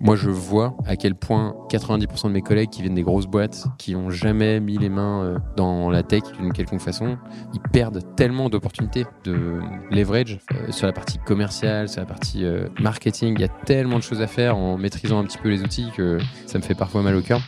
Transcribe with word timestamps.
moi, 0.00 0.16
je 0.16 0.30
vois 0.30 0.74
à 0.86 0.96
quel 0.96 1.14
point 1.14 1.54
90% 1.70 2.28
de 2.28 2.32
mes 2.32 2.40
collègues 2.40 2.70
qui 2.70 2.80
viennent 2.80 2.94
des 2.94 3.02
grosses 3.02 3.26
boîtes, 3.26 3.66
qui 3.78 3.94
ont 3.94 4.08
jamais 4.08 4.58
mis 4.58 4.78
les 4.78 4.88
mains 4.88 5.22
euh, 5.22 5.38
dans 5.56 5.90
la 5.90 6.02
tech 6.02 6.22
d'une 6.38 6.54
quelconque 6.54 6.80
façon, 6.80 7.18
ils 7.52 7.60
perdent 7.60 8.02
tellement 8.16 8.48
d'opportunités 8.48 9.04
de 9.24 9.60
leverage 9.90 10.40
euh, 10.54 10.72
sur 10.72 10.86
la 10.86 10.94
partie 10.94 11.18
commerciale, 11.18 11.90
sur 11.90 12.00
la 12.00 12.06
partie 12.06 12.46
euh, 12.46 12.68
marketing. 12.80 13.34
Il 13.36 13.42
y 13.42 13.44
a 13.44 13.48
tellement 13.48 13.98
de 13.98 14.02
choses 14.02 14.22
à 14.22 14.26
faire 14.26 14.56
en 14.56 14.78
maîtrisant 14.78 15.18
un 15.18 15.24
petit 15.24 15.38
peu 15.38 15.50
les 15.50 15.60
outils 15.62 15.90
que 15.94 16.18
ça 16.46 16.56
me 16.56 16.62
fait 16.62 16.74
parfois 16.74 17.02
mal 17.02 17.14
au 17.14 17.22
cœur. 17.22 17.42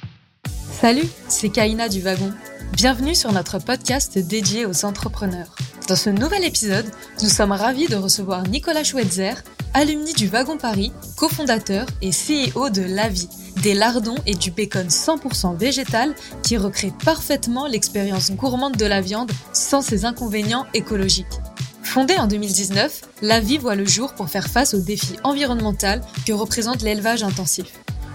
Salut, 0.46 1.08
c'est 1.28 1.48
Kaina 1.48 1.88
du 1.88 2.00
Wagon. 2.00 2.32
Bienvenue 2.74 3.14
sur 3.14 3.32
notre 3.32 3.58
podcast 3.60 4.18
dédié 4.18 4.66
aux 4.66 4.84
entrepreneurs. 4.84 5.54
Dans 5.92 5.96
ce 5.96 6.08
nouvel 6.08 6.42
épisode, 6.44 6.86
nous 7.22 7.28
sommes 7.28 7.52
ravis 7.52 7.86
de 7.86 7.96
recevoir 7.96 8.44
Nicolas 8.44 8.82
Schweitzer, 8.82 9.34
alumni 9.74 10.14
du 10.14 10.26
Wagon 10.26 10.56
Paris, 10.56 10.90
cofondateur 11.18 11.84
et 12.00 12.12
CEO 12.12 12.70
de 12.70 12.80
Lavi, 12.80 13.28
des 13.62 13.74
lardons 13.74 14.16
et 14.24 14.34
du 14.34 14.50
bacon 14.50 14.86
100% 14.86 15.54
végétal 15.58 16.14
qui 16.42 16.56
recréent 16.56 16.96
parfaitement 17.04 17.66
l'expérience 17.66 18.30
gourmande 18.30 18.78
de 18.78 18.86
la 18.86 19.02
viande 19.02 19.30
sans 19.52 19.82
ses 19.82 20.06
inconvénients 20.06 20.64
écologiques. 20.72 21.26
Fondé 21.82 22.16
en 22.16 22.26
2019, 22.26 23.02
Lavi 23.20 23.58
voit 23.58 23.74
le 23.74 23.84
jour 23.84 24.14
pour 24.14 24.30
faire 24.30 24.48
face 24.48 24.72
aux 24.72 24.80
défis 24.80 25.18
environnementaux 25.24 26.00
que 26.26 26.32
représente 26.32 26.80
l'élevage 26.80 27.22
intensif. 27.22 27.66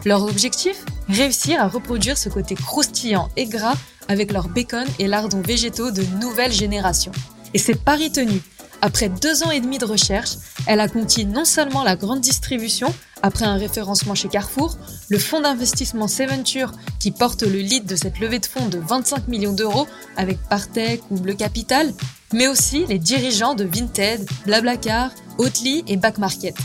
Leur 0.03 0.23
objectif? 0.23 0.83
Réussir 1.09 1.61
à 1.61 1.67
reproduire 1.67 2.17
ce 2.17 2.29
côté 2.29 2.55
croustillant 2.55 3.29
et 3.37 3.45
gras 3.45 3.77
avec 4.07 4.31
leurs 4.31 4.49
bacon 4.49 4.87
et 4.97 5.05
lardons 5.05 5.41
végétaux 5.41 5.91
de 5.91 6.01
nouvelle 6.19 6.51
génération. 6.51 7.11
Et 7.53 7.57
c'est 7.57 7.75
pari 7.75 8.11
tenu. 8.11 8.41
Après 8.81 9.09
deux 9.09 9.43
ans 9.43 9.51
et 9.51 9.59
demi 9.59 9.79
de 9.79 9.85
recherche, 9.85 10.35
elle 10.67 10.79
a 10.79 10.87
conquis 10.87 11.25
non 11.25 11.45
seulement 11.45 11.83
la 11.83 11.95
grande 11.95 12.21
distribution, 12.21 12.93
après 13.23 13.45
un 13.45 13.57
référencement 13.57 14.13
chez 14.13 14.27
Carrefour, 14.27 14.77
le 15.09 15.17
fonds 15.17 15.41
d'investissement 15.41 16.07
Seventure 16.07 16.71
qui 16.99 17.11
porte 17.11 17.41
le 17.41 17.59
lead 17.59 17.85
de 17.85 17.95
cette 17.95 18.19
levée 18.19 18.39
de 18.39 18.45
fonds 18.45 18.67
de 18.67 18.77
25 18.77 19.27
millions 19.27 19.53
d'euros 19.53 19.87
avec 20.15 20.37
Partech 20.49 21.01
ou 21.09 21.15
Bleu 21.15 21.33
Capital, 21.33 21.91
mais 22.33 22.47
aussi 22.47 22.85
les 22.85 22.99
dirigeants 22.99 23.55
de 23.55 23.63
Vinted, 23.63 24.27
Blablacar, 24.45 25.09
Oatly 25.39 25.83
et 25.87 25.97
Back 25.97 26.19
Market. 26.19 26.55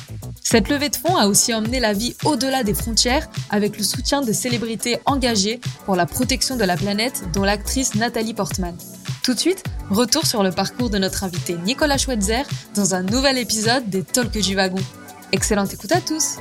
Cette 0.43 0.69
levée 0.69 0.91
de 0.91 0.97
fonds 0.97 1.17
a 1.17 1.28
aussi 1.28 1.55
emmené 1.55 1.81
la 1.81 1.95
vie 1.95 2.15
au-delà 2.25 2.62
des 2.62 2.75
frontières 2.75 3.31
avec 3.49 3.78
le 3.78 3.84
soutien 3.84 4.21
de 4.21 4.33
célébrités 4.33 4.99
engagées 5.06 5.61
pour 5.87 5.97
la 5.97 6.05
protection 6.05 6.56
de 6.56 6.65
la 6.65 6.77
planète, 6.77 7.23
dont 7.33 7.45
l'actrice 7.45 7.95
Nathalie 7.95 8.34
Portman. 8.34 8.77
Tout 9.23 9.34
de 9.34 9.39
suite, 9.39 9.62
retour 9.89 10.27
sur 10.27 10.42
le 10.42 10.51
parcours 10.51 10.91
de 10.91 10.98
notre 10.98 11.23
invité 11.23 11.56
Nicolas 11.56 11.97
Schweitzer 11.97 12.42
dans 12.75 12.97
un 12.97 13.05
nouvel 13.05 13.39
épisode 13.39 13.89
des 13.89 14.03
Talks 14.03 14.37
du 14.37 14.56
Wagon. 14.56 14.83
Excellente 15.31 15.73
écoute 15.73 15.92
à 15.92 16.01
tous 16.01 16.39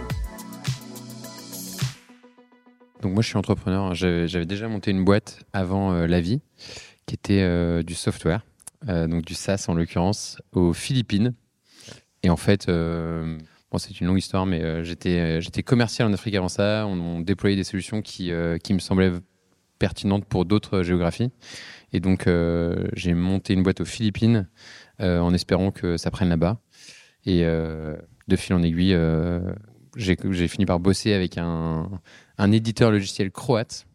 Donc 3.04 3.14
moi 3.14 3.22
je 3.22 3.28
suis 3.28 3.38
entrepreneur, 3.38 3.94
j'avais 3.94 4.48
déjà 4.48 4.68
monté 4.68 4.90
une 4.90 5.04
boîte 5.06 5.44
avant 5.54 5.94
euh, 5.94 6.08
la 6.08 6.22
vie 6.22 6.42
qui 7.06 7.14
était 7.14 7.42
euh, 7.42 7.84
du 7.84 7.94
software, 7.94 8.44
euh, 8.90 9.06
donc 9.06 9.26
du 9.26 9.36
SaaS 9.36 9.66
en 9.68 9.76
l'occurrence, 9.76 10.42
aux 10.52 10.74
Philippines. 10.74 11.36
Et 12.24 12.32
en 12.32 12.38
fait, 12.38 12.66
bon, 12.66 13.78
c'est 13.78 14.02
une 14.02 14.08
longue 14.08 14.18
histoire, 14.18 14.48
mais 14.48 14.84
j'étais 14.84 15.64
commercial 15.64 16.08
en 16.08 16.14
Afrique 16.14 16.34
avant 16.34 16.50
ça. 16.50 16.86
On, 16.88 17.00
on 17.00 17.20
déployait 17.20 17.56
des 17.56 17.64
solutions 17.64 18.02
qui 18.02 18.32
me 18.32 18.80
semblaient 18.80 19.12
pertinentes 19.82 20.26
pour 20.26 20.46
d'autres 20.46 20.84
géographies. 20.84 21.32
Et 21.94 22.00
donc, 22.00 22.28
euh, 22.28 22.88
j'ai 22.94 23.14
monté 23.14 23.54
une 23.54 23.64
boîte 23.64 23.82
aux 23.82 23.86
Philippines 23.86 24.48
euh, 25.02 25.20
en 25.20 25.34
espérant 25.34 25.72
que 25.72 25.98
ça 25.98 26.12
prenne 26.12 26.30
là-bas. 26.30 26.60
Et 27.26 27.42
euh, 27.44 27.96
de 28.28 28.36
fil 28.36 28.56
en 28.56 28.64
aiguille, 28.64 28.98
j'ai 29.96 30.48
fini 30.48 30.66
par 30.66 30.80
bosser 30.80 31.14
avec 31.14 31.38
un, 31.38 31.90
un, 32.38 32.52
éditeur 32.52 32.92
logiciel 32.92 33.32
croate 33.32 33.86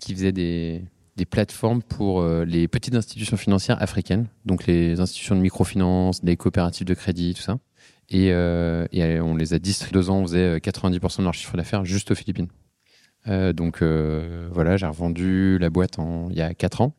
qui 0.00 0.14
faisait 0.14 0.32
des, 0.32 0.84
des 1.16 1.24
plateformes 1.24 1.82
pour 1.82 2.26
les 2.26 2.66
petites 2.66 2.94
institutions 2.94 3.36
financières 3.36 3.80
africaines, 3.80 4.26
donc 4.44 4.66
les 4.66 5.00
institutions 5.00 5.36
de 5.36 5.40
microfinance, 5.40 6.20
les 6.24 6.36
coopératives 6.36 6.86
de 6.86 6.94
crédit, 6.94 7.34
tout 7.34 7.42
ça. 7.42 7.58
Et, 8.10 8.26
et 8.26 9.20
on 9.20 9.36
les 9.36 9.54
a 9.54 9.58
distribués 9.58 9.94
deux 9.94 10.10
ans, 10.10 10.18
on 10.18 10.26
faisait 10.26 10.58
90% 10.58 11.18
de 11.18 11.22
leur 11.22 11.34
chiffre 11.34 11.56
d'affaires 11.56 11.84
juste 11.84 12.10
aux 12.10 12.16
Philippines. 12.16 12.48
donc 13.26 13.82
voilà, 13.82 14.76
j'ai 14.76 14.86
revendu 14.86 15.56
la 15.58 15.70
boîte 15.70 15.98
il 16.30 16.36
y 16.36 16.42
a 16.42 16.52
quatre 16.52 16.80
ans. 16.80 16.94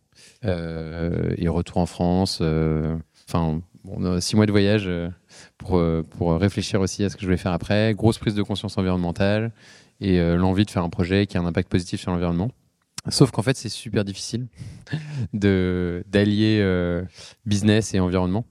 Euh, 0.46 1.34
et 1.38 1.48
retour 1.48 1.78
en 1.78 1.86
France. 1.86 2.40
Euh, 2.42 2.98
enfin, 3.28 3.62
six 4.20 4.36
mois 4.36 4.46
de 4.46 4.52
voyage 4.52 4.86
euh, 4.88 5.10
pour, 5.58 5.82
pour 6.12 6.40
réfléchir 6.40 6.82
aussi 6.82 7.04
à 7.04 7.10
ce 7.10 7.16
que 7.16 7.22
je 7.22 7.28
voulais 7.28 7.38
faire 7.38 7.54
après. 7.54 7.94
Grosse 7.94 8.18
prise 8.18 8.36
de 8.36 8.44
conscience 8.44 8.78
environnementale 8.78 9.52
et 10.02 10.20
l'envie 10.36 10.66
de 10.66 10.72
faire 10.72 10.84
un 10.84 10.90
projet 10.90 11.26
qui 11.26 11.38
a 11.38 11.42
un 11.42 11.46
impact 11.46 11.70
positif 11.70 12.02
sur 12.02 12.12
l'environnement. 12.12 12.52
Sauf 13.10 13.32
qu'en 13.32 13.44
fait, 13.44 13.56
c'est 13.56 13.70
super 13.70 14.04
difficile 14.04 14.48
de 15.34 16.04
d'allier 16.10 16.62
business 17.46 17.94
et 17.94 18.00
environnement. 18.00 18.46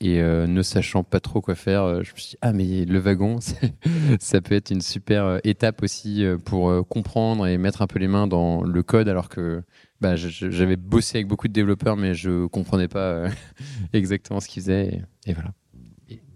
Et 0.00 0.20
ne 0.20 0.62
sachant 0.62 1.04
pas 1.04 1.20
trop 1.20 1.40
quoi 1.40 1.54
faire, 1.54 2.02
je 2.02 2.12
me 2.12 2.16
suis 2.18 2.30
dit, 2.30 2.36
ah, 2.42 2.52
mais 2.52 2.84
le 2.84 2.98
wagon, 2.98 3.38
ça 4.20 4.40
peut 4.40 4.54
être 4.54 4.70
une 4.70 4.82
super 4.82 5.38
étape 5.44 5.82
aussi 5.82 6.26
pour 6.44 6.86
comprendre 6.88 7.46
et 7.46 7.56
mettre 7.56 7.80
un 7.80 7.86
peu 7.86 7.98
les 7.98 8.08
mains 8.08 8.26
dans 8.26 8.62
le 8.62 8.82
code, 8.82 9.08
alors 9.08 9.30
que 9.30 9.62
bah, 10.02 10.16
j'avais 10.16 10.74
bossé 10.74 11.18
avec 11.18 11.28
beaucoup 11.28 11.46
de 11.46 11.52
développeurs, 11.52 11.96
mais 11.96 12.12
je 12.12 12.46
comprenais 12.46 12.88
pas 12.88 13.12
euh, 13.12 13.28
exactement 13.92 14.40
ce 14.40 14.48
qu'ils 14.48 14.62
faisaient. 14.62 15.00
Et, 15.26 15.32
voilà. 15.32 15.52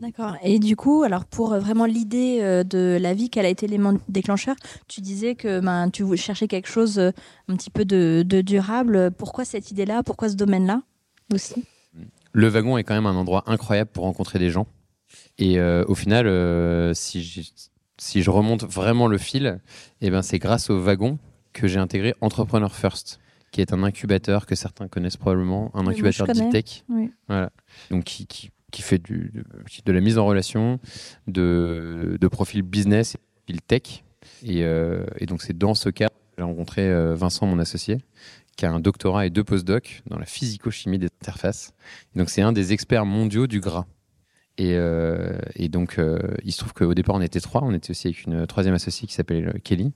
D'accord. 0.00 0.36
Et 0.44 0.60
du 0.60 0.76
coup, 0.76 1.02
alors 1.02 1.24
pour 1.24 1.52
euh, 1.52 1.58
vraiment 1.58 1.84
l'idée 1.84 2.38
euh, 2.42 2.62
de 2.62 2.96
la 3.00 3.12
vie, 3.12 3.28
quel 3.28 3.44
a 3.44 3.48
été 3.48 3.66
l'élément 3.66 3.94
déclencheur? 4.08 4.54
Tu 4.86 5.00
disais 5.00 5.34
que 5.34 5.58
ben, 5.58 5.90
tu 5.90 6.16
cherchais 6.16 6.46
quelque 6.46 6.68
chose 6.68 7.00
un 7.00 7.56
petit 7.56 7.70
peu 7.70 7.84
de, 7.84 8.22
durable. 8.40 9.10
Pourquoi 9.10 9.44
cette 9.44 9.72
idée-là? 9.72 10.04
Pourquoi 10.04 10.28
ce 10.28 10.36
domaine-là 10.36 10.82
aussi? 11.34 11.64
Le 12.32 12.46
wagon 12.46 12.78
est 12.78 12.84
quand 12.84 12.94
même 12.94 13.06
un 13.06 13.16
endroit 13.16 13.42
incroyable 13.46 13.90
pour 13.90 14.04
rencontrer 14.04 14.38
des 14.38 14.50
gens. 14.50 14.68
Et 15.38 15.60
au 15.60 15.94
final, 15.94 16.94
si, 16.94 17.52
si 17.98 18.22
je 18.22 18.30
remonte 18.30 18.64
vraiment 18.64 19.08
le 19.08 19.18
fil, 19.18 19.60
eh 20.02 20.10
ben, 20.10 20.22
c'est 20.22 20.38
grâce 20.38 20.70
au 20.70 20.78
wagon 20.78 21.18
que 21.52 21.66
j'ai 21.66 21.78
intégré 21.78 22.14
Entrepreneur 22.20 22.74
First 22.74 23.18
qui 23.50 23.60
est 23.60 23.72
un 23.72 23.82
incubateur 23.82 24.46
que 24.46 24.54
certains 24.54 24.88
connaissent 24.88 25.16
probablement, 25.16 25.70
un 25.74 25.86
incubateur 25.86 26.26
deep 26.26 26.50
tech. 26.50 26.84
Voilà. 27.28 27.50
Donc 27.90 28.04
qui, 28.04 28.26
qui, 28.26 28.50
qui 28.70 28.82
fait 28.82 28.98
du, 28.98 29.32
de, 29.84 29.92
la 29.92 30.00
mise 30.00 30.18
en 30.18 30.26
relation 30.26 30.78
de, 31.26 32.16
de 32.20 32.28
profils 32.28 32.62
business 32.62 33.14
et 33.14 33.18
profils 33.44 33.62
tech. 33.62 34.04
Et, 34.42 34.64
euh, 34.64 35.06
et 35.18 35.26
donc 35.26 35.42
c'est 35.42 35.56
dans 35.56 35.74
ce 35.74 35.88
cadre 35.88 36.14
que 36.14 36.34
j'ai 36.38 36.42
rencontré 36.42 36.82
euh, 36.90 37.14
Vincent, 37.14 37.46
mon 37.46 37.58
associé, 37.58 37.98
qui 38.56 38.66
a 38.66 38.72
un 38.72 38.80
doctorat 38.80 39.26
et 39.26 39.30
deux 39.30 39.44
postdocs 39.44 40.02
dans 40.06 40.18
la 40.18 40.26
physico-chimie 40.26 40.98
des 40.98 41.08
interfaces. 41.22 41.72
Et 42.14 42.18
donc 42.18 42.28
c'est 42.30 42.42
un 42.42 42.52
des 42.52 42.72
experts 42.72 43.06
mondiaux 43.06 43.46
du 43.46 43.60
gras. 43.60 43.86
Et, 44.58 44.74
euh, 44.74 45.38
et, 45.54 45.68
donc, 45.68 45.98
euh, 45.98 46.18
il 46.42 46.52
se 46.52 46.58
trouve 46.58 46.72
qu'au 46.72 46.94
départ, 46.94 47.14
on 47.14 47.20
était 47.20 47.40
trois. 47.40 47.62
On 47.62 47.74
était 47.74 47.90
aussi 47.90 48.06
avec 48.06 48.24
une 48.24 48.46
troisième 48.46 48.74
associée 48.74 49.06
qui 49.06 49.14
s'appelait 49.14 49.44
Kelly. 49.62 49.92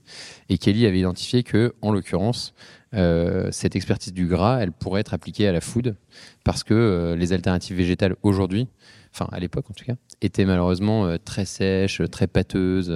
Et 0.50 0.58
Kelly 0.58 0.86
avait 0.86 1.00
identifié 1.00 1.42
que, 1.42 1.74
en 1.80 1.92
l'occurrence, 1.92 2.52
euh, 2.94 3.48
cette 3.52 3.76
expertise 3.76 4.12
du 4.12 4.26
gras, 4.26 4.58
elle 4.60 4.72
pourrait 4.72 5.00
être 5.00 5.14
appliquée 5.14 5.46
à 5.46 5.52
la 5.52 5.60
food 5.60 5.96
parce 6.44 6.64
que 6.64 6.74
euh, 6.74 7.16
les 7.16 7.32
alternatives 7.32 7.76
végétales 7.76 8.16
aujourd'hui, 8.22 8.68
enfin 9.12 9.28
à 9.32 9.38
l'époque 9.38 9.70
en 9.70 9.74
tout 9.74 9.84
cas, 9.84 9.94
étaient 10.20 10.44
malheureusement 10.44 11.16
très 11.24 11.44
sèches, 11.44 12.02
très 12.10 12.26
pâteuses, 12.26 12.90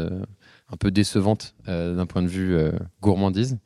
un 0.68 0.76
peu 0.76 0.90
décevantes 0.90 1.54
d'un 1.66 2.06
point 2.06 2.22
de 2.22 2.28
vue 2.28 2.56
gourmandise, 3.00 3.58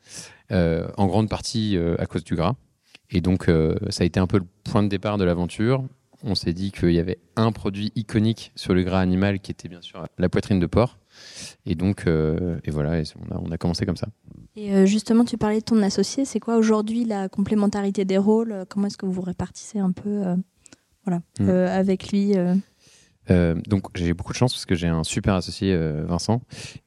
en 0.51 1.07
grande 1.07 1.29
partie 1.29 1.77
à 1.99 2.07
cause 2.07 2.25
du 2.25 2.35
gras. 2.35 2.55
Et 3.11 3.21
donc, 3.21 3.51
ça 3.91 4.03
a 4.03 4.07
été 4.07 4.21
un 4.21 4.27
peu 4.27 4.39
le 4.39 4.47
point 4.65 4.83
de 4.83 4.89
départ 4.89 5.19
de 5.19 5.25
l'aventure 5.25 5.83
on 6.23 6.35
s'est 6.35 6.53
dit 6.53 6.73
qu'il 6.73 6.93
y 6.93 6.99
avait 6.99 7.19
un 7.37 7.53
produit 7.53 7.93
iconique 7.95 8.53
sur 8.57 8.75
le 8.75 8.83
gras 8.83 9.01
animal 9.01 9.41
qui 9.41 9.51
était 9.51 9.69
bien 9.69 9.81
sûr 9.81 10.07
la 10.19 10.29
poitrine 10.29 10.59
de 10.59 10.67
porc. 10.67 10.99
Et 11.67 11.75
donc, 11.75 12.07
euh, 12.07 12.59
et 12.65 12.71
voilà, 12.71 13.03
on, 13.31 13.51
a, 13.51 13.59
commencé 13.59 13.87
comme 13.87 13.97
ça. 13.97 14.09
Et 14.59 14.73
euh, 14.73 14.87
justement, 14.87 15.25
tu 15.25 15.39
parlais 15.39 15.61
de 15.61 15.65
ton 15.65 15.83
associé. 15.83 16.25
C'est 16.25 16.41
quoi 16.41 16.57
aujourd'hui 16.57 17.05
la 17.05 17.29
complémentarité 17.29 18.05
des 18.05 18.19
rôles? 18.19 18.65
Comment 18.69 18.89
est-ce 18.89 18.97
que 18.97 19.07
vous 19.07 19.23
répartissez 19.23 19.79
un 19.79 19.93
peu 19.93 20.27
euh, 20.27 20.37
voilà, 21.05 21.23
hmm. 21.41 21.49
avec 21.49 22.13
lui 22.13 22.35
donc 23.69 23.89
j'ai 23.95 24.15
beaucoup 24.15 24.33
de 24.33 24.39
chance 24.39 24.55
parce 24.55 24.65
que 24.65 24.75
j'ai 24.75 24.87
un 24.87 25.05
super 25.05 25.35
associé, 25.35 25.77
Vincent, 26.07 26.41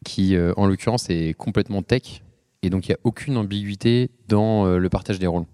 qui 0.03 0.35
en 0.57 0.65
l'occurrence 0.65 1.07
est 1.11 1.35
complètement 1.35 1.83
tech. 1.83 2.23
Et 2.63 2.71
donc 2.71 2.87
il 2.87 2.89
n'y 2.89 2.95
a 2.95 2.99
aucune 3.03 3.37
ambiguïté 3.37 4.09
dans 4.27 4.65
le 4.65 4.89
partage 4.89 5.19
des 5.19 5.27
rôles. 5.27 5.45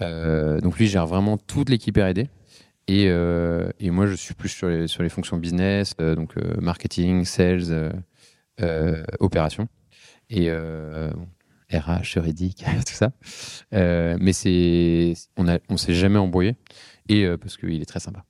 donc 0.00 0.78
lui 0.78 0.86
gère 0.86 1.08
vraiment 1.08 1.38
toute 1.38 1.70
l'équipe 1.70 1.96
R&D. 1.96 2.28
Euh, 2.90 3.70
et, 3.78 3.90
moi, 3.90 4.06
je 4.06 4.14
suis 4.14 4.34
plus 4.34 4.48
sur 4.48 4.68
les, 4.68 4.86
sur 4.86 5.02
les 5.02 5.08
fonctions 5.08 5.36
business, 5.36 5.94
euh, 6.00 6.14
donc 6.14 6.36
euh, 6.36 6.54
marketing, 6.60 7.24
sales, 7.24 7.92
opération. 9.20 9.68
Et 10.30 10.50
RH, 11.72 12.04
juridique, 12.04 12.64
tout 12.86 12.94
ça. 12.94 13.10
mais 13.72 14.32
c'est, 14.32 15.14
on 15.36 15.44
ne 15.44 15.58
on 15.68 15.76
s'est 15.76 15.94
jamais 15.94 16.18
embrouillé, 16.18 16.56
et 17.08 17.26
parce 17.36 17.56
qu'il 17.56 17.80
est 17.80 17.86
très 17.86 18.00
sympa. 18.00 18.24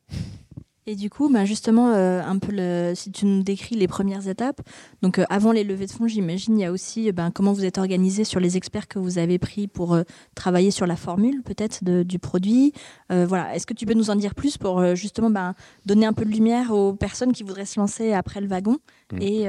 Et 0.89 0.97
du 0.97 1.11
coup, 1.11 1.29
bah, 1.29 1.45
justement, 1.45 1.91
euh, 1.91 2.23
un 2.23 2.39
peu 2.39 2.51
le, 2.51 2.95
si 2.95 3.13
tu 3.13 3.27
nous 3.27 3.43
décris 3.43 3.75
les 3.75 3.87
premières 3.87 4.27
étapes, 4.27 4.63
donc 5.03 5.19
euh, 5.19 5.27
avant 5.29 5.53
les 5.53 5.63
levées 5.63 5.85
de 5.85 5.91
fonds, 5.91 6.09
j'imagine, 6.09 6.59
il 6.59 6.63
y 6.63 6.65
a 6.65 6.73
aussi 6.73 7.13
ben, 7.13 7.31
comment 7.31 7.53
vous 7.53 7.67
êtes 7.67 7.77
organisé 7.77 8.25
sur 8.25 8.41
les 8.41 8.57
experts 8.57 8.89
que 8.89 8.99
vous 8.99 9.19
avez 9.19 9.39
pris 9.39 9.69
pour 9.69 9.93
euh, 9.93 10.05
travailler 10.35 10.71
sur 10.71 10.87
la 10.87 10.97
formule 10.97 11.43
peut-être 11.43 11.85
du 11.85 12.19
produit. 12.19 12.73
voilà, 13.11 13.55
est-ce 13.55 13.67
que 13.67 13.75
tu 13.75 13.85
peux 13.85 13.93
nous 13.93 14.09
en 14.09 14.17
dire 14.17 14.35
plus 14.35 14.57
pour 14.57 14.95
justement 14.95 15.29
ben, 15.29 15.55
donner 15.85 16.07
un 16.07 16.15
peu 16.15 16.25
de 16.25 16.31
lumière 16.31 16.73
aux 16.73 16.95
personnes 16.95 17.33
qui 17.33 17.43
voudraient 17.43 17.67
se 17.67 17.79
lancer 17.79 18.15
après 18.15 18.41
le 18.41 18.47
wagon 18.47 18.79
mmh. 19.13 19.19
et 19.21 19.41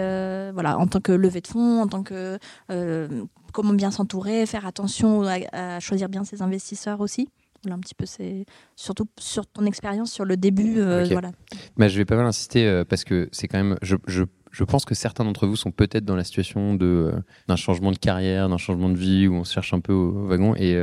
voilà, 0.52 0.78
en 0.78 0.88
tant 0.88 1.00
que 1.00 1.14
levée 1.14 1.42
de 1.42 1.48
fonds, 1.48 1.82
en 1.82 1.88
tant 1.88 2.04
que 2.04 2.38
comment 3.54 3.74
bien 3.74 3.92
s'entourer, 3.92 4.46
faire 4.46 4.66
attention 4.66 5.24
à 5.24 5.80
choisir 5.80 6.10
bien 6.10 6.26
ses 6.26 6.42
investisseurs 6.42 7.00
aussi? 7.00 7.30
Un 7.68 7.80
petit 7.80 7.96
peu, 7.96 8.06
c'est 8.06 8.46
surtout 8.76 9.08
sur 9.20 9.46
ton 9.46 9.66
expérience 9.66 10.12
sur 10.12 10.26
le 10.26 10.38
début. 10.38 10.80
Euh, 10.80 11.06
voilà. 11.12 11.32
Bah, 11.78 11.88
je 11.88 11.98
vais 11.98 12.06
pas 12.06 12.16
mal 12.16 12.26
insister 12.26 12.66
euh, 12.66 12.84
parce 12.86 13.04
que 13.04 13.30
c'est 13.32 13.48
quand 13.48 13.58
même. 13.58 13.78
Je, 13.82 13.96
je, 14.08 14.24
je, 14.52 14.64
pense 14.64 14.86
que 14.86 14.96
certains 14.96 15.26
d'entre 15.26 15.48
vous 15.48 15.56
sont 15.56 15.72
peut-être 15.72 16.06
dans 16.06 16.16
la 16.16 16.24
situation 16.24 16.76
de 16.76 16.86
euh, 16.86 17.20
d'un 17.48 17.56
changement 17.56 17.92
de 17.92 17.98
carrière, 17.98 18.50
d'un 18.50 18.58
changement 18.58 18.90
de 18.90 18.98
vie 18.98 19.28
où 19.28 19.36
on 19.36 19.44
se 19.44 19.54
cherche 19.54 19.74
un 19.74 19.80
peu 19.80 19.94
au, 19.94 20.28
wagon. 20.28 20.56
Et, 20.56 20.78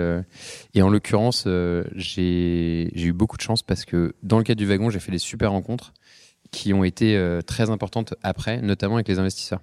et 0.75 0.83
en 0.83 0.89
l'occurrence, 0.89 1.49
j'ai 1.95 2.91
eu 2.95 3.13
beaucoup 3.13 3.37
de 3.37 3.43
chance 3.43 3.63
parce 3.63 3.85
que 3.85 4.15
dans 4.23 4.39
le 4.39 4.45
cadre 4.45 4.59
du 4.59 4.67
wagon, 4.67 4.91
j'ai 4.91 5.01
fait 5.01 5.13
des 5.13 5.19
super 5.19 5.53
rencontres 5.53 5.93
qui 6.53 6.73
ont 6.73 6.85
été 6.85 7.41
très 7.47 7.71
importantes 7.71 8.15
après, 8.23 8.61
notamment 8.61 8.95
avec 8.97 9.09
les 9.09 9.19
investisseurs. 9.19 9.61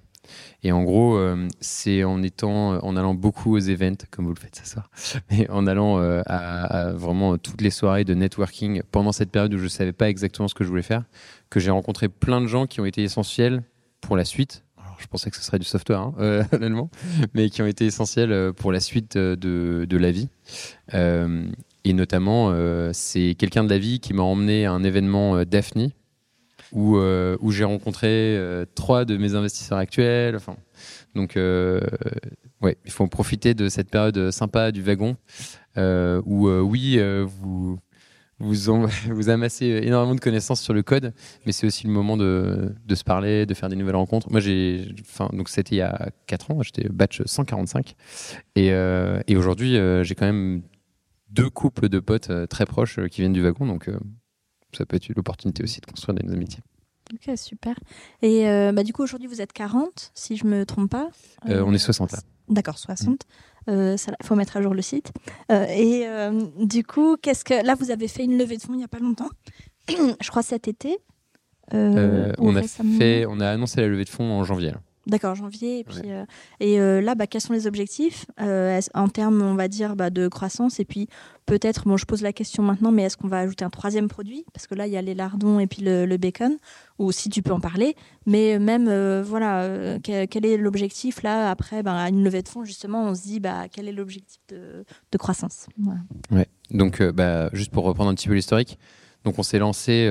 Et 0.62 0.72
en 0.72 0.82
gros, 0.82 1.16
euh, 1.16 1.46
c'est 1.60 2.04
en 2.04 2.22
étant, 2.22 2.82
en 2.82 2.96
allant 2.96 3.14
beaucoup 3.14 3.54
aux 3.54 3.60
events, 3.60 4.06
comme 4.10 4.24
vous 4.24 4.34
le 4.34 4.40
faites 4.40 4.60
ce 4.62 4.66
soir, 4.66 4.90
et 5.30 5.48
en 5.50 5.66
allant 5.66 5.98
euh, 5.98 6.22
à, 6.26 6.92
vraiment 6.92 7.36
toutes 7.38 7.60
les 7.60 7.70
soirées 7.70 8.04
de 8.04 8.14
networking 8.14 8.82
pendant 8.90 9.12
cette 9.12 9.30
période 9.30 9.52
où 9.54 9.58
je 9.58 9.64
ne 9.64 9.68
savais 9.68 9.92
pas 9.92 10.08
exactement 10.08 10.48
ce 10.48 10.54
que 10.54 10.64
je 10.64 10.68
voulais 10.70 10.82
faire, 10.82 11.04
que 11.50 11.60
j'ai 11.60 11.70
rencontré 11.70 12.08
plein 12.08 12.40
de 12.40 12.46
gens 12.46 12.66
qui 12.66 12.80
ont 12.80 12.86
été 12.86 13.02
essentiels 13.02 13.62
pour 14.00 14.16
la 14.16 14.24
suite. 14.24 14.64
Alors, 14.82 14.96
je 14.98 15.06
pensais 15.06 15.30
que 15.30 15.36
ce 15.36 15.42
serait 15.42 15.58
du 15.58 15.66
software, 15.66 16.00
hein, 16.00 16.14
euh, 16.18 16.44
mais 17.34 17.50
qui 17.50 17.60
ont 17.62 17.66
été 17.66 17.84
essentiels 17.84 18.52
pour 18.54 18.72
la 18.72 18.80
suite 18.80 19.18
de, 19.18 19.86
de 19.88 19.96
la 19.96 20.10
vie. 20.10 20.28
et 20.92 21.92
notamment, 21.92 22.54
c'est 22.92 23.34
quelqu'un 23.38 23.64
de 23.64 23.70
la 23.70 23.78
vie 23.78 24.00
qui 24.00 24.14
m'a 24.14 24.22
emmené 24.22 24.64
à 24.64 24.72
un 24.72 24.82
événement 24.82 25.44
Daphne, 25.44 25.90
où, 26.74 26.96
euh, 26.96 27.36
où 27.40 27.50
j'ai 27.52 27.64
rencontré 27.64 28.08
euh, 28.10 28.66
trois 28.74 29.04
de 29.04 29.16
mes 29.16 29.34
investisseurs 29.34 29.78
actuels. 29.78 30.38
Donc, 31.14 31.36
euh, 31.36 31.80
il 32.62 32.90
faut 32.90 33.06
profiter 33.06 33.54
de 33.54 33.68
cette 33.68 33.90
période 33.90 34.30
sympa 34.30 34.72
du 34.72 34.82
wagon 34.82 35.16
où, 35.76 36.48
oui, 36.48 37.00
vous, 37.24 37.78
vous, 38.40 39.28
amassez 39.28 39.66
énormément 39.84 40.14
de 40.14 40.20
connaissances 40.20 40.60
sur 40.60 40.74
le 40.74 40.82
code, 40.82 41.12
mais 41.46 41.52
c'est 41.52 41.66
aussi 41.66 41.86
le 41.86 41.92
moment 41.92 42.16
de, 42.16 42.74
se 42.92 43.04
parler, 43.04 43.46
de 43.46 43.54
faire 43.54 43.68
des 43.68 43.76
nouvelles 43.76 43.96
rencontres. 43.96 44.30
Moi, 44.30 44.40
j'ai, 44.40 44.88
donc 45.32 45.48
c'était 45.48 45.76
il 45.76 45.78
y 45.78 45.82
a 45.82 46.10
4 46.26 46.50
ans, 46.50 46.62
j'étais 46.62 46.88
batch 46.88 47.22
145, 47.24 47.94
et, 48.56 48.68
et 48.68 49.36
aujourd'hui, 49.36 49.78
j'ai 50.02 50.14
quand 50.14 50.26
même 50.26 50.62
deux 51.30 51.50
couples 51.50 51.88
de 51.88 52.00
potes 52.00 52.30
très 52.48 52.66
proches 52.66 52.98
qui 53.08 53.20
viennent 53.20 53.32
du 53.32 53.42
wagon, 53.42 53.66
donc 53.66 53.88
ça 54.74 54.86
peut 54.86 54.96
être 54.96 55.08
l'opportunité 55.14 55.62
aussi 55.62 55.80
de 55.80 55.86
construire 55.86 56.14
des 56.14 56.32
amitiés. 56.32 56.62
Ok, 57.12 57.36
super. 57.36 57.74
Et 58.22 58.48
euh, 58.48 58.72
bah, 58.72 58.82
du 58.82 58.92
coup, 58.92 59.02
aujourd'hui, 59.02 59.28
vous 59.28 59.40
êtes 59.40 59.52
40, 59.52 60.12
si 60.14 60.36
je 60.36 60.46
me 60.46 60.64
trompe 60.64 60.90
pas. 60.90 61.10
Euh, 61.48 61.62
on 61.66 61.74
est 61.74 61.78
60 61.78 62.12
là. 62.12 62.18
D'accord, 62.48 62.78
60. 62.78 63.22
Il 63.66 63.72
euh, 63.72 63.96
faut 64.22 64.34
mettre 64.34 64.56
à 64.56 64.62
jour 64.62 64.74
le 64.74 64.82
site. 64.82 65.12
et 65.50 66.06
du 66.58 66.84
coup, 66.84 67.16
qu'est-ce 67.20 67.44
que 67.44 67.64
là, 67.64 67.74
vous 67.74 67.90
avez 67.90 68.08
fait 68.08 68.24
une 68.24 68.38
levée 68.38 68.56
de 68.56 68.62
fonds 68.62 68.74
il 68.74 68.78
n'y 68.78 68.84
a 68.84 68.88
pas 68.88 68.98
longtemps, 68.98 69.30
je 69.88 70.28
crois 70.28 70.42
cet 70.42 70.68
été. 70.68 70.98
on, 71.72 72.56
a 72.56 72.62
fait, 72.62 73.26
on 73.26 73.40
a 73.40 73.48
annoncé 73.48 73.80
la 73.80 73.88
levée 73.88 74.04
de 74.04 74.10
fonds 74.10 74.32
en 74.32 74.44
janvier. 74.44 74.72
D'accord, 75.06 75.34
janvier. 75.34 75.80
Et, 75.80 75.84
puis, 75.84 76.00
euh, 76.06 76.24
et 76.60 76.80
euh, 76.80 77.00
là, 77.00 77.14
bah, 77.14 77.26
quels 77.26 77.42
sont 77.42 77.52
les 77.52 77.66
objectifs? 77.66 78.24
Euh, 78.40 78.80
en 78.94 79.08
termes, 79.08 79.42
on 79.42 79.54
va 79.54 79.68
dire, 79.68 79.96
bah, 79.96 80.08
de 80.10 80.28
croissance 80.28 80.80
Et 80.80 80.84
puis 80.84 81.08
peut-être, 81.46 81.86
bon, 81.86 81.98
je 81.98 82.06
pose 82.06 82.22
la 82.22 82.32
question 82.32 82.62
maintenant, 82.62 82.90
mais 82.90 83.02
est-ce 83.02 83.18
qu'on 83.18 83.28
va 83.28 83.40
ajouter 83.40 83.66
un 83.66 83.70
troisième 83.70 84.08
produit? 84.08 84.46
Parce 84.54 84.66
que 84.66 84.74
là, 84.74 84.86
il 84.86 84.92
y 84.92 84.96
a 84.96 85.02
les 85.02 85.14
lardons 85.14 85.60
et 85.60 85.66
puis 85.66 85.82
le, 85.82 86.16
bacon, 86.16 86.56
ou 86.98 87.12
si 87.12 87.28
tu 87.28 87.42
peux 87.42 87.52
en 87.52 87.60
parler. 87.60 87.96
Mais 88.26 88.58
même, 88.58 88.86
voilà, 89.22 89.98
quel, 90.02 90.46
est 90.46 90.56
l'objectif 90.56 91.22
là 91.22 91.50
Après, 91.50 91.82
bah, 91.82 91.96
à 91.96 92.08
une 92.08 92.24
levée 92.24 92.42
de 92.42 92.48
fonds, 92.48 92.64
justement, 92.64 93.04
on 93.04 93.14
se 93.14 93.22
dit, 93.22 93.40
bah, 93.40 93.64
quel 93.70 93.88
est 93.88 93.92
l'objectif 93.92 94.40
de, 94.48 94.84
de, 95.12 95.18
croissance? 95.18 95.66
Ouais. 96.30 96.46
Donc, 96.70 97.02
bah, 97.02 97.50
juste 97.52 97.72
pour 97.72 97.84
reprendre 97.84 98.10
un 98.10 98.14
petit 98.14 98.28
peu 98.28 98.34
l'historique, 98.34 98.78
donc 99.24 99.38
on 99.38 99.42
s'est 99.42 99.58
lancé, 99.58 100.08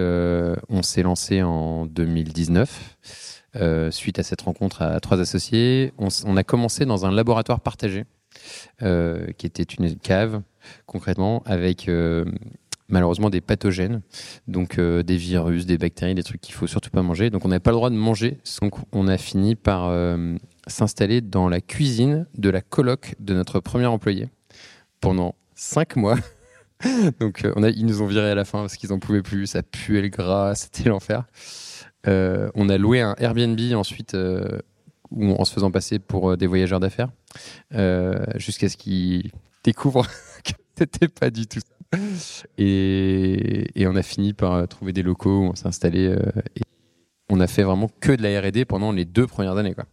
on 0.70 0.84
s'est 0.84 1.02
lancé 1.02 1.42
en 1.42 1.88
2019. 1.88 3.33
Euh, 3.56 3.92
suite 3.92 4.18
à 4.18 4.24
cette 4.24 4.42
rencontre 4.42 4.82
à 4.82 5.00
trois 5.00 5.20
associés, 5.20 5.94
on, 5.98 6.38
a 6.38 6.44
commencé 6.44 6.86
dans 6.86 7.06
un 7.06 7.12
laboratoire 7.12 7.60
partagé, 7.60 8.06
euh, 8.82 9.28
qui 9.38 9.46
était 9.46 9.64
une 9.64 9.96
cave, 9.96 10.42
concrètement, 10.88 11.44
avec 11.46 11.88
euh, 11.88 12.26
malheureusement 12.88 13.30
des 13.30 13.42
pathogènes, 13.42 14.02
donc 14.48 14.80
des 14.80 15.18
virus, 15.18 15.68
des 15.68 15.78
bactéries, 15.78 16.16
des 16.16 16.24
trucs 16.24 16.42
qu'il 16.42 16.56
faut 16.56 16.66
surtout 16.66 16.90
pas 16.90 17.04
manger. 17.04 17.30
Donc 17.30 17.46
on 17.46 17.50
n'avait 17.50 17.60
pas 17.60 17.72
le 17.72 17.78
droit 17.78 17.92
de 17.92 17.96
manger. 17.96 18.40
Donc 18.62 18.76
on 18.92 19.08
a 19.08 19.18
fini 19.18 19.56
par 19.56 19.94
s'installer 20.68 21.22
dans 21.22 21.48
la 21.48 21.62
cuisine 21.62 22.26
de 22.36 22.50
la 22.50 22.62
coloc 22.62 23.16
de 23.20 23.34
notre 23.36 23.60
premier 23.60 23.86
employé 23.86 24.30
pendant 25.00 25.36
cinq 25.56 25.96
mois. 25.96 26.18
donc 27.20 27.46
ils 27.76 27.86
nous 27.86 28.02
ont 28.02 28.08
virés 28.08 28.32
à 28.32 28.36
la 28.36 28.46
fin 28.46 28.60
parce 28.60 28.78
qu'ils 28.78 28.94
en 28.94 29.00
pouvaient 29.00 29.22
plus, 29.22 29.46
ça 29.46 29.62
puait 29.62 30.02
le 30.02 30.10
gras, 30.10 30.56
c'était 30.56 30.90
l'enfer. 30.90 31.26
Euh, 32.08 32.50
on 32.56 32.70
a 32.70 32.78
loué 32.78 33.02
un 33.02 33.16
Airbnb 33.18 33.60
ensuite 33.74 34.14
euh, 34.14 34.60
en 35.12 35.46
se 35.46 35.54
faisant 35.54 35.72
passer 35.72 36.00
pour 36.00 36.32
euh, 36.32 36.38
des 36.38 36.48
voyageurs 36.48 36.80
d'affaires 36.80 37.10
jusqu'à 38.36 38.70
ce 38.70 38.78
qu'ils 38.78 39.32
découvrent 39.64 40.08
que 40.44 40.54
c'était 40.78 41.08
pas 41.08 41.30
du 41.30 41.48
tout 41.48 41.60
ça. 41.60 41.98
Et, 42.58 43.86
on 43.86 43.96
a 43.96 44.02
fini 44.02 44.34
par 44.34 44.68
trouver 44.68 44.94
des 44.94 45.04
locaux 45.04 45.42
où 45.42 45.44
on 45.50 45.56
s'est 45.56 45.68
installé. 45.68 46.16
et 46.56 46.62
on 47.30 47.40
a 47.40 47.48
fait 47.48 47.64
vraiment 47.64 47.90
que 48.00 48.12
de 48.12 48.24
la 48.24 48.42
R&D 48.42 48.66
pendant 48.66 48.92
les 48.92 49.06
deux 49.06 49.28
premières 49.28 49.58
années. 49.58 49.76
Quoi. 49.76 49.86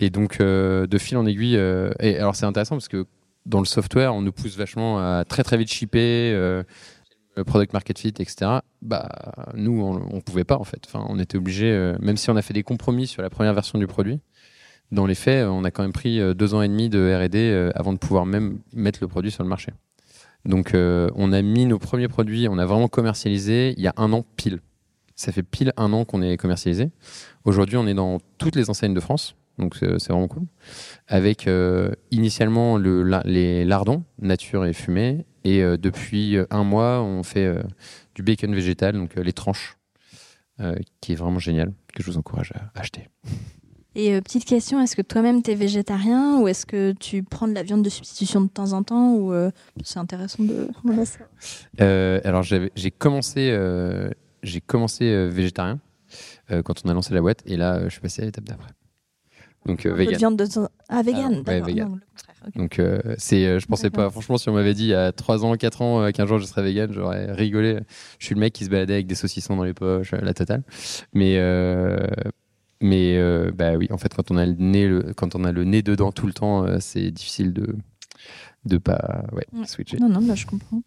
Et 0.00 0.10
donc, 0.10 0.38
de 0.38 0.98
fil 0.98 1.16
en 1.16 1.26
aiguille. 1.26 1.56
et 2.00 2.18
alors, 2.18 2.36
c'est 2.36 2.46
intéressant 2.46 2.76
parce 2.76 2.88
que 2.88 3.06
dans 3.46 3.58
le 3.58 3.64
software, 3.64 4.14
on 4.14 4.22
nous 4.22 4.32
pousse 4.32 4.56
vachement 4.56 4.98
à 4.98 5.24
très 5.24 5.42
très 5.42 5.56
vite 5.56 5.72
shipper 5.72 6.62
product 7.42 7.72
market 7.72 7.98
fit, 7.98 8.08
etc. 8.18 8.58
Bah, 8.82 9.08
nous, 9.54 9.82
on, 9.82 10.14
ne 10.16 10.20
pouvait 10.20 10.44
pas 10.44 10.56
en 10.56 10.64
fait. 10.64 10.82
Enfin, 10.86 11.04
on 11.08 11.18
était 11.18 11.36
obligé, 11.36 11.70
euh, 11.70 11.96
même 12.00 12.16
si 12.16 12.30
on 12.30 12.36
a 12.36 12.42
fait 12.42 12.54
des 12.54 12.62
compromis 12.62 13.06
sur 13.06 13.22
la 13.22 13.30
première 13.30 13.54
version 13.54 13.78
du 13.78 13.86
produit, 13.86 14.20
dans 14.92 15.06
les 15.06 15.14
faits, 15.14 15.46
on 15.46 15.64
a 15.64 15.70
quand 15.70 15.82
même 15.82 15.92
pris 15.92 16.20
euh, 16.20 16.34
deux 16.34 16.54
ans 16.54 16.62
et 16.62 16.68
demi 16.68 16.88
de 16.88 17.14
R&D 17.14 17.38
euh, 17.38 17.70
avant 17.74 17.92
de 17.92 17.98
pouvoir 17.98 18.26
même 18.26 18.60
mettre 18.72 18.98
le 19.00 19.08
produit 19.08 19.30
sur 19.30 19.42
le 19.42 19.48
marché. 19.48 19.72
Donc, 20.44 20.72
on 20.74 21.32
a 21.32 21.40
mis 21.40 21.64
nos 21.64 21.78
premiers 21.78 22.08
produits, 22.08 22.48
on 22.50 22.58
a 22.58 22.66
vraiment 22.66 22.86
commercialisé 22.88 23.72
il 23.78 23.82
y 23.82 23.86
a 23.86 23.94
un 23.96 24.12
an 24.12 24.26
pile. 24.36 24.60
Ça 25.16 25.32
fait 25.32 25.42
pile 25.42 25.72
un 25.78 25.90
an 25.94 26.04
qu'on 26.04 26.20
est 26.20 26.36
commercialisé. 26.36 26.90
Aujourd'hui, 27.46 27.78
on 27.78 27.86
est 27.86 27.94
dans 27.94 28.18
toutes 28.36 28.54
les 28.54 28.68
enseignes 28.68 28.92
de 28.92 29.00
France, 29.00 29.36
donc 29.58 29.76
c'est 29.80 30.08
vraiment 30.08 30.28
cool. 30.28 30.44
Avec 31.06 31.48
initialement 32.10 32.76
le, 32.76 33.02
les 33.24 33.64
lardons, 33.64 34.04
nature 34.18 34.64
et 34.66 34.72
fumée, 34.72 35.24
et 35.44 35.62
euh, 35.62 35.76
depuis 35.76 36.36
euh, 36.36 36.46
un 36.50 36.64
mois, 36.64 37.02
on 37.02 37.22
fait 37.22 37.44
euh, 37.44 37.62
du 38.14 38.22
bacon 38.22 38.54
végétal, 38.54 38.94
donc 38.94 39.14
les 39.14 39.32
tranches, 39.32 39.76
qui 41.00 41.12
est 41.12 41.16
vraiment 41.16 41.40
génial, 41.40 41.72
que 41.92 42.02
je 42.02 42.10
vous 42.10 42.16
encourage 42.16 42.52
à 42.52 42.78
acheter. 42.78 43.08
Et 43.96 44.20
petite 44.20 44.44
question, 44.44 44.80
est-ce 44.80 44.94
que 44.94 45.02
toi-même 45.02 45.42
tu 45.42 45.50
es 45.50 45.56
végétarien 45.56 46.38
ou 46.38 46.46
est-ce 46.46 46.64
que 46.64 46.92
tu 46.92 47.24
prends 47.24 47.48
de 47.48 47.54
la 47.54 47.64
viande 47.64 47.82
de 47.82 47.90
substitution 47.90 48.40
de 48.40 48.48
temps 48.48 48.72
en 48.72 48.84
temps 48.84 49.14
ou 49.14 49.32
c'est 49.82 49.98
intéressant 49.98 50.44
de 50.44 50.68
euh, 51.80 52.20
Alors 52.22 52.44
j'ai 52.44 52.90
commencé, 52.92 53.58
j'ai 54.44 54.60
commencé 54.60 55.28
végétarien 55.28 55.80
quand 56.64 56.82
on 56.84 56.88
a 56.88 56.94
lancé 56.94 57.12
la 57.14 57.20
boîte 57.20 57.42
et 57.46 57.56
là 57.56 57.82
je 57.84 57.88
suis 57.88 58.00
passé 58.00 58.22
à 58.22 58.24
l'étape 58.24 58.44
d'après. 58.44 58.70
Donc 59.66 59.86
vegan. 59.86 60.16
viande 60.16 60.36
de 60.36 60.46
ah 60.88 61.02
vegan, 61.02 61.42
ah, 61.46 61.60
vegan. 61.60 62.00
Donc, 62.54 62.78
euh, 62.78 63.00
c'est, 63.18 63.46
euh, 63.46 63.58
je 63.58 63.66
pensais 63.66 63.90
pas, 63.90 64.10
franchement, 64.10 64.36
si 64.36 64.48
on 64.48 64.52
m'avait 64.52 64.74
dit 64.74 64.92
a 64.94 65.12
3 65.12 65.44
ans, 65.44 65.56
4 65.56 65.82
ans, 65.82 66.12
15 66.12 66.28
jours, 66.28 66.38
je 66.38 66.44
serais 66.44 66.62
vegan, 66.62 66.92
j'aurais 66.92 67.32
rigolé. 67.32 67.80
Je 68.18 68.26
suis 68.26 68.34
le 68.34 68.40
mec 68.40 68.52
qui 68.52 68.64
se 68.64 68.70
baladait 68.70 68.94
avec 68.94 69.06
des 69.06 69.14
saucissons 69.14 69.56
dans 69.56 69.64
les 69.64 69.74
poches, 69.74 70.12
euh, 70.12 70.20
la 70.20 70.34
totale. 70.34 70.62
Mais, 71.14 71.38
mais 72.80 73.18
bah 73.52 73.76
oui, 73.76 73.88
en 73.90 73.98
fait, 73.98 74.12
quand 74.14 74.30
on, 74.30 74.36
a 74.36 74.44
le 74.44 74.54
nez, 74.58 74.90
quand 75.16 75.34
on 75.34 75.44
a 75.44 75.52
le 75.52 75.64
nez 75.64 75.82
dedans 75.82 76.12
tout 76.12 76.26
le 76.26 76.34
temps, 76.34 76.66
c'est 76.80 77.10
difficile 77.10 77.52
de 77.52 77.76
de 78.64 78.78
pas 78.78 79.24
ouais, 79.32 79.46
switcher. 79.66 79.98
Non, 79.98 80.08
non, 80.08 80.22
bah, 80.22 80.34
je 80.34 80.46
comprends. 80.46 80.82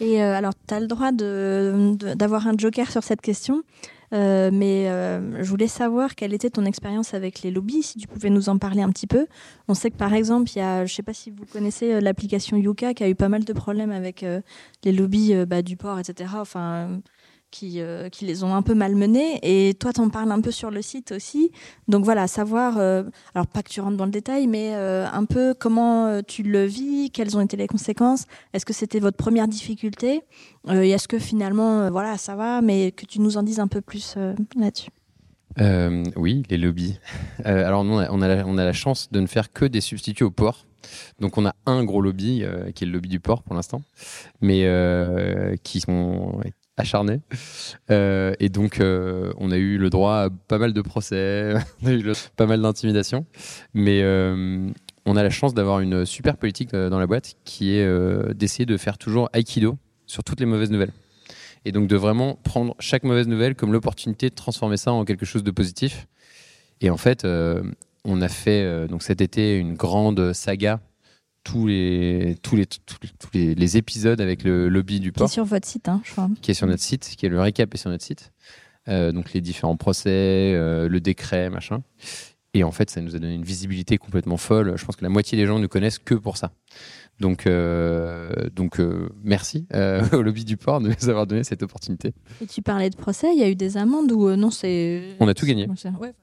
Et 0.00 0.22
alors, 0.22 0.52
tu 0.66 0.72
as 0.72 0.80
le 0.80 0.86
droit 0.86 1.12
de, 1.12 1.94
d'avoir 2.14 2.46
un 2.46 2.56
joker 2.56 2.90
sur 2.90 3.02
cette 3.02 3.20
question. 3.20 3.62
Euh, 4.12 4.50
mais 4.52 4.88
euh, 4.88 5.42
je 5.42 5.48
voulais 5.50 5.68
savoir 5.68 6.14
quelle 6.14 6.32
était 6.32 6.50
ton 6.50 6.64
expérience 6.64 7.14
avec 7.14 7.42
les 7.42 7.50
lobbies, 7.50 7.82
si 7.82 7.98
tu 7.98 8.06
pouvais 8.06 8.30
nous 8.30 8.48
en 8.48 8.58
parler 8.58 8.82
un 8.82 8.90
petit 8.90 9.06
peu. 9.06 9.26
On 9.68 9.74
sait 9.74 9.90
que 9.90 9.96
par 9.96 10.14
exemple, 10.14 10.50
il 10.54 10.58
y 10.58 10.62
a, 10.62 10.86
je 10.86 10.92
ne 10.92 10.96
sais 10.96 11.02
pas 11.02 11.12
si 11.12 11.30
vous 11.30 11.44
connaissez 11.44 11.94
euh, 11.94 12.00
l'application 12.00 12.56
Yuka 12.56 12.94
qui 12.94 13.04
a 13.04 13.08
eu 13.08 13.14
pas 13.14 13.28
mal 13.28 13.44
de 13.44 13.52
problèmes 13.52 13.92
avec 13.92 14.24
les 14.84 14.92
lobbies 14.92 15.34
bah, 15.46 15.62
du 15.62 15.76
port, 15.76 15.98
etc. 15.98 16.34
Enfin, 16.36 17.00
qui, 17.50 17.80
euh, 17.80 18.08
qui 18.08 18.24
les 18.24 18.44
ont 18.44 18.54
un 18.54 18.62
peu 18.62 18.74
malmenés. 18.74 19.38
Et 19.42 19.74
toi, 19.74 19.92
tu 19.92 20.00
en 20.00 20.10
parles 20.10 20.30
un 20.32 20.40
peu 20.40 20.50
sur 20.50 20.70
le 20.70 20.82
site 20.82 21.12
aussi. 21.12 21.50
Donc 21.86 22.04
voilà, 22.04 22.26
savoir, 22.26 22.78
euh, 22.78 23.04
alors 23.34 23.46
pas 23.46 23.62
que 23.62 23.70
tu 23.70 23.80
rentres 23.80 23.96
dans 23.96 24.04
le 24.04 24.10
détail, 24.10 24.46
mais 24.46 24.74
euh, 24.74 25.06
un 25.10 25.24
peu 25.24 25.54
comment 25.58 26.22
tu 26.22 26.42
le 26.42 26.64
vis, 26.64 27.10
quelles 27.10 27.36
ont 27.36 27.40
été 27.40 27.56
les 27.56 27.66
conséquences. 27.66 28.26
Est-ce 28.52 28.66
que 28.66 28.72
c'était 28.72 29.00
votre 29.00 29.16
première 29.16 29.48
difficulté 29.48 30.22
Et 30.70 30.90
est-ce 30.90 31.08
que 31.08 31.18
finalement, 31.18 31.90
voilà, 31.90 32.18
ça 32.18 32.36
va, 32.36 32.60
mais 32.60 32.92
que 32.92 33.06
tu 33.06 33.20
nous 33.20 33.36
en 33.36 33.42
dises 33.42 33.60
un 33.60 33.68
peu 33.68 33.80
plus 33.80 34.16
là-dessus 34.56 34.90
oui, 36.14 36.44
les 36.50 36.56
lobbies. 36.56 37.00
alors, 37.44 37.82
nous, 37.82 37.94
on 37.94 37.98
a, 38.22 38.44
on 38.44 38.58
a, 38.58 38.64
la, 38.64 38.72
chance 38.72 39.10
de 39.10 39.18
ne 39.18 39.26
faire 39.26 39.52
que 39.52 39.64
des 39.64 39.80
substituts 39.80 40.22
au 40.22 40.30
port. 40.30 40.66
Donc, 41.18 41.36
on 41.36 41.44
a 41.44 41.56
un 41.66 41.82
gros 41.82 42.00
lobby, 42.00 42.44
qui 42.76 42.84
est 42.84 42.86
le 42.86 42.92
lobby 42.92 43.08
du 43.08 43.18
port 43.18 43.42
pour 43.42 43.56
l'instant, 43.56 43.82
mais 44.40 44.68
qui 45.64 45.80
sont 45.80 46.40
acharné. 46.78 47.20
Euh, 47.90 48.34
et 48.40 48.48
donc, 48.48 48.80
euh, 48.80 49.32
on 49.36 49.50
a 49.50 49.56
eu 49.56 49.78
le 49.78 49.90
droit 49.90 50.14
à 50.14 50.30
pas 50.30 50.58
mal 50.58 50.72
de 50.72 50.80
procès, 50.80 51.54
on 51.82 51.88
a 51.88 51.92
eu 51.92 52.12
pas 52.36 52.46
mal 52.46 52.62
d'intimidations. 52.62 53.26
Mais 53.74 54.02
euh, 54.02 54.68
on 55.04 55.16
a 55.16 55.22
la 55.22 55.30
chance 55.30 55.54
d'avoir 55.54 55.80
une 55.80 56.06
super 56.06 56.36
politique 56.36 56.72
dans 56.72 56.98
la 56.98 57.06
boîte 57.06 57.34
qui 57.44 57.74
est 57.74 58.34
d'essayer 58.34 58.66
de 58.66 58.76
faire 58.76 58.98
toujours 58.98 59.28
aikido 59.32 59.78
sur 60.06 60.22
toutes 60.24 60.40
les 60.40 60.46
mauvaises 60.46 60.70
nouvelles. 60.70 60.92
Et 61.64 61.72
donc, 61.72 61.88
de 61.88 61.96
vraiment 61.96 62.38
prendre 62.44 62.74
chaque 62.78 63.04
mauvaise 63.04 63.26
nouvelle 63.26 63.54
comme 63.54 63.72
l'opportunité 63.72 64.30
de 64.30 64.34
transformer 64.34 64.76
ça 64.76 64.92
en 64.92 65.04
quelque 65.04 65.26
chose 65.26 65.42
de 65.42 65.50
positif. 65.50 66.06
Et 66.80 66.90
en 66.90 66.96
fait, 66.96 67.26
on 68.04 68.20
a 68.20 68.28
fait 68.28 68.86
donc 68.86 69.02
cet 69.02 69.20
été 69.20 69.56
une 69.56 69.74
grande 69.74 70.32
saga 70.34 70.80
tous 71.44 71.66
les, 71.66 72.36
tous 72.42 72.56
les, 72.56 72.66
tous 72.66 72.98
les, 73.32 73.54
les, 73.54 73.76
épisodes 73.76 74.20
avec 74.20 74.42
le 74.44 74.68
lobby 74.68 75.00
du 75.00 75.12
port. 75.12 75.26
Qui 75.26 75.32
est 75.32 75.34
sur 75.34 75.44
votre 75.44 75.66
site, 75.66 75.88
hein, 75.88 76.00
je 76.04 76.12
crois. 76.12 76.28
Qui 76.42 76.50
est 76.50 76.54
sur 76.54 76.66
notre 76.66 76.82
site, 76.82 77.14
qui 77.16 77.26
est 77.26 77.28
le 77.28 77.40
récap 77.40 77.72
est 77.72 77.78
sur 77.78 77.90
notre 77.90 78.04
site. 78.04 78.32
Euh, 78.88 79.12
donc 79.12 79.32
les 79.32 79.40
différents 79.40 79.76
procès, 79.76 80.52
euh, 80.54 80.88
le 80.88 81.00
décret, 81.00 81.50
machin. 81.50 81.82
Et 82.54 82.64
en 82.64 82.72
fait, 82.72 82.90
ça 82.90 83.00
nous 83.00 83.14
a 83.14 83.18
donné 83.18 83.34
une 83.34 83.44
visibilité 83.44 83.98
complètement 83.98 84.38
folle. 84.38 84.74
Je 84.76 84.84
pense 84.84 84.96
que 84.96 85.04
la 85.04 85.10
moitié 85.10 85.36
des 85.36 85.46
gens 85.46 85.58
ne 85.58 85.66
connaissent 85.66 85.98
que 85.98 86.14
pour 86.14 86.36
ça. 86.36 86.50
Donc, 87.20 87.46
euh, 87.46 88.30
donc 88.54 88.80
merci 89.22 89.66
au 90.12 90.22
lobby 90.22 90.44
du 90.44 90.56
port 90.56 90.80
de 90.80 90.88
nous 90.88 91.08
avoir 91.08 91.26
donné 91.26 91.44
cette 91.44 91.62
opportunité. 91.62 92.14
Et 92.40 92.46
tu 92.46 92.62
parlais 92.62 92.90
de 92.90 92.96
procès, 92.96 93.28
il 93.34 93.38
y 93.38 93.42
a 93.42 93.48
eu 93.48 93.56
des 93.56 93.76
amendes 93.76 94.12
ou 94.12 94.34
non 94.36 94.50
c'est 94.50 95.16
On 95.20 95.28
a 95.28 95.34
tout 95.34 95.46
gagné. 95.46 95.68
Ouais, 96.00 96.14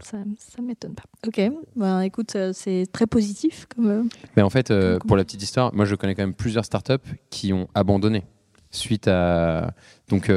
ça, 0.00 0.18
ça 0.38 0.62
m'étonne 0.62 0.94
pas. 0.94 1.04
Ok, 1.26 1.40
ben, 1.76 2.00
écoute, 2.00 2.36
euh, 2.36 2.52
c'est 2.52 2.86
très 2.92 3.06
positif. 3.06 3.66
Comme, 3.74 3.88
euh, 3.88 4.02
Mais 4.36 4.42
en 4.42 4.50
fait, 4.50 4.70
euh, 4.70 4.98
pour 4.98 5.16
la 5.16 5.24
petite 5.24 5.42
histoire, 5.42 5.74
moi 5.74 5.84
je 5.84 5.94
connais 5.94 6.14
quand 6.14 6.22
même 6.22 6.34
plusieurs 6.34 6.64
startups 6.64 6.94
qui 7.30 7.52
ont 7.52 7.68
abandonné 7.74 8.24
suite 8.70 9.06
à. 9.06 9.72
Donc 10.08 10.32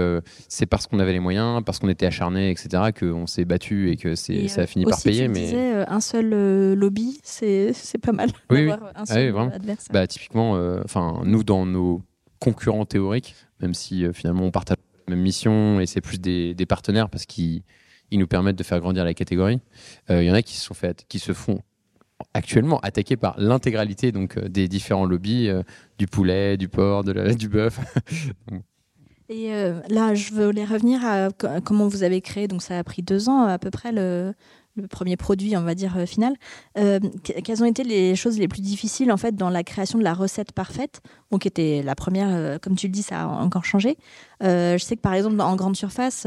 c'est 0.47 0.67
parce 0.67 0.85
qu'on 0.85 0.99
avait 0.99 1.11
les 1.11 1.19
moyens, 1.19 1.63
parce 1.65 1.79
qu'on 1.79 1.89
était 1.89 2.05
acharné, 2.05 2.51
etc., 2.51 2.91
qu'on 2.97 3.25
s'est 3.25 3.45
battu 3.45 3.89
et 3.89 3.97
que 3.97 4.13
c'est, 4.13 4.47
ça 4.47 4.61
a 4.61 4.67
fini 4.67 4.85
par 4.85 5.01
payer. 5.01 5.23
Tu 5.23 5.29
mais 5.29 5.45
disais, 5.45 5.85
un 5.87 5.99
seul 5.99 6.73
lobby, 6.75 7.19
c'est, 7.23 7.73
c'est 7.73 7.97
pas 7.97 8.11
mal. 8.11 8.29
Oui, 8.51 8.69
un 8.69 8.79
ah 8.95 9.03
vraiment. 9.05 9.49
adversaire. 9.51 9.91
Bah, 9.91 10.05
typiquement, 10.05 10.51
enfin 10.83 11.21
nous 11.25 11.43
dans 11.43 11.65
nos 11.65 12.03
concurrents 12.39 12.85
théoriques, 12.85 13.35
même 13.59 13.73
si 13.73 14.05
finalement 14.13 14.43
on 14.43 14.51
partage 14.51 14.77
la 15.07 15.15
même 15.15 15.23
mission 15.23 15.79
et 15.79 15.87
c'est 15.87 16.01
plus 16.01 16.19
des, 16.19 16.53
des 16.53 16.65
partenaires 16.67 17.09
parce 17.09 17.25
qu'ils 17.25 17.63
ils 18.11 18.19
nous 18.19 18.27
permettent 18.27 18.57
de 18.57 18.63
faire 18.63 18.79
grandir 18.79 19.03
la 19.03 19.13
catégorie. 19.13 19.59
Il 20.09 20.15
euh, 20.15 20.23
y 20.23 20.31
en 20.31 20.33
a 20.33 20.41
qui 20.41 20.55
se, 20.55 20.63
sont 20.63 20.75
qui 21.07 21.19
se 21.19 21.33
font 21.33 21.59
actuellement 22.33 22.79
attaquer 22.79 23.15
par 23.15 23.35
l'intégralité 23.37 24.11
donc 24.11 24.37
euh, 24.37 24.49
des 24.49 24.67
différents 24.67 25.05
lobbies 25.05 25.49
euh, 25.49 25.63
du 25.97 26.07
poulet, 26.07 26.57
du 26.57 26.67
porc, 26.69 27.03
du 27.37 27.49
bœuf. 27.49 27.79
Et 29.29 29.49
là, 29.89 30.15
je 30.15 30.31
voulais 30.31 30.63
revenir 30.63 31.03
à 31.03 31.27
comment 31.61 31.89
vous 31.89 32.03
avez 32.03 32.21
créé. 32.21 32.47
Donc, 32.47 32.61
ça 32.61 32.79
a 32.79 32.83
pris 32.85 33.01
deux 33.01 33.27
ans 33.27 33.43
à 33.43 33.59
peu 33.59 33.71
près 33.71 33.91
le 34.81 34.87
premier 34.87 35.17
produit, 35.17 35.55
on 35.57 35.61
va 35.61 35.75
dire, 35.75 35.97
euh, 35.97 36.05
final. 36.05 36.35
Euh, 36.77 36.99
quelles 37.23 37.61
ont 37.63 37.65
été 37.65 37.83
les 37.83 38.15
choses 38.15 38.39
les 38.39 38.47
plus 38.47 38.61
difficiles, 38.61 39.11
en 39.11 39.17
fait, 39.17 39.35
dans 39.35 39.49
la 39.49 39.63
création 39.63 39.99
de 39.99 40.03
la 40.03 40.13
recette 40.13 40.51
parfaite 40.51 41.01
donc, 41.31 41.41
qui 41.41 41.47
était 41.49 41.81
la 41.83 41.95
première, 41.95 42.29
euh, 42.29 42.57
comme 42.57 42.75
tu 42.75 42.87
le 42.87 42.93
dis, 42.93 43.03
ça 43.03 43.23
a 43.23 43.27
encore 43.27 43.65
changé. 43.65 43.97
je 44.41 44.77
sais 44.79 44.95
que, 44.95 45.01
par 45.01 45.13
exemple, 45.13 45.41
en 45.41 45.55
grande 45.55 45.75
surface, 45.75 46.25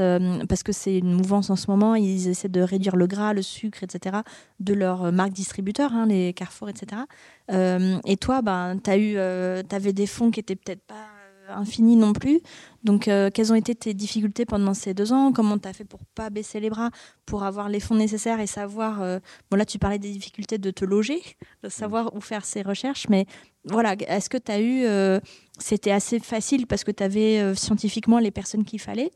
parce 0.49 0.63
que 0.63 0.73
c'est 0.73 0.99
une 0.99 1.15
mouvance 1.15 1.49
en 1.51 1.57
ce 1.57 1.71
moment, 1.71 1.95
ils 1.95 2.29
essaient 2.29 2.49
de 2.49 2.61
réduire 2.61 2.97
le 2.97 3.07
gras, 3.07 3.33
le 3.33 3.43
sucre, 3.43 3.83
etc., 3.83 4.19
de 4.59 4.75
leurs 4.75 5.13
marques 5.13 5.33
distributeurs, 5.33 5.93
hein, 5.95 6.07
les 6.07 6.33
Carrefour, 6.35 6.69
etc. 6.69 7.03
et 7.51 8.17
toi, 8.17 8.43
ben, 8.43 8.79
tu 8.83 9.17
avais 9.21 9.93
des 9.93 10.07
fonds 10.07 10.31
qui 10.31 10.41
étaient 10.41 10.57
peut-être 10.57 10.83
pas 10.83 11.20
infini 11.59 11.97
non 11.97 12.13
plus. 12.13 12.41
Donc, 12.85 13.09
euh, 13.09 13.31
quelles 13.33 13.53
ont 13.53 13.57
été 13.57 13.75
tes 13.75 13.95
difficultés 13.95 14.45
pendant 14.45 14.75
ces 14.75 14.95
deux 14.95 15.13
ans? 15.13 15.33
Comment 15.33 15.59
tu 15.59 15.69
as 15.69 15.73
fait 15.73 15.85
pour 15.85 16.01
pas 16.15 16.31
baisser 16.31 16.61
les 16.61 16.71
bras, 16.71 16.91
pour 17.27 17.45
avoir 17.45 17.69
les 17.69 17.81
fonds 17.81 17.95
nécessaires 17.95 18.41
et 18.41 18.47
savoir. 18.47 19.03
Euh, 19.03 19.19
bon, 19.51 19.57
là, 19.57 19.65
tu 19.65 19.79
parlais 19.79 19.99
des 19.99 20.11
difficultés 20.11 20.59
de 20.59 20.71
te 20.71 20.85
loger, 20.85 21.21
de 21.63 21.69
savoir 21.69 22.15
où 22.15 22.21
faire 22.21 22.45
ces 22.45 22.63
recherches, 22.63 23.09
mais 23.09 23.27
voilà, 23.65 23.95
est-ce 24.09 24.31
que 24.31 24.39
tu 24.39 24.53
as 24.53 24.61
eu. 24.61 24.85
Euh, 24.85 25.21
c'était 25.59 25.91
assez 25.91 26.19
facile 26.19 26.67
parce 26.67 26.85
que 26.85 26.91
tu 26.91 27.03
avais 27.03 27.55
scientifiquement 27.55 28.19
les 28.19 28.31
personnes 28.31 28.65
qu'il 28.65 28.81
fallait 28.81 29.11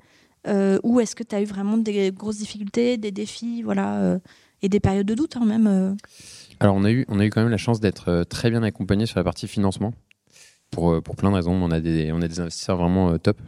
Ou 0.46 1.00
est-ce 1.00 1.16
que 1.16 1.22
tu 1.22 1.34
as 1.34 1.40
eu 1.40 1.46
vraiment 1.46 1.78
des 1.78 2.12
grosses 2.12 2.36
difficultés, 2.36 2.98
des 2.98 3.10
défis, 3.10 3.62
voilà, 3.62 4.18
et 4.60 4.68
des 4.68 4.80
périodes 4.80 5.06
de 5.06 5.14
doute, 5.14 5.38
hein, 5.38 5.46
même 5.46 5.96
alors 6.60 6.76
on 6.76 6.84
a, 6.84 6.90
eu, 6.90 7.04
on 7.08 7.18
a 7.18 7.24
eu 7.24 7.30
quand 7.30 7.40
même 7.40 7.50
la 7.50 7.56
chance 7.56 7.80
d'être 7.80 8.24
très 8.28 8.48
bien 8.48 8.62
accompagné 8.62 9.06
sur 9.06 9.18
la 9.18 9.24
partie 9.24 9.48
financement 9.48 9.92
pour, 10.74 10.92
euh, 10.92 11.00
pour 11.00 11.16
plein 11.16 11.30
de 11.30 11.36
raisons. 11.36 11.52
On 11.52 11.70
a 11.70 11.80
des, 11.80 12.12
on 12.12 12.20
a 12.20 12.28
des 12.28 12.40
investisseurs 12.40 12.76
vraiment 12.76 13.12
euh, 13.12 13.18
top. 13.18 13.38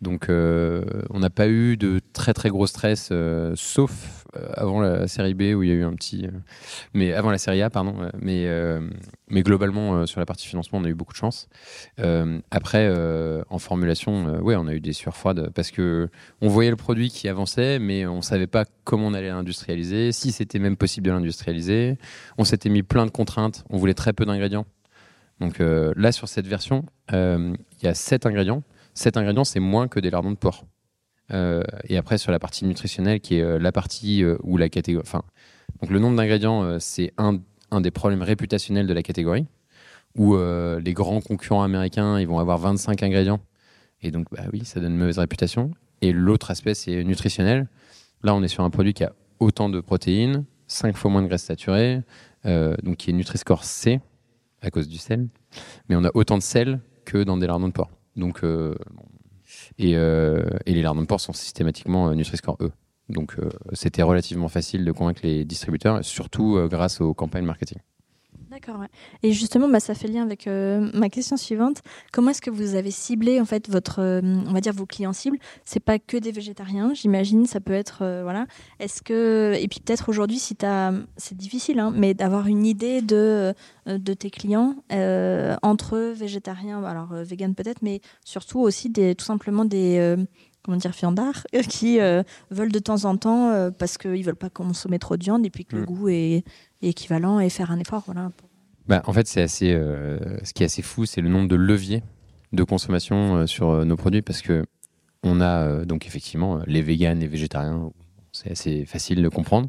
Donc, 0.00 0.30
euh, 0.30 0.82
on 1.10 1.18
n'a 1.18 1.28
pas 1.28 1.48
eu 1.48 1.76
de 1.76 2.00
très 2.14 2.32
très 2.32 2.48
gros 2.48 2.66
stress, 2.66 3.12
sauf 3.54 4.24
avant 4.54 4.80
la 4.80 5.06
série 5.08 5.34
B 5.34 5.54
où 5.54 5.62
il 5.62 5.68
y 5.68 5.72
a 5.72 5.74
eu 5.74 5.84
un 5.84 5.92
petit. 5.92 6.26
mais 6.94 7.12
avant 7.12 7.30
la 7.30 7.36
série 7.36 7.60
A, 7.60 7.68
pardon. 7.68 7.94
mais, 8.18 8.48
mais 9.28 9.42
globalement, 9.42 10.06
sur 10.06 10.20
la 10.20 10.26
partie 10.26 10.48
financement, 10.48 10.78
on 10.78 10.84
a 10.84 10.88
eu 10.88 10.94
beaucoup 10.94 11.12
de 11.12 11.18
chance. 11.18 11.50
après, 12.50 12.90
en 13.50 13.58
formulation, 13.58 14.40
ouais, 14.40 14.56
on 14.56 14.66
a 14.68 14.72
eu 14.72 14.80
des 14.80 14.94
sueurs 14.94 15.18
froides 15.18 15.50
parce 15.54 15.70
que 15.70 16.08
on 16.40 16.48
voyait 16.48 16.70
le 16.70 16.76
produit 16.76 17.10
qui 17.10 17.28
avançait, 17.28 17.78
mais 17.78 18.06
on 18.06 18.22
savait 18.22 18.46
pas 18.46 18.64
comment 18.84 19.08
on 19.08 19.14
allait 19.14 19.28
l'industrialiser, 19.28 20.12
si 20.12 20.32
c'était 20.32 20.58
même 20.58 20.78
possible 20.78 21.08
de 21.08 21.12
l'industrialiser. 21.12 21.98
On 22.38 22.44
s'était 22.44 22.70
mis 22.70 22.82
plein 22.82 23.04
de 23.04 23.10
contraintes. 23.10 23.64
On 23.68 23.76
voulait 23.76 23.94
très 23.94 24.14
peu 24.14 24.24
d'ingrédients. 24.24 24.64
Donc 25.42 25.60
euh, 25.60 25.92
là, 25.96 26.12
sur 26.12 26.28
cette 26.28 26.46
version, 26.46 26.84
euh, 27.12 27.52
il 27.80 27.84
y 27.84 27.88
a 27.88 27.94
7 27.94 28.26
ingrédients. 28.26 28.62
7 28.94 29.16
ingrédients, 29.16 29.42
c'est 29.42 29.58
moins 29.58 29.88
que 29.88 29.98
des 29.98 30.08
lardons 30.08 30.30
de 30.30 30.36
porc. 30.36 30.66
Euh, 31.32 31.64
et 31.88 31.96
après, 31.96 32.16
sur 32.16 32.30
la 32.30 32.38
partie 32.38 32.64
nutritionnelle, 32.64 33.20
qui 33.20 33.38
est 33.38 33.58
la 33.58 33.72
partie 33.72 34.24
où 34.44 34.56
la 34.56 34.68
catégorie. 34.68 35.04
Enfin, 35.04 35.22
donc 35.80 35.90
le 35.90 35.98
nombre 35.98 36.16
d'ingrédients, 36.16 36.78
c'est 36.78 37.12
un, 37.18 37.40
des 37.80 37.90
problèmes 37.90 38.22
réputationnels 38.22 38.86
de 38.86 38.94
la 38.94 39.02
catégorie, 39.02 39.46
où 40.14 40.36
les 40.36 40.92
grands 40.92 41.20
concurrents 41.20 41.64
américains, 41.64 42.20
ils 42.20 42.28
vont 42.28 42.38
avoir 42.38 42.58
25 42.58 43.02
ingrédients. 43.02 43.40
Et 44.00 44.12
donc, 44.12 44.26
bah 44.30 44.44
oui, 44.52 44.64
ça 44.64 44.78
donne 44.78 44.92
une 44.92 44.98
mauvaise 44.98 45.18
réputation. 45.18 45.72
Et 46.02 46.12
l'autre 46.12 46.52
aspect, 46.52 46.74
c'est 46.74 47.02
nutritionnel. 47.02 47.66
Là, 48.22 48.34
on 48.36 48.42
est 48.44 48.48
sur 48.48 48.62
un 48.62 48.70
produit 48.70 48.94
qui 48.94 49.02
a 49.02 49.12
autant 49.40 49.68
de 49.68 49.80
protéines, 49.80 50.44
5 50.68 50.96
fois 50.96 51.10
moins 51.10 51.22
de 51.22 51.26
graisses 51.26 51.44
saturées, 51.44 52.02
donc 52.44 52.98
qui 52.98 53.10
est 53.10 53.12
Nutri-Score 53.12 53.64
C, 53.64 54.00
à 54.62 54.70
cause 54.70 54.88
du 54.88 54.98
sel. 54.98 55.28
Mais 55.88 55.96
on 55.96 56.04
a 56.04 56.10
autant 56.14 56.38
de 56.38 56.42
sel 56.42 56.80
que 57.04 57.22
dans 57.22 57.36
des 57.36 57.46
lardons 57.46 57.68
de 57.68 57.72
porc. 57.72 57.90
Donc, 58.16 58.44
euh, 58.44 58.74
et, 59.78 59.96
euh, 59.96 60.44
les 60.66 60.82
lardons 60.82 61.02
de 61.02 61.06
porc 61.06 61.20
sont 61.20 61.32
systématiquement 61.32 62.08
euh, 62.08 62.14
Nutri-Score 62.14 62.56
E. 62.60 62.70
Donc 63.08 63.36
c'était 63.72 64.00
relativement 64.00 64.48
facile 64.48 64.86
de 64.86 64.92
convaincre 64.92 65.20
les 65.24 65.44
distributeurs, 65.44 66.02
surtout 66.02 66.56
grâce 66.70 67.00
aux 67.02 67.12
campagnes 67.12 67.44
marketing. 67.44 67.76
D'accord. 68.52 68.84
Et 69.22 69.32
justement, 69.32 69.66
bah, 69.66 69.80
ça 69.80 69.94
fait 69.94 70.08
lien 70.08 70.22
avec 70.22 70.46
euh, 70.46 70.90
ma 70.92 71.08
question 71.08 71.38
suivante. 71.38 71.80
Comment 72.12 72.32
est-ce 72.32 72.42
que 72.42 72.50
vous 72.50 72.74
avez 72.74 72.90
ciblé 72.90 73.40
en 73.40 73.46
fait 73.46 73.70
votre, 73.70 74.00
euh, 74.00 74.20
on 74.22 74.52
va 74.52 74.60
dire 74.60 74.74
vos 74.74 74.84
clients 74.84 75.14
cibles? 75.14 75.38
C'est 75.64 75.80
pas 75.80 75.98
que 75.98 76.18
des 76.18 76.32
végétariens, 76.32 76.92
j'imagine. 76.92 77.46
Ça 77.46 77.60
peut 77.60 77.72
être, 77.72 78.00
euh, 78.02 78.20
voilà. 78.24 78.46
Est-ce 78.78 79.00
que 79.00 79.54
et 79.58 79.66
puis 79.68 79.80
peut-être 79.80 80.10
aujourd'hui, 80.10 80.38
si 80.38 80.54
as, 80.64 80.92
c'est 81.16 81.34
difficile, 81.34 81.78
hein, 81.78 81.94
mais 81.96 82.12
d'avoir 82.12 82.46
une 82.46 82.66
idée 82.66 83.00
de 83.00 83.54
de 83.86 84.14
tes 84.14 84.30
clients 84.30 84.76
entre 85.62 86.12
végétariens, 86.12 86.84
alors 86.84 87.14
vegan 87.14 87.54
peut-être, 87.54 87.80
mais 87.80 88.00
surtout 88.22 88.60
aussi 88.60 88.90
des, 88.90 89.14
tout 89.14 89.24
simplement 89.24 89.64
des 89.64 90.16
comment 90.62 90.76
dire, 90.76 90.94
fiandards, 90.94 91.46
qui 91.68 91.98
veulent 92.50 92.70
de 92.72 92.78
temps 92.78 93.06
en 93.06 93.16
temps, 93.16 93.70
parce 93.78 93.98
qu'ils 93.98 94.24
veulent 94.24 94.36
pas 94.36 94.50
consommer 94.50 94.98
trop 94.98 95.16
de 95.16 95.24
viande 95.24 95.44
et 95.46 95.50
puis 95.50 95.64
que 95.64 95.76
le 95.76 95.82
mm. 95.82 95.86
goût 95.86 96.08
est, 96.08 96.44
équivalent 96.82 97.40
et 97.40 97.48
faire 97.48 97.70
un 97.70 97.78
effort. 97.78 98.02
Voilà. 98.06 98.30
Bah, 98.86 99.02
en 99.06 99.12
fait, 99.12 99.26
c'est 99.26 99.42
assez, 99.42 99.72
euh, 99.72 100.18
ce 100.44 100.52
qui 100.52 100.62
est 100.62 100.66
assez 100.66 100.82
fou, 100.82 101.06
c'est 101.06 101.20
le 101.20 101.28
nombre 101.28 101.48
de 101.48 101.56
leviers 101.56 102.02
de 102.52 102.64
consommation 102.64 103.36
euh, 103.36 103.46
sur 103.46 103.70
euh, 103.70 103.84
nos 103.84 103.96
produits 103.96 104.22
parce 104.22 104.42
que 104.42 104.64
on 105.22 105.40
a 105.40 105.84
donc 105.84 106.06
effectivement 106.06 106.60
les 106.66 106.82
véganes, 106.82 107.20
les 107.20 107.28
végétariens, 107.28 107.92
c'est 108.32 108.50
assez 108.50 108.84
facile 108.86 109.22
de 109.22 109.28
comprendre. 109.28 109.68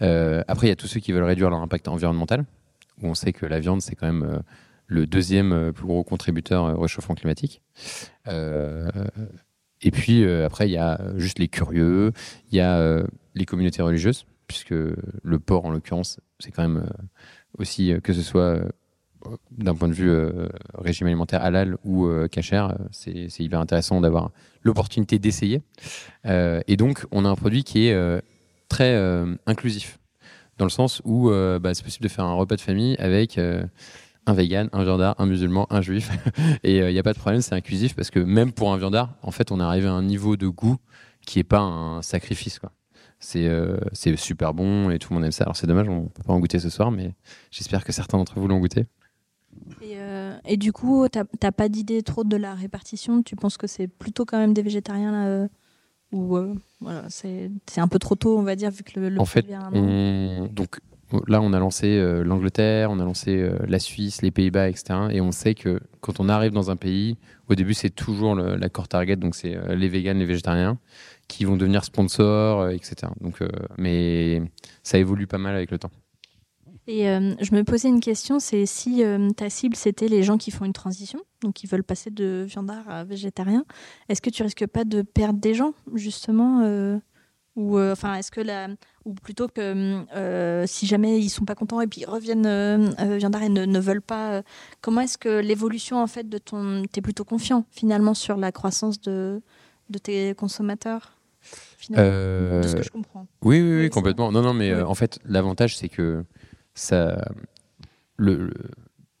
après, 0.00 0.66
il 0.66 0.70
y 0.70 0.72
a 0.72 0.76
tous 0.76 0.88
ceux 0.88 0.98
qui 0.98 1.12
veulent 1.12 1.22
réduire 1.22 1.50
leur 1.50 1.60
impact 1.60 1.86
environnemental, 1.86 2.44
où 3.00 3.06
on 3.06 3.14
sait 3.14 3.32
que 3.32 3.46
la 3.46 3.60
viande, 3.60 3.80
c'est 3.80 3.94
quand 3.94 4.08
même 4.08 4.42
le 4.88 5.06
deuxième 5.06 5.72
plus 5.72 5.86
gros 5.86 6.02
contributeur 6.02 6.76
au 6.76 6.80
réchauffement 6.80 7.14
climatique. 7.14 7.62
et 8.26 9.90
puis 9.92 10.28
après, 10.28 10.68
il 10.68 10.72
y 10.72 10.78
a 10.78 11.00
juste 11.14 11.38
les 11.38 11.46
curieux, 11.46 12.10
il 12.50 12.56
y 12.56 12.60
a 12.60 13.04
les 13.36 13.44
communautés 13.44 13.82
religieuses, 13.82 14.26
puisque 14.48 14.74
le 14.74 15.38
porc, 15.38 15.64
en 15.64 15.70
l'occurrence, 15.70 16.18
c'est 16.38 16.50
quand 16.50 16.62
même 16.62 16.88
aussi 17.58 17.92
que 18.02 18.12
ce 18.12 18.22
soit 18.22 18.60
d'un 19.50 19.74
point 19.74 19.88
de 19.88 19.94
vue 19.94 20.14
régime 20.74 21.08
alimentaire 21.08 21.42
halal 21.42 21.76
ou 21.84 22.06
euh, 22.06 22.28
c'est 22.92 23.40
hyper 23.40 23.60
intéressant 23.60 24.00
d'avoir 24.00 24.30
l'opportunité 24.62 25.18
d'essayer. 25.18 25.62
et 26.24 26.76
donc, 26.76 27.04
on 27.10 27.24
a 27.24 27.28
un 27.28 27.34
produit 27.34 27.64
qui 27.64 27.88
est 27.88 28.22
très 28.68 28.96
inclusif, 29.46 29.98
dans 30.58 30.64
le 30.64 30.70
sens 30.70 31.02
où 31.04 31.30
bah, 31.30 31.74
c'est 31.74 31.82
possible 31.82 32.04
de 32.04 32.08
faire 32.08 32.24
un 32.24 32.34
repas 32.34 32.56
de 32.56 32.60
famille 32.60 32.96
avec 32.98 33.38
un 33.38 34.32
vegan, 34.34 34.68
un 34.72 34.84
viandard, 34.84 35.14
un 35.18 35.26
musulman, 35.26 35.66
un 35.70 35.80
juif. 35.80 36.10
et 36.62 36.78
il 36.78 36.92
n'y 36.92 36.98
a 36.98 37.02
pas 37.02 37.14
de 37.14 37.18
problème, 37.18 37.40
c'est 37.40 37.54
inclusif 37.54 37.96
parce 37.96 38.10
que 38.10 38.20
même 38.20 38.52
pour 38.52 38.72
un 38.72 38.76
viandard, 38.76 39.14
en 39.22 39.30
fait, 39.30 39.50
on 39.50 39.58
est 39.58 39.64
arrivé 39.64 39.88
à 39.88 39.92
un 39.92 40.02
niveau 40.02 40.36
de 40.36 40.46
goût 40.46 40.76
qui 41.26 41.38
n'est 41.38 41.44
pas 41.44 41.60
un 41.60 42.02
sacrifice. 42.02 42.60
C'est, 43.20 43.50
c'est 43.92 44.14
super 44.16 44.54
bon 44.54 44.90
et 44.90 44.98
tout 44.98 45.08
le 45.10 45.16
monde 45.16 45.24
aime 45.24 45.32
ça. 45.32 45.44
Alors 45.44 45.56
c'est 45.56 45.66
dommage, 45.66 45.88
on 45.88 46.04
ne 46.04 46.08
peut 46.08 46.22
pas 46.22 46.32
en 46.32 46.38
goûter 46.38 46.60
ce 46.60 46.70
soir, 46.70 46.90
mais 46.92 47.14
j'espère 47.50 47.84
que 47.84 47.92
certains 47.92 48.16
d'entre 48.16 48.38
vous 48.38 48.46
l'ont 48.46 48.60
goûté. 48.60 48.86
Et, 49.82 49.94
euh, 49.96 50.36
et, 50.44 50.56
du 50.56 50.72
coup, 50.72 51.06
tu 51.08 51.18
n'as 51.18 51.52
pas 51.52 51.68
d'idée 51.68 52.02
trop 52.02 52.24
de 52.24 52.36
la 52.36 52.54
répartition? 52.54 53.22
Tu 53.22 53.36
penses 53.36 53.56
que 53.56 53.66
c'est 53.66 53.88
plutôt 53.88 54.24
quand 54.24 54.38
même 54.38 54.54
des 54.54 54.62
végétariens 54.62 55.12
là 55.12 55.26
euh, 55.26 55.48
Ou 56.12 56.36
euh, 56.36 56.54
voilà, 56.80 57.04
c'est 57.08 57.50
un 57.76 57.88
peu 57.88 57.98
trop 57.98 58.14
tôt, 58.14 58.38
on 58.38 58.42
va 58.42 58.56
dire, 58.56 58.70
vu 58.70 58.82
que 58.82 58.98
le, 58.98 59.20
En 59.20 59.24
fait, 59.24 59.46
donc, 60.52 60.80
là, 61.26 61.40
on 61.40 61.52
a 61.52 61.58
lancé 61.58 62.00
l'Angleterre, 62.24 62.90
on 62.90 62.98
a 63.00 63.04
lancé 63.04 63.50
la 63.66 63.78
Suisse, 63.78 64.22
les 64.22 64.30
Pays-Bas, 64.30 64.68
etc. 64.68 65.08
Et 65.10 65.20
on 65.20 65.32
sait 65.32 65.54
que 65.54 65.80
quand 66.00 66.20
on 66.20 66.28
arrive 66.28 66.52
dans 66.52 66.70
un 66.70 66.76
pays, 66.76 67.16
au 67.48 67.54
début, 67.54 67.74
c'est 67.74 67.90
toujours 67.90 68.34
l'accord 68.34 68.88
target, 68.88 69.16
donc 69.16 69.34
c'est 69.34 69.56
les 69.74 69.88
véganes, 69.88 70.18
les 70.18 70.26
végétariens, 70.26 70.78
qui 71.28 71.44
vont 71.44 71.56
devenir 71.56 71.84
sponsors, 71.84 72.68
etc. 72.68 73.12
Donc, 73.20 73.42
mais 73.78 74.42
ça 74.82 74.98
évolue 74.98 75.26
pas 75.26 75.38
mal 75.38 75.54
avec 75.54 75.70
le 75.70 75.78
temps. 75.78 75.90
Et 76.88 77.06
euh, 77.10 77.34
je 77.42 77.54
me 77.54 77.64
posais 77.64 77.88
une 77.88 78.00
question, 78.00 78.40
c'est 78.40 78.64
si 78.64 79.04
euh, 79.04 79.28
ta 79.30 79.50
cible 79.50 79.76
c'était 79.76 80.08
les 80.08 80.22
gens 80.22 80.38
qui 80.38 80.50
font 80.50 80.64
une 80.64 80.72
transition, 80.72 81.20
donc 81.42 81.52
qui 81.52 81.66
veulent 81.66 81.84
passer 81.84 82.08
de 82.10 82.46
viandard 82.48 82.88
à 82.88 83.04
végétarien, 83.04 83.66
est-ce 84.08 84.22
que 84.22 84.30
tu 84.30 84.42
risques 84.42 84.66
pas 84.66 84.84
de 84.84 85.02
perdre 85.02 85.38
des 85.38 85.52
gens 85.52 85.74
justement 85.94 86.62
euh, 86.62 86.96
ou 87.56 87.78
enfin 87.78 88.14
est-ce 88.14 88.30
que 88.30 88.40
la 88.40 88.68
ou 89.08 89.14
plutôt 89.14 89.48
que 89.48 90.04
si 90.66 90.86
jamais 90.86 91.18
ils 91.18 91.30
sont 91.30 91.44
pas 91.44 91.54
contents 91.54 91.80
et 91.80 91.86
puis 91.86 92.04
reviennent 92.04 92.94
viandard 93.16 93.42
et 93.42 93.48
ne, 93.48 93.78
veulent 93.80 94.02
pas, 94.02 94.42
comment 94.80 95.00
est-ce 95.00 95.18
que 95.18 95.40
l'évolution 95.40 96.02
en 96.02 96.06
fait 96.06 96.28
de 96.28 96.38
ton, 96.38 96.82
t'es 96.90 97.00
plutôt 97.00 97.24
confiant 97.24 97.64
finalement 97.70 98.14
sur 98.14 98.36
la 98.36 98.52
croissance 98.52 99.00
de 99.00 99.40
de 99.90 99.98
tes 99.98 100.34
consommateurs 100.34 101.18
de 101.88 102.62
ce 102.66 102.76
que 102.76 102.82
je 102.82 102.90
comprends? 102.90 103.26
Oui, 103.42 103.60
oui, 103.62 103.80
oui, 103.82 103.90
complètement. 103.90 104.30
Non, 104.30 104.42
non, 104.42 104.52
mais 104.52 104.74
en 104.74 104.94
fait, 104.94 105.18
l'avantage, 105.24 105.78
c'est 105.78 105.88
que 105.88 106.24
ça, 106.74 107.24
le, 108.16 108.50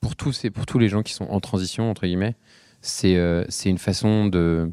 pour, 0.00 0.16
tous, 0.16 0.42
pour 0.52 0.66
tous 0.66 0.78
les 0.78 0.88
gens 0.88 1.02
qui 1.02 1.12
sont 1.12 1.26
en 1.26 1.40
transition, 1.40 1.90
entre 1.90 2.06
guillemets, 2.06 2.36
c'est 2.80 3.16
euh, 3.16 3.44
c'est 3.48 3.70
une 3.70 3.78
façon 3.78 4.26
de 4.26 4.70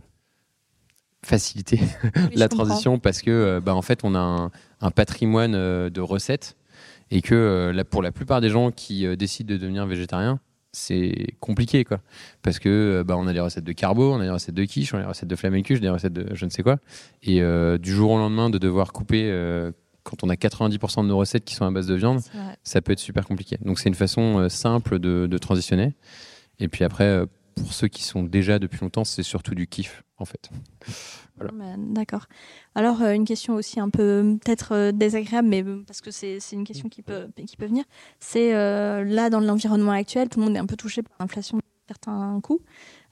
faciliter 1.24 1.80
la 2.36 2.48
transition 2.48 3.00
parce 3.00 3.22
que 3.22 3.32
euh, 3.32 3.60
bah, 3.60 3.74
en 3.74 3.82
fait 3.82 4.02
on 4.04 4.14
a 4.14 4.20
un, 4.20 4.52
patrimoine 4.92 5.56
euh, 5.56 5.90
de 5.90 6.02
recettes 6.02 6.56
et 7.12 7.22
que 7.22 7.72
là, 7.74 7.86
pour 7.86 8.02
la 8.02 8.12
plupart 8.12 8.42
des 8.42 8.50
gens 8.50 8.72
qui 8.72 9.06
décident 9.16 9.54
de 9.54 9.60
devenir 9.60 9.86
végétarien 9.86 10.40
c'est 10.72 11.36
compliqué 11.40 11.86
quoi 11.86 12.00
parce 12.42 12.58
que 12.58 13.04
bah, 13.06 13.16
on 13.16 13.28
a 13.28 13.34
des 13.34 13.40
recettes 13.40 13.64
de 13.64 13.72
carbo 13.74 14.12
on 14.12 14.20
a 14.20 14.24
des 14.24 14.32
recettes 14.32 14.56
de 14.56 14.66
quiche 14.66 14.92
on 14.94 14.98
a 14.98 15.02
des 15.02 15.08
recettes 15.08 15.30
de 15.30 15.36
flamencuche 15.36 15.80
des 15.80 15.90
recettes 15.90 16.14
de 16.14 16.34
je 16.34 16.46
ne 16.46 16.50
sais 16.50 16.64
quoi 16.64 16.80
et 17.22 17.42
du 17.78 17.92
jour 17.92 18.10
au 18.10 18.18
lendemain 18.18 18.50
de 18.50 18.58
devoir 18.58 18.92
couper 18.92 19.30
quand 20.06 20.24
on 20.24 20.30
a 20.30 20.36
90% 20.36 21.02
de 21.02 21.08
nos 21.08 21.18
recettes 21.18 21.44
qui 21.44 21.56
sont 21.56 21.66
à 21.66 21.72
base 21.72 21.88
de 21.88 21.96
viande, 21.96 22.22
ça 22.64 22.82
peut 22.82 22.94
être 22.94 23.00
super 23.00 23.28
compliqué. 23.28 23.58
Donc 23.66 23.80
c'est 23.80 23.90
une 23.90 23.96
façon 23.96 24.40
euh, 24.40 24.50
simple 24.50 25.00
de, 25.00 25.38
transitionner. 25.38 25.94
Et 26.60 26.70
puis 26.70 26.86
après, 26.86 27.06
euh, 27.06 27.26
pour 27.56 27.74
ceux 27.74 27.88
qui 27.88 28.04
sont 28.04 28.24
déjà 28.24 28.60
depuis 28.60 28.80
longtemps, 28.82 29.04
c'est 29.04 29.24
surtout 29.24 29.56
du 29.56 29.68
kiff 29.68 30.04
en 30.18 30.26
fait. 30.26 30.50
D'accord. 31.78 32.26
Alors 32.76 33.02
euh, 33.02 33.12
une 33.12 33.26
question 33.26 33.56
aussi 33.56 33.80
un 33.80 33.90
peu 33.90 34.38
peut-être 34.44 34.92
désagréable, 34.92 35.48
mais 35.48 35.64
parce 35.86 36.02
que 36.02 36.12
c'est 36.12 36.40
une 36.52 36.64
question 36.64 36.90
qui 36.90 37.02
peut, 37.02 37.28
qui 37.46 37.58
peut 37.58 37.66
venir. 37.66 37.84
C'est 38.20 38.54
là 38.54 39.30
dans 39.30 39.40
l'environnement 39.40 39.92
actuel, 39.92 40.30
tout 40.30 40.40
le 40.40 40.46
monde 40.46 40.56
est 40.56 40.60
un 40.60 40.66
peu 40.66 40.78
touché 40.78 41.02
par 41.02 41.16
l'inflation 41.20 41.58
de 41.58 41.64
certains 41.88 42.40
coûts. 42.42 42.62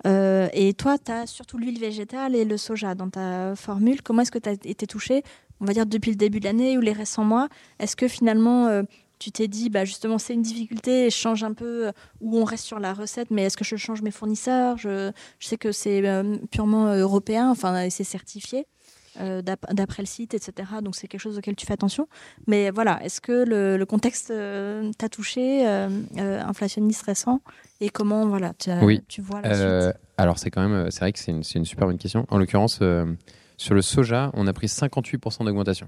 et 0.05 0.73
toi, 0.77 0.97
tu 0.97 1.12
as 1.12 1.27
surtout 1.27 1.57
l'huile 1.57 1.79
végétale 1.79 2.36
et 2.36 2.45
le 2.45 2.57
soja 2.57 2.95
dans 2.95 3.09
ta 3.09 3.55
formule. 3.55 4.01
Comment 4.01 4.21
est-ce 4.21 4.31
que 4.31 4.39
tu 4.39 4.49
as 4.49 4.53
été 4.53 4.88
touché? 4.88 5.23
On 5.63 5.65
va 5.65 5.73
dire 5.73 5.86
depuis 5.86 6.12
le 6.12 6.17
début 6.17 6.41
de 6.41 6.45
l'année 6.45 6.77
ou 6.77 6.81
les 6.81 6.91
récents 6.91 7.23
mois 7.23 7.47
Est-ce 7.79 7.95
que 7.95 8.09
finalement 8.09 8.67
euh, 8.67 8.83
tu 9.23 9.31
t'es 9.31 9.47
dit 9.47 9.69
bah 9.69 9.86
justement 9.86 10.17
c'est 10.17 10.33
une 10.33 10.41
difficulté, 10.41 11.09
je 11.09 11.15
change 11.15 11.45
un 11.45 11.53
peu 11.53 11.88
euh, 11.88 11.91
où 12.19 12.38
on 12.38 12.43
reste 12.43 12.65
sur 12.65 12.79
la 12.79 12.93
recette, 12.93 13.31
mais 13.31 13.43
est-ce 13.43 13.55
que 13.55 13.63
je 13.63 13.77
change 13.77 14.01
mes 14.01 14.12
fournisseurs? 14.12 14.77
Je, 14.77 15.13
sais 15.39 15.55
que 15.55 15.71
c'est 15.71 16.05
euh, 16.05 16.36
purement 16.51 16.93
européen, 16.93 17.49
enfin 17.49 17.89
c'est 17.89 18.03
certifié. 18.03 18.65
d'après 19.15 20.01
le 20.01 20.07
site, 20.07 20.33
etc. 20.33 20.51
Donc 20.81 20.95
c'est 20.95 21.07
quelque 21.07 21.21
chose 21.21 21.38
auquel 21.38 21.55
tu 21.55 21.65
fais 21.65 21.73
attention. 21.73 22.07
Mais 22.47 22.71
voilà, 22.71 22.99
est-ce 23.03 23.21
que 23.21 23.45
le, 23.45 23.86
contexte 23.86 24.33
t'a 24.97 25.09
touché, 25.09 25.65
inflationniste 26.17 27.03
récent, 27.03 27.39
et 27.79 27.89
comment 27.89 28.27
voilà, 28.27 28.53
tu, 29.07 29.21
vois 29.21 29.41
la 29.41 29.53
suite? 29.53 29.99
Alors 30.17 30.38
c'est 30.38 30.51
quand 30.51 30.67
même, 30.67 30.91
c'est 30.91 30.99
vrai 30.99 31.13
que 31.13 31.19
c'est 31.19 31.31
une, 31.31 31.43
une, 31.55 31.65
super 31.65 31.88
bonne 31.88 31.97
question. 31.97 32.25
En 32.29 32.38
l'occurrence, 32.38 32.81
sur 33.57 33.75
le 33.75 33.81
soja, 33.81 34.31
on 34.33 34.47
a 34.47 34.53
pris 34.53 34.67
58% 34.67 35.45
d'augmentation. 35.45 35.88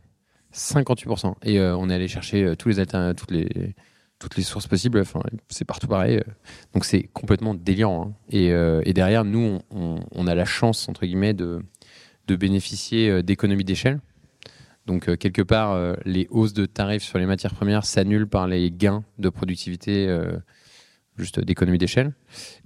58%. 0.55 1.35
Et 1.43 1.59
euh, 1.59 1.75
on 1.77 1.89
est 1.89 1.93
allé 1.93 2.07
chercher 2.07 2.43
euh, 2.43 2.55
tous 2.55 2.69
les 2.69 2.85
toutes, 2.85 3.31
les, 3.31 3.75
toutes 4.19 4.37
les 4.37 4.43
sources 4.43 4.67
possibles. 4.67 4.99
Enfin, 4.99 5.21
c'est 5.49 5.65
partout 5.65 5.87
pareil. 5.87 6.17
Euh. 6.17 6.31
Donc 6.73 6.85
c'est 6.85 7.03
complètement 7.13 7.53
délirant. 7.53 8.15
Hein. 8.31 8.81
Et, 8.85 8.93
derrière, 8.93 9.25
nous, 9.25 9.59
on, 9.69 10.27
a 10.27 10.35
la 10.35 10.45
chance, 10.45 10.87
entre 10.89 11.05
guillemets, 11.05 11.33
de, 11.33 11.61
de 12.27 12.35
bénéficier 12.35 13.21
d'économies 13.21 13.65
d'échelle. 13.65 13.99
Donc 14.85 15.17
quelque 15.17 15.41
part, 15.41 15.95
les 16.05 16.27
hausses 16.29 16.53
de 16.53 16.67
tarifs 16.67 17.03
sur 17.03 17.17
les 17.17 17.25
matières 17.25 17.55
premières 17.55 17.85
s'annulent 17.85 18.27
par 18.27 18.47
les 18.47 18.71
gains 18.71 19.03
de 19.17 19.29
productivité 19.29 20.07
juste 21.17 21.39
d'économie 21.39 21.77
d'échelle. 21.77 22.13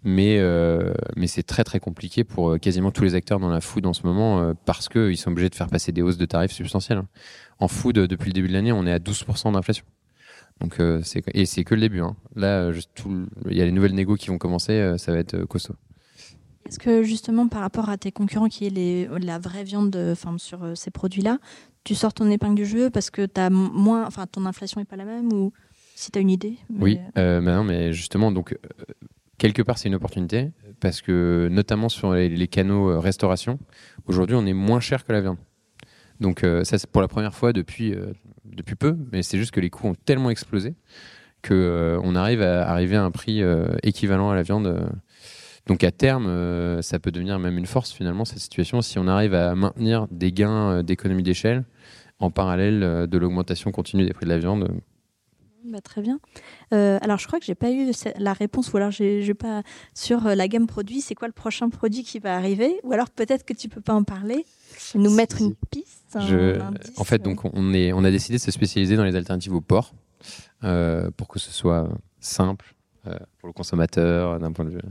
Mais, 0.03 0.37
euh, 0.39 0.93
mais 1.15 1.27
c'est 1.27 1.43
très 1.43 1.63
très 1.63 1.79
compliqué 1.79 2.23
pour 2.23 2.51
euh, 2.51 2.57
quasiment 2.57 2.91
tous 2.91 3.03
les 3.03 3.15
acteurs 3.15 3.39
dans 3.39 3.49
la 3.49 3.61
food 3.61 3.85
en 3.85 3.93
ce 3.93 4.05
moment 4.05 4.41
euh, 4.41 4.53
parce 4.65 4.89
qu'ils 4.89 5.17
sont 5.17 5.31
obligés 5.31 5.49
de 5.49 5.55
faire 5.55 5.67
passer 5.67 5.91
des 5.91 6.01
hausses 6.01 6.17
de 6.17 6.25
tarifs 6.25 6.51
substantielles. 6.51 6.99
Hein. 6.99 7.07
En 7.59 7.67
food, 7.67 7.95
depuis 7.95 8.29
le 8.29 8.33
début 8.33 8.47
de 8.47 8.53
l'année, 8.53 8.71
on 8.71 8.85
est 8.85 8.91
à 8.91 8.99
12% 8.99 9.53
d'inflation. 9.53 9.85
Donc, 10.61 10.77
et 11.33 11.45
c'est 11.45 11.63
que 11.63 11.75
le 11.75 11.81
début. 11.81 12.01
Hein. 12.01 12.17
Là, 12.35 12.71
il 13.49 13.57
y 13.57 13.61
a 13.61 13.65
les 13.65 13.71
nouvelles 13.71 13.93
négos 13.93 14.15
qui 14.15 14.27
vont 14.27 14.37
commencer, 14.37 14.95
ça 14.97 15.13
va 15.13 15.17
être 15.17 15.45
costaud. 15.45 15.75
Est-ce 16.67 16.79
que 16.79 17.01
justement 17.01 17.47
par 17.47 17.61
rapport 17.61 17.89
à 17.89 17.97
tes 17.97 18.11
concurrents 18.11 18.49
qui 18.49 18.65
est 18.65 19.09
la 19.19 19.39
vraie 19.39 19.63
viande 19.63 19.89
de, 19.89 20.13
sur 20.37 20.59
ces 20.75 20.91
produits-là, 20.91 21.37
tu 21.85 21.95
sors 21.95 22.13
ton 22.13 22.29
épingle 22.29 22.55
du 22.55 22.65
jeu 22.65 22.89
parce 22.89 23.09
que 23.09 23.25
as 23.37 23.49
moins, 23.49 24.05
enfin 24.05 24.27
ton 24.27 24.45
inflation 24.45 24.81
n'est 24.81 24.85
pas 24.85 24.97
la 24.97 25.05
même 25.05 25.31
ou 25.31 25.53
si 25.99 26.11
tu 26.11 26.17
as 26.17 26.21
une 26.21 26.29
idée. 26.29 26.55
Oui, 26.79 26.97
euh, 27.17 27.41
non, 27.41 27.65
mais 27.65 27.91
justement, 27.91 28.31
donc, 28.31 28.53
euh, 28.53 28.57
quelque 29.37 29.61
part, 29.61 29.77
c'est 29.77 29.89
une 29.89 29.95
opportunité, 29.95 30.51
parce 30.79 31.01
que 31.01 31.49
notamment 31.51 31.89
sur 31.89 32.13
les, 32.13 32.47
canaux 32.47 32.89
euh, 32.89 32.99
restauration, 32.99 33.59
aujourd'hui, 34.05 34.37
on 34.37 34.45
est 34.45 34.53
moins 34.53 34.79
cher 34.79 35.05
que 35.05 35.11
la 35.11 35.19
viande. 35.19 35.37
Donc, 36.21 36.45
ça, 36.63 36.77
c'est 36.77 36.87
pour 36.87 37.01
la 37.01 37.07
première 37.07 37.33
fois 37.33 37.53
depuis, 37.53 37.95
depuis 38.43 38.75
peu, 38.75 38.97
mais 39.11 39.23
c'est 39.23 39.37
juste 39.37 39.51
que 39.51 39.61
les 39.61 39.69
coûts 39.69 39.87
ont 39.87 39.95
tellement 39.95 40.29
explosé 40.29 40.75
qu'on 41.47 42.15
arrive 42.15 42.41
à 42.41 42.69
arriver 42.69 42.97
à 42.97 43.03
un 43.05 43.11
prix 43.11 43.41
équivalent 43.83 44.29
à 44.29 44.35
la 44.35 44.43
viande. 44.43 44.91
Donc 45.65 45.81
à 45.85 45.91
terme, 45.91 46.81
ça 46.81 46.99
peut 46.99 47.11
devenir 47.11 47.39
même 47.39 47.57
une 47.57 47.67
force 47.67 47.93
finalement 47.93 48.25
cette 48.25 48.39
situation 48.39 48.81
si 48.81 48.99
on 48.99 49.07
arrive 49.07 49.33
à 49.33 49.55
maintenir 49.55 50.07
des 50.11 50.33
gains 50.33 50.83
d'économie 50.83 51.23
d'échelle 51.23 51.63
en 52.19 52.31
parallèle 52.31 53.07
de 53.07 53.17
l'augmentation 53.17 53.71
continue 53.71 54.05
des 54.05 54.11
prix 54.11 54.25
de 54.25 54.31
la 54.31 54.39
viande. 54.39 54.69
Bah, 55.65 55.81
très 55.81 56.01
bien. 56.01 56.19
Euh, 56.73 56.97
alors, 57.01 57.17
je 57.17 57.27
crois 57.27 57.39
que 57.39 57.45
j'ai 57.45 57.55
pas 57.55 57.71
eu 57.71 57.91
la 58.17 58.33
réponse, 58.33 58.71
ou 58.71 58.77
alors 58.77 58.91
j'ai 58.91 59.33
pas 59.33 59.63
sur 59.93 60.25
euh, 60.25 60.35
la 60.35 60.47
gamme 60.47 60.67
produit. 60.67 61.01
C'est 61.01 61.15
quoi 61.15 61.27
le 61.27 61.33
prochain 61.33 61.69
produit 61.69 62.03
qui 62.03 62.19
va 62.19 62.35
arriver? 62.35 62.79
Ou 62.83 62.93
alors 62.93 63.09
peut-être 63.09 63.45
que 63.45 63.53
tu 63.53 63.67
peux 63.67 63.81
pas 63.81 63.93
en 63.93 64.03
parler, 64.03 64.45
nous 64.95 65.13
mettre 65.13 65.41
une 65.41 65.55
piste. 65.69 66.17
en 66.97 67.03
fait, 67.03 67.21
donc 67.21 67.43
on 67.43 67.73
est, 67.73 67.91
on 67.93 68.03
a 68.03 68.11
décidé 68.11 68.37
de 68.37 68.41
se 68.41 68.51
spécialiser 68.51 68.95
dans 68.95 69.03
les 69.03 69.15
alternatives 69.15 69.53
au 69.53 69.61
porc 69.61 69.93
euh, 70.63 71.11
pour 71.11 71.27
que 71.27 71.39
ce 71.39 71.51
soit 71.51 71.89
simple 72.19 72.75
pour 73.39 73.47
le 73.47 73.53
consommateur 73.53 74.39
d'un 74.39 74.51
point 74.51 74.65
de 74.65 74.69
vue. 74.69 74.81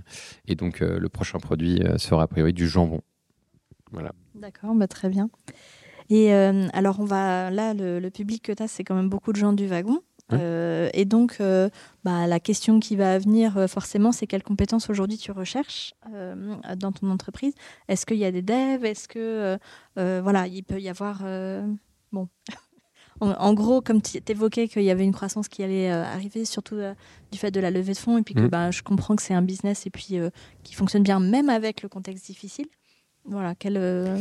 Et 0.48 0.56
donc, 0.56 0.80
le 0.80 1.08
prochain 1.08 1.38
produit 1.38 1.80
sera 1.98 2.24
a 2.24 2.26
priori 2.26 2.52
du 2.52 2.66
jambon. 2.66 3.00
Voilà. 3.92 4.12
D'accord, 4.34 4.74
bah, 4.74 4.88
très 4.88 5.08
bien. 5.08 5.30
Et 6.10 6.32
alors, 6.32 6.98
on 6.98 7.04
va 7.04 7.50
là, 7.50 7.74
le, 7.74 8.00
le 8.00 8.10
public 8.10 8.42
que 8.42 8.52
tu 8.52 8.62
as, 8.62 8.66
c'est 8.66 8.82
quand 8.82 8.96
même 8.96 9.08
beaucoup 9.08 9.32
de 9.32 9.38
gens 9.38 9.52
du 9.52 9.66
wagon. 9.66 10.00
Euh, 10.32 10.90
et 10.92 11.04
donc, 11.04 11.36
euh, 11.40 11.70
bah, 12.04 12.26
la 12.26 12.40
question 12.40 12.80
qui 12.80 12.96
va 12.96 13.18
venir 13.18 13.56
euh, 13.56 13.66
forcément, 13.66 14.12
c'est 14.12 14.26
quelles 14.26 14.42
compétences 14.42 14.90
aujourd'hui 14.90 15.18
tu 15.18 15.32
recherches 15.32 15.94
dans 16.76 16.92
ton 16.92 17.10
entreprise? 17.10 17.54
Est-ce 17.88 18.06
qu'il 18.06 18.18
y 18.18 18.24
a 18.24 18.32
des 18.32 18.42
devs? 18.42 18.84
Est-ce 18.84 19.08
que 19.08 19.58
voilà, 19.96 20.46
il 20.46 20.62
peut 20.62 20.80
y 20.80 20.88
avoir 20.88 21.22
bon. 22.12 22.28
En, 23.20 23.52
gros, 23.52 23.80
comme 23.80 24.00
tu 24.00 24.20
évoquais 24.28 24.68
qu'il 24.68 24.84
y 24.84 24.92
avait 24.92 25.02
une 25.02 25.12
croissance 25.12 25.48
qui 25.48 25.64
allait 25.64 25.90
arriver, 25.90 26.44
surtout 26.44 26.76
du 27.32 27.38
fait 27.38 27.50
de 27.50 27.58
la 27.58 27.72
levée 27.72 27.92
de 27.92 27.98
fonds, 27.98 28.16
et 28.16 28.22
puis 28.22 28.32
que 28.32 28.42
mmh. 28.42 28.48
bah, 28.48 28.70
je 28.70 28.80
comprends 28.84 29.16
que 29.16 29.22
c'est 29.22 29.34
un 29.34 29.42
business 29.42 29.86
et 29.86 29.90
puis 29.90 30.20
qui 30.62 30.74
fonctionne 30.74 31.02
bien 31.02 31.18
même 31.18 31.48
avec 31.48 31.82
le 31.82 31.88
contexte 31.88 32.26
difficile. 32.26 32.66
Voilà, 33.24 33.54
quel, 33.54 33.76
euh, 33.76 34.16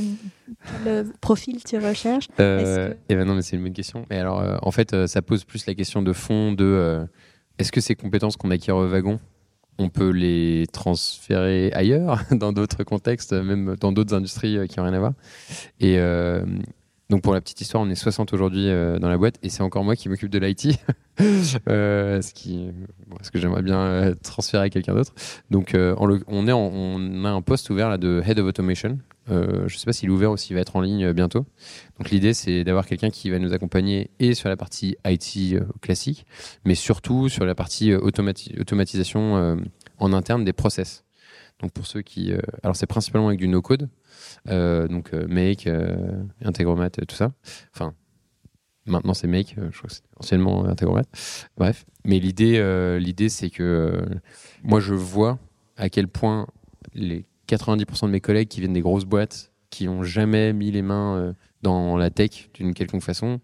euh, 0.86 1.04
profil 1.22 1.64
tu 1.64 1.78
recherches? 1.78 2.28
Euh, 2.40 2.94
eh 3.08 3.16
ben 3.16 3.26
non, 3.26 3.36
mais 3.36 3.42
c'est 3.42 3.56
une 3.56 3.64
bonne 3.64 3.74
question. 3.74 4.06
Mais 4.10 4.18
alors, 4.18 4.60
en 4.62 4.72
fait, 4.72 5.08
ça 5.08 5.22
pose 5.22 5.44
plus 5.46 5.66
la 5.66 5.76
question 5.76 6.02
de 6.02 6.14
fond 6.14 6.52
de 6.52 7.08
est-ce 7.58 7.72
que 7.72 7.82
ces 7.82 7.96
compétences 7.96 8.38
qu'on 8.38 8.52
acquiert 8.52 8.76
au 8.76 8.88
wagon, 8.88 9.20
on 9.80 9.90
peut 9.90 10.10
les 10.10 10.66
transférer 10.74 11.72
ailleurs, 11.74 12.22
dans 12.32 12.52
d'autres 12.52 12.84
contextes, 12.84 13.34
même 13.34 13.76
dans 13.80 13.92
d'autres 13.92 14.14
industries 14.14 14.68
qui 14.68 14.80
n'ont 14.80 14.86
rien 14.86 14.94
à 14.94 15.00
voir? 15.00 15.14
Et 15.80 15.98
donc 17.10 17.22
pour 17.22 17.34
la 17.34 17.42
petite 17.42 17.62
histoire, 17.62 17.84
on 17.84 17.90
est 17.90 17.96
60 17.96 18.34
aujourd'hui 18.34 18.68
dans 18.68 19.08
la 19.08 19.18
boîte 19.18 19.36
et 19.42 19.50
c'est 19.50 19.64
encore 19.64 19.84
moi 19.84 19.96
qui 19.96 20.10
m'occupe 20.10 20.30
de 20.30 20.40
l'IT, 20.40 20.78
ce, 21.20 22.34
qui, 22.34 22.70
ce 23.22 23.32
que 23.32 23.40
j'aimerais 23.40 23.62
bien 23.62 24.14
transférer 24.24 24.66
à 24.66 24.70
quelqu'un 24.70 24.94
d'autre. 24.94 25.14
Donc 25.50 25.72
on, 25.74 26.48
est 26.48 26.52
on 26.52 27.26
a 27.26 27.30
un 27.30 27.42
poste 27.42 27.70
ouvert 27.70 27.90
là, 27.90 27.98
de 27.98 28.22
Head 28.26 28.40
of 28.40 28.48
Automation. 28.48 29.00
je 29.30 29.64
ne 29.64 29.70
sais 29.70 29.86
pas 29.86 29.94
s'il 29.94 30.10
est 30.10 30.12
ouvert 30.12 30.32
ou 30.32 30.38
s'il 30.38 30.56
va 30.56 30.62
être 30.62 30.76
en 30.76 30.82
ligne 30.82 31.14
bientôt. 31.14 31.46
Donc 31.98 32.10
l'idée 32.10 32.34
c'est 32.34 32.66
d'avoir 32.66 32.86
quelqu'un 32.86 33.10
qui 33.10 33.30
va 33.30 33.40
nous 33.40 33.54
accompagner 33.54 34.12
et 34.20 34.34
sur 34.34 34.50
la 34.50 34.58
partie 34.58 34.98
IT 35.06 35.62
classique, 35.82 36.26
mais 36.66 36.76
surtout 36.76 37.30
sur 37.30 37.46
la 37.46 37.56
partie 37.56 37.94
automatisation 37.94 39.58
en 40.00 40.14
interne 40.14 40.44
des 40.44 40.54
process. 40.54 41.07
Donc 41.60 41.72
pour 41.72 41.88
ceux 41.88 42.02
qui, 42.02 42.34
alors 42.64 42.76
c'est 42.76 42.86
principalement 42.86 43.28
avec 43.28 43.40
du 43.40 43.48
no-code. 43.48 43.90
Euh, 44.50 44.88
donc 44.88 45.14
euh, 45.14 45.28
Make, 45.28 45.68
euh, 45.68 46.24
Integromat, 46.44 46.90
tout 46.90 47.16
ça. 47.16 47.34
Enfin, 47.74 47.94
maintenant 48.86 49.14
c'est 49.14 49.28
Make, 49.28 49.56
je 49.58 49.78
crois 49.78 49.90
que 49.90 49.96
c'est 49.96 50.04
anciennement 50.18 50.66
Integromat. 50.66 51.04
Bref, 51.58 51.86
mais 52.06 52.20
l'idée, 52.20 52.60
l'idée 53.00 53.30
c'est 53.30 53.50
que 53.50 54.06
moi 54.64 54.80
je 54.80 54.94
vois 54.94 55.40
à 55.76 55.90
quel 55.90 56.08
point 56.08 56.48
les 56.94 57.26
90% 57.48 58.06
de 58.06 58.12
mes 58.12 58.22
collègues 58.22 58.48
qui 58.48 58.60
viennent 58.60 58.74
des 58.74 58.82
grosses 58.82 59.06
boîtes, 59.06 59.52
qui 59.70 59.86
n'ont 59.86 60.04
jamais 60.04 60.54
mis 60.54 60.72
les 60.72 60.82
mains 60.82 61.36
dans 61.62 61.98
la 61.98 62.10
tech 62.10 62.50
d'une 62.54 62.74
quelconque 62.74 63.04
façon, 63.04 63.42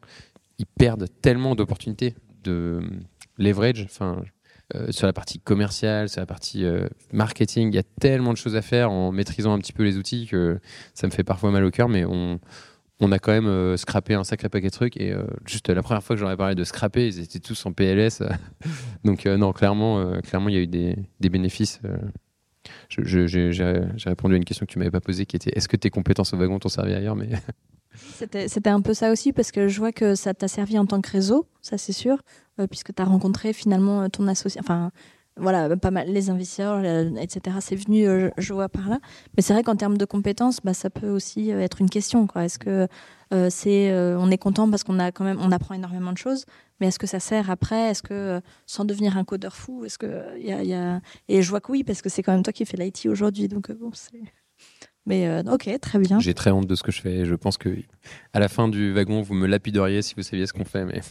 ils 0.59 0.65
perdent 0.65 1.07
tellement 1.21 1.55
d'opportunités 1.55 2.15
de 2.43 2.81
leverage. 3.37 3.83
Enfin, 3.85 4.23
euh, 4.75 4.91
sur 4.91 5.07
la 5.07 5.13
partie 5.13 5.39
commerciale, 5.39 6.09
sur 6.09 6.19
la 6.19 6.25
partie 6.25 6.65
euh, 6.65 6.87
marketing. 7.11 7.69
Il 7.69 7.75
y 7.75 7.79
a 7.79 7.83
tellement 7.99 8.31
de 8.31 8.37
choses 8.37 8.55
à 8.55 8.61
faire 8.61 8.91
en 8.91 9.11
maîtrisant 9.11 9.53
un 9.53 9.59
petit 9.59 9.73
peu 9.73 9.83
les 9.83 9.97
outils 9.97 10.27
que 10.27 10.59
ça 10.93 11.07
me 11.07 11.11
fait 11.11 11.23
parfois 11.23 11.51
mal 11.51 11.63
au 11.63 11.71
cœur, 11.71 11.89
mais 11.89 12.05
on, 12.05 12.39
a 13.11 13.19
quand 13.19 13.33
même 13.33 13.47
euh, 13.47 13.75
scrappé 13.75 14.13
un 14.13 14.23
sacré 14.23 14.47
paquet 14.49 14.67
de 14.67 14.71
trucs. 14.71 14.97
Et 14.97 15.13
juste 15.45 15.69
la 15.69 15.81
première 15.81 16.03
fois 16.03 16.15
que 16.15 16.21
j'en 16.21 16.29
ai 16.31 16.37
parlé 16.37 16.55
de 16.55 16.63
scrapper, 16.63 17.07
ils 17.07 17.19
étaient 17.19 17.39
tous 17.39 17.65
en 17.65 17.73
PLS. 17.73 18.23
Donc, 19.03 19.25
non, 19.25 19.51
clairement, 19.51 20.21
clairement, 20.21 20.49
il 20.49 20.55
y 20.55 20.57
a 20.57 20.61
eu 20.61 20.67
des, 20.67 20.95
des 21.19 21.29
bénéfices. 21.29 21.81
J'ai 22.89 24.05
répondu 24.05 24.35
à 24.35 24.37
une 24.37 24.45
question 24.45 24.65
que 24.65 24.71
tu 24.71 24.79
m'avais 24.79 24.91
pas 24.91 25.01
posée 25.01 25.25
qui 25.25 25.35
était 25.35 25.51
est-ce 25.55 25.67
que 25.67 25.75
tes 25.75 25.89
compétences 25.89 26.33
au 26.33 26.37
wagon 26.37 26.59
t'ont 26.59 26.69
servi 26.69 26.93
ailleurs 26.93 27.15
mais 27.15 27.29
C'était 27.95 28.69
un 28.69 28.81
peu 28.81 28.93
ça 28.93 29.11
aussi, 29.11 29.33
parce 29.33 29.51
que 29.51 29.67
je 29.67 29.79
vois 29.79 29.91
que 29.91 30.15
ça 30.15 30.33
t'a 30.33 30.47
servi 30.47 30.79
en 30.79 30.85
tant 30.85 31.01
que 31.01 31.11
réseau, 31.11 31.47
ça 31.61 31.77
c'est 31.77 31.93
sûr, 31.93 32.13
euh, 32.13 32.17
puisque 32.69 32.93
tu 32.93 33.01
as 33.01 33.05
rencontré 33.05 33.53
finalement 33.53 34.03
euh, 34.03 34.07
ton 34.07 34.27
associé, 34.27 34.59
enfin 34.61 34.91
voilà, 35.35 35.75
pas 35.77 35.89
mal 35.89 36.07
les 36.09 36.29
investisseurs, 36.29 36.83
etc. 37.17 37.57
C'est 37.59 37.75
venu, 37.75 38.07
euh, 38.07 38.29
je 38.37 38.53
vois 38.53 38.69
par 38.69 38.87
là. 38.87 38.99
Mais 39.35 39.41
c'est 39.41 39.53
vrai 39.53 39.63
qu'en 39.63 39.75
termes 39.75 39.97
de 39.97 40.05
compétences, 40.05 40.59
bah, 40.63 40.75
ça 40.75 40.91
peut 40.91 41.09
aussi 41.09 41.49
être 41.49 41.81
une 41.81 41.89
question. 41.89 42.27
Est-ce 42.35 42.59
que 42.59 42.87
c'est, 43.49 43.91
on 43.91 44.29
est 44.29 44.37
content 44.37 44.69
parce 44.69 44.83
qu'on 44.83 44.99
a 44.99 45.11
quand 45.11 45.23
même, 45.23 45.39
on 45.41 45.51
apprend 45.51 45.73
énormément 45.73 46.11
de 46.11 46.19
choses, 46.19 46.45
mais 46.79 46.89
est-ce 46.89 46.99
que 46.99 47.07
ça 47.07 47.19
sert 47.19 47.49
après? 47.49 47.89
Est-ce 47.89 48.03
que 48.03 48.41
sans 48.67 48.85
devenir 48.85 49.17
un 49.17 49.23
codeur 49.23 49.55
fou, 49.55 49.85
est-ce 49.85 49.97
que 49.97 50.37
y 50.39 50.49
y 50.67 50.73
a... 50.75 51.01
Et 51.29 51.41
je 51.41 51.49
vois 51.49 51.61
que 51.61 51.71
oui, 51.71 51.83
parce 51.83 52.03
que 52.03 52.09
c'est 52.09 52.21
quand 52.21 52.33
même 52.33 52.43
toi 52.43 52.53
qui 52.53 52.63
fais 52.65 52.77
l'IT 52.77 53.07
aujourd'hui, 53.07 53.47
donc 53.47 53.71
bon, 53.71 53.89
c'est. 53.93 54.21
Mais 55.05 55.27
euh, 55.27 55.41
ok, 55.51 55.69
très 55.81 55.99
bien. 55.99 56.19
J'ai 56.19 56.33
très 56.33 56.51
honte 56.51 56.67
de 56.67 56.75
ce 56.75 56.83
que 56.83 56.91
je 56.91 57.01
fais. 57.01 57.25
Je 57.25 57.35
pense 57.35 57.57
que 57.57 57.69
à 58.31 58.39
la 58.39 58.47
fin 58.47 58.67
du 58.67 58.93
wagon, 58.93 59.21
vous 59.21 59.33
me 59.33 59.47
lapideriez 59.47 60.01
si 60.01 60.15
vous 60.15 60.23
saviez 60.23 60.47
ce 60.47 60.53
qu'on 60.53 60.65
fait. 60.65 60.85
Mais... 60.85 61.01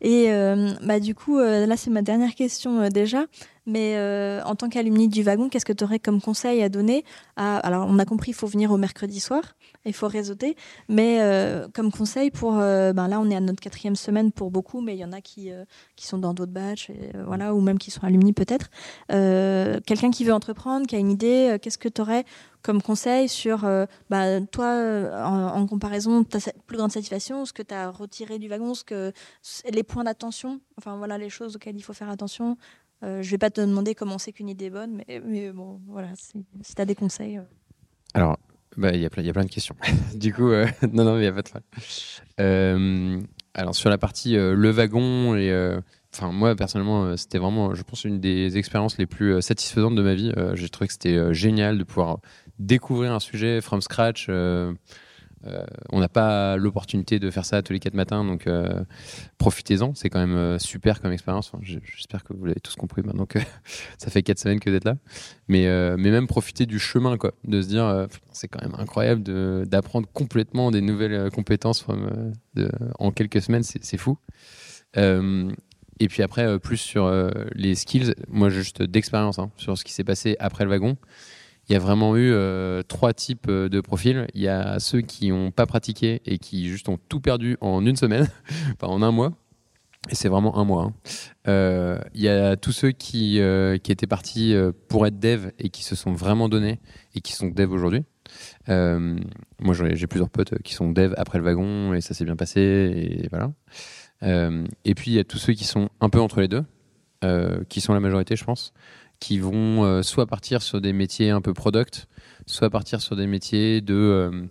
Et 0.00 0.26
euh, 0.30 0.72
bah, 0.82 1.00
du 1.00 1.14
coup, 1.14 1.38
euh, 1.38 1.66
là, 1.66 1.76
c'est 1.76 1.90
ma 1.90 2.02
dernière 2.02 2.34
question 2.34 2.88
déjà. 2.88 3.26
Mais 3.68 3.96
en 4.44 4.54
tant 4.54 4.68
qu'alumni 4.68 5.08
du 5.08 5.22
wagon, 5.22 5.48
qu'est-ce 5.48 5.64
que 5.64 5.72
tu 5.72 5.84
aurais 5.84 5.98
comme 5.98 6.20
conseil 6.20 6.62
à 6.62 6.68
donner 6.68 7.04
à... 7.36 7.58
Alors, 7.58 7.86
on 7.88 7.98
a 7.98 8.04
compris, 8.04 8.30
il 8.30 8.34
faut 8.34 8.46
venir 8.46 8.70
au 8.72 8.76
mercredi 8.76 9.20
soir 9.20 9.42
il 9.88 9.94
faut 9.94 10.08
réseauter. 10.08 10.56
Mais 10.88 11.18
euh, 11.20 11.68
comme 11.74 11.90
conseil, 11.90 12.30
pour, 12.30 12.58
euh, 12.58 12.92
ben 12.92 13.08
là, 13.08 13.20
on 13.20 13.30
est 13.30 13.36
à 13.36 13.40
notre 13.40 13.60
quatrième 13.60 13.96
semaine 13.96 14.30
pour 14.30 14.50
beaucoup, 14.50 14.80
mais 14.80 14.94
il 14.94 14.98
y 14.98 15.04
en 15.04 15.12
a 15.12 15.20
qui, 15.20 15.50
euh, 15.50 15.64
qui 15.96 16.06
sont 16.06 16.18
dans 16.18 16.34
d'autres 16.34 16.52
batchs, 16.52 16.90
voilà, 17.26 17.54
ou 17.54 17.60
même 17.60 17.78
qui 17.78 17.90
sont 17.90 18.04
alumni 18.04 18.32
peut-être. 18.32 18.70
Quelqu'un 19.08 20.10
qui 20.10 20.24
veut 20.24 20.32
entreprendre, 20.32 20.86
qui 20.86 20.96
a 20.96 20.98
une 20.98 21.10
idée, 21.10 21.56
qu'est-ce 21.60 21.78
que 21.78 21.88
tu 21.88 22.00
aurais 22.00 22.24
comme 22.62 22.82
conseil 22.82 23.28
sur, 23.28 23.66
bah, 24.10 24.40
toi, 24.52 24.74
en, 25.24 25.66
comparaison, 25.66 26.24
ta 26.24 26.38
plus 26.66 26.76
grande 26.76 26.92
satisfaction, 26.92 27.44
ce 27.44 27.52
que 27.52 27.62
tu 27.62 27.74
as 27.74 27.90
retiré 27.90 28.38
du 28.38 28.48
wagon, 28.48 28.74
ce 28.74 28.84
que, 28.84 29.12
les 29.70 29.82
points 29.82 30.04
d'attention, 30.04 30.60
enfin 30.76 30.96
voilà 30.96 31.18
les 31.18 31.30
choses 31.30 31.56
auxquelles 31.56 31.76
il 31.76 31.82
faut 31.82 31.92
faire 31.92 32.10
attention. 32.10 32.56
Je 33.02 33.30
vais 33.30 33.38
pas 33.38 33.50
te 33.50 33.60
demander 33.60 33.94
comment 33.94 34.16
on 34.16 34.18
sait 34.18 34.32
qu'une 34.32 34.48
idée 34.48 34.66
est 34.66 34.70
bonne, 34.70 34.96
mais, 34.96 35.22
mais 35.24 35.50
bon, 35.50 35.80
voilà, 35.86 36.08
si, 36.14 36.44
tu 36.74 36.82
as 36.82 36.84
des 36.84 36.94
conseils. 36.94 37.40
Alors, 38.14 38.38
bah, 38.78 38.92
il 38.94 39.00
y, 39.00 39.06
a 39.06 39.10
plein, 39.10 39.24
y 39.24 39.28
a 39.28 39.32
plein 39.32 39.44
de 39.44 39.50
questions. 39.50 39.74
du 40.14 40.32
coup, 40.32 40.50
euh, 40.50 40.66
non, 40.92 41.04
non, 41.04 41.16
il 41.16 41.22
n'y 41.22 41.26
a 41.26 41.32
pas 41.32 41.42
de 41.42 41.48
euh, 42.40 43.20
alors, 43.54 43.74
sur 43.74 43.90
la 43.90 43.98
partie 43.98 44.36
euh, 44.36 44.54
le 44.54 44.70
wagon, 44.70 45.34
et, 45.34 45.52
enfin, 46.14 46.30
moi, 46.30 46.54
personnellement, 46.54 47.16
c'était 47.16 47.38
vraiment, 47.38 47.74
je 47.74 47.82
pense, 47.82 48.04
une 48.04 48.20
des 48.20 48.56
expériences 48.56 48.98
les 48.98 49.06
plus 49.06 49.42
satisfaisantes 49.42 49.96
de 49.96 50.02
ma 50.02 50.14
vie. 50.14 50.32
J'ai 50.54 50.68
trouvé 50.68 50.86
que 50.86 50.92
c'était 50.92 51.34
génial 51.34 51.78
de 51.78 51.84
pouvoir 51.84 52.20
découvrir 52.58 53.12
un 53.12 53.20
sujet 53.20 53.60
from 53.60 53.80
scratch. 53.80 54.28
Euh, 55.46 55.64
on 55.90 56.00
n'a 56.00 56.08
pas 56.08 56.56
l'opportunité 56.56 57.18
de 57.18 57.30
faire 57.30 57.44
ça 57.44 57.62
tous 57.62 57.72
les 57.72 57.78
quatre 57.78 57.94
matins, 57.94 58.24
donc 58.24 58.46
euh, 58.46 58.84
profitez-en. 59.38 59.94
C'est 59.94 60.10
quand 60.10 60.18
même 60.18 60.36
euh, 60.36 60.58
super 60.58 61.00
comme 61.00 61.12
expérience. 61.12 61.52
J'espère 61.62 62.24
que 62.24 62.32
vous 62.32 62.44
l'avez 62.44 62.60
tous 62.60 62.74
compris 62.74 63.02
maintenant 63.02 63.26
que 63.26 63.38
ça 63.98 64.10
fait 64.10 64.22
quatre 64.22 64.38
semaines 64.38 64.60
que 64.60 64.70
vous 64.70 64.76
êtes 64.76 64.84
là. 64.84 64.96
Mais, 65.48 65.66
même 65.96 66.26
profiter 66.26 66.66
du 66.66 66.78
chemin, 66.78 67.16
quoi. 67.16 67.32
De 67.44 67.60
se 67.62 67.68
dire, 67.68 68.06
c'est 68.32 68.48
quand 68.48 68.62
même 68.62 68.74
incroyable 68.78 69.22
d'apprendre 69.66 70.08
complètement 70.12 70.70
des 70.70 70.80
nouvelles 70.80 71.30
compétences 71.30 71.86
en 72.98 73.12
quelques 73.12 73.42
semaines. 73.42 73.62
C'est 73.62 73.98
fou. 73.98 74.18
et 74.96 76.08
puis 76.08 76.22
après, 76.22 76.58
plus 76.58 76.78
sur 76.78 77.10
les 77.54 77.74
skills, 77.74 78.14
moi 78.28 78.48
juste 78.48 78.82
d'expérience 78.82 79.38
hein, 79.38 79.50
sur 79.56 79.76
ce 79.76 79.84
qui 79.84 79.92
s'est 79.92 80.04
passé 80.04 80.36
après 80.38 80.64
le 80.64 80.70
wagon 80.70 80.96
il 81.68 81.74
y 81.74 81.76
a 81.76 81.78
vraiment 81.78 82.16
eu 82.16 82.32
euh, 82.32 82.82
trois 82.82 83.12
types 83.12 83.46
euh, 83.48 83.68
de 83.68 83.80
profils. 83.80 84.26
Il 84.34 84.40
y 84.40 84.48
a 84.48 84.78
ceux 84.78 85.02
qui 85.02 85.28
n'ont 85.28 85.50
pas 85.50 85.66
pratiqué 85.66 86.22
et 86.24 86.38
qui 86.38 86.68
juste 86.68 86.88
ont 86.88 86.98
tout 87.08 87.20
perdu 87.20 87.58
en 87.60 87.84
une 87.84 87.96
semaine, 87.96 88.26
enfin 88.72 88.86
en 88.86 89.02
un 89.02 89.10
mois. 89.10 89.32
Et 90.10 90.14
c'est 90.14 90.28
vraiment 90.28 90.56
un 90.56 90.64
mois. 90.64 90.84
Hein. 90.84 90.94
Euh, 91.48 91.98
il 92.14 92.22
y 92.22 92.28
a 92.28 92.56
tous 92.56 92.72
ceux 92.72 92.92
qui, 92.92 93.40
qui 93.82 93.92
étaient 93.92 94.06
partis 94.06 94.54
pour 94.88 95.06
être 95.06 95.18
dev 95.18 95.50
et 95.58 95.68
qui 95.68 95.82
se 95.82 95.96
sont 95.96 96.12
vraiment 96.12 96.48
donnés 96.48 96.78
et 97.14 97.20
qui 97.20 97.32
sont 97.32 97.48
dev 97.48 97.70
aujourd'hui. 97.70 98.04
moi, 98.68 99.74
j'ai 99.74 100.06
plusieurs 100.06 100.30
potes 100.30 100.62
qui 100.62 100.72
sont 100.72 100.90
dev 100.90 101.12
après 101.18 101.38
le 101.38 101.44
wagon 101.44 101.92
et 101.92 102.00
ça 102.00 102.14
s'est 102.14 102.24
bien 102.24 102.36
passé. 102.36 102.60
Et 103.22 103.28
voilà. 103.28 103.52
et 104.22 104.94
puis, 104.94 105.10
il 105.10 105.14
y 105.14 105.18
a 105.18 105.24
tous 105.24 105.38
ceux 105.38 105.52
qui 105.52 105.64
sont 105.64 105.90
un 106.00 106.08
peu 106.08 106.20
entre 106.20 106.40
les 106.40 106.48
deux, 106.48 106.64
qui 107.68 107.82
sont 107.82 107.92
la 107.92 108.00
majorité, 108.00 108.34
je 108.34 108.44
pense 108.44 108.72
qui 109.20 109.38
vont 109.38 109.84
euh, 109.84 110.02
soit 110.02 110.26
partir 110.26 110.62
sur 110.62 110.80
des 110.80 110.92
métiers 110.92 111.30
un 111.30 111.40
peu 111.40 111.54
product, 111.54 112.08
soit 112.46 112.70
partir 112.70 113.00
sur 113.00 113.16
des 113.16 113.26
métiers 113.26 113.80
de 113.80 113.94
euh, 113.94 114.42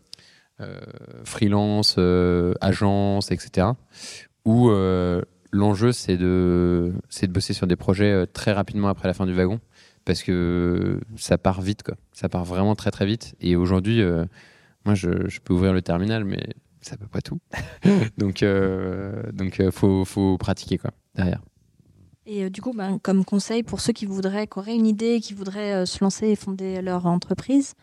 euh, 0.61 0.79
freelance, 1.23 1.97
agence, 2.61 3.31
etc. 3.31 3.67
Où 4.45 4.69
l'enjeu 5.51 5.91
c'est 5.91 6.17
de, 6.17 6.93
de 7.21 7.27
bosser 7.27 7.53
sur 7.53 7.67
des 7.67 7.75
projets 7.75 8.27
très 8.27 8.51
rapidement 8.51 8.89
après 8.89 9.07
la 9.07 9.13
fin 9.13 9.25
du 9.25 9.33
wagon 9.33 9.59
parce 10.05 10.23
que 10.23 11.01
ça 11.17 11.37
part 11.37 11.61
vite, 11.61 11.83
quoi. 11.83 11.95
Ça 12.13 12.29
part 12.29 12.45
vraiment 12.45 12.75
très 12.75 12.91
très 12.91 13.05
vite. 13.05 13.35
Et 13.41 13.57
aujourd'hui, 13.57 14.01
moi, 14.85 14.95
je, 14.95 15.39
peux 15.43 15.53
ouvrir 15.53 15.73
le 15.73 15.81
terminal, 15.81 16.23
mais 16.23 16.55
ça 16.79 16.95
peut 16.95 17.07
pas 17.07 17.19
tout. 17.19 17.39
donc, 18.17 18.45
donc, 19.33 19.61
faut, 19.71 20.05
faut 20.05 20.37
pratiquer 20.37 20.77
quoi 20.77 20.91
derrière. 21.13 21.41
Et 22.27 22.43
euh, 22.43 22.49
du 22.49 22.61
coup, 22.61 22.73
ben, 22.73 22.99
comme 23.01 23.23
conseil 23.23 23.63
pour 23.63 23.79
ceux 23.79 23.93
qui 23.93 24.05
voudraient, 24.05 24.47
qui 24.47 24.59
auraient 24.59 24.75
une 24.75 24.85
idée, 24.85 25.21
qui 25.21 25.33
voudraient 25.33 25.73
euh, 25.73 25.85
se 25.85 26.03
lancer 26.03 26.27
et 26.27 26.35
fonder 26.35 26.81
leur 26.81 27.05
entreprise, 27.05 27.73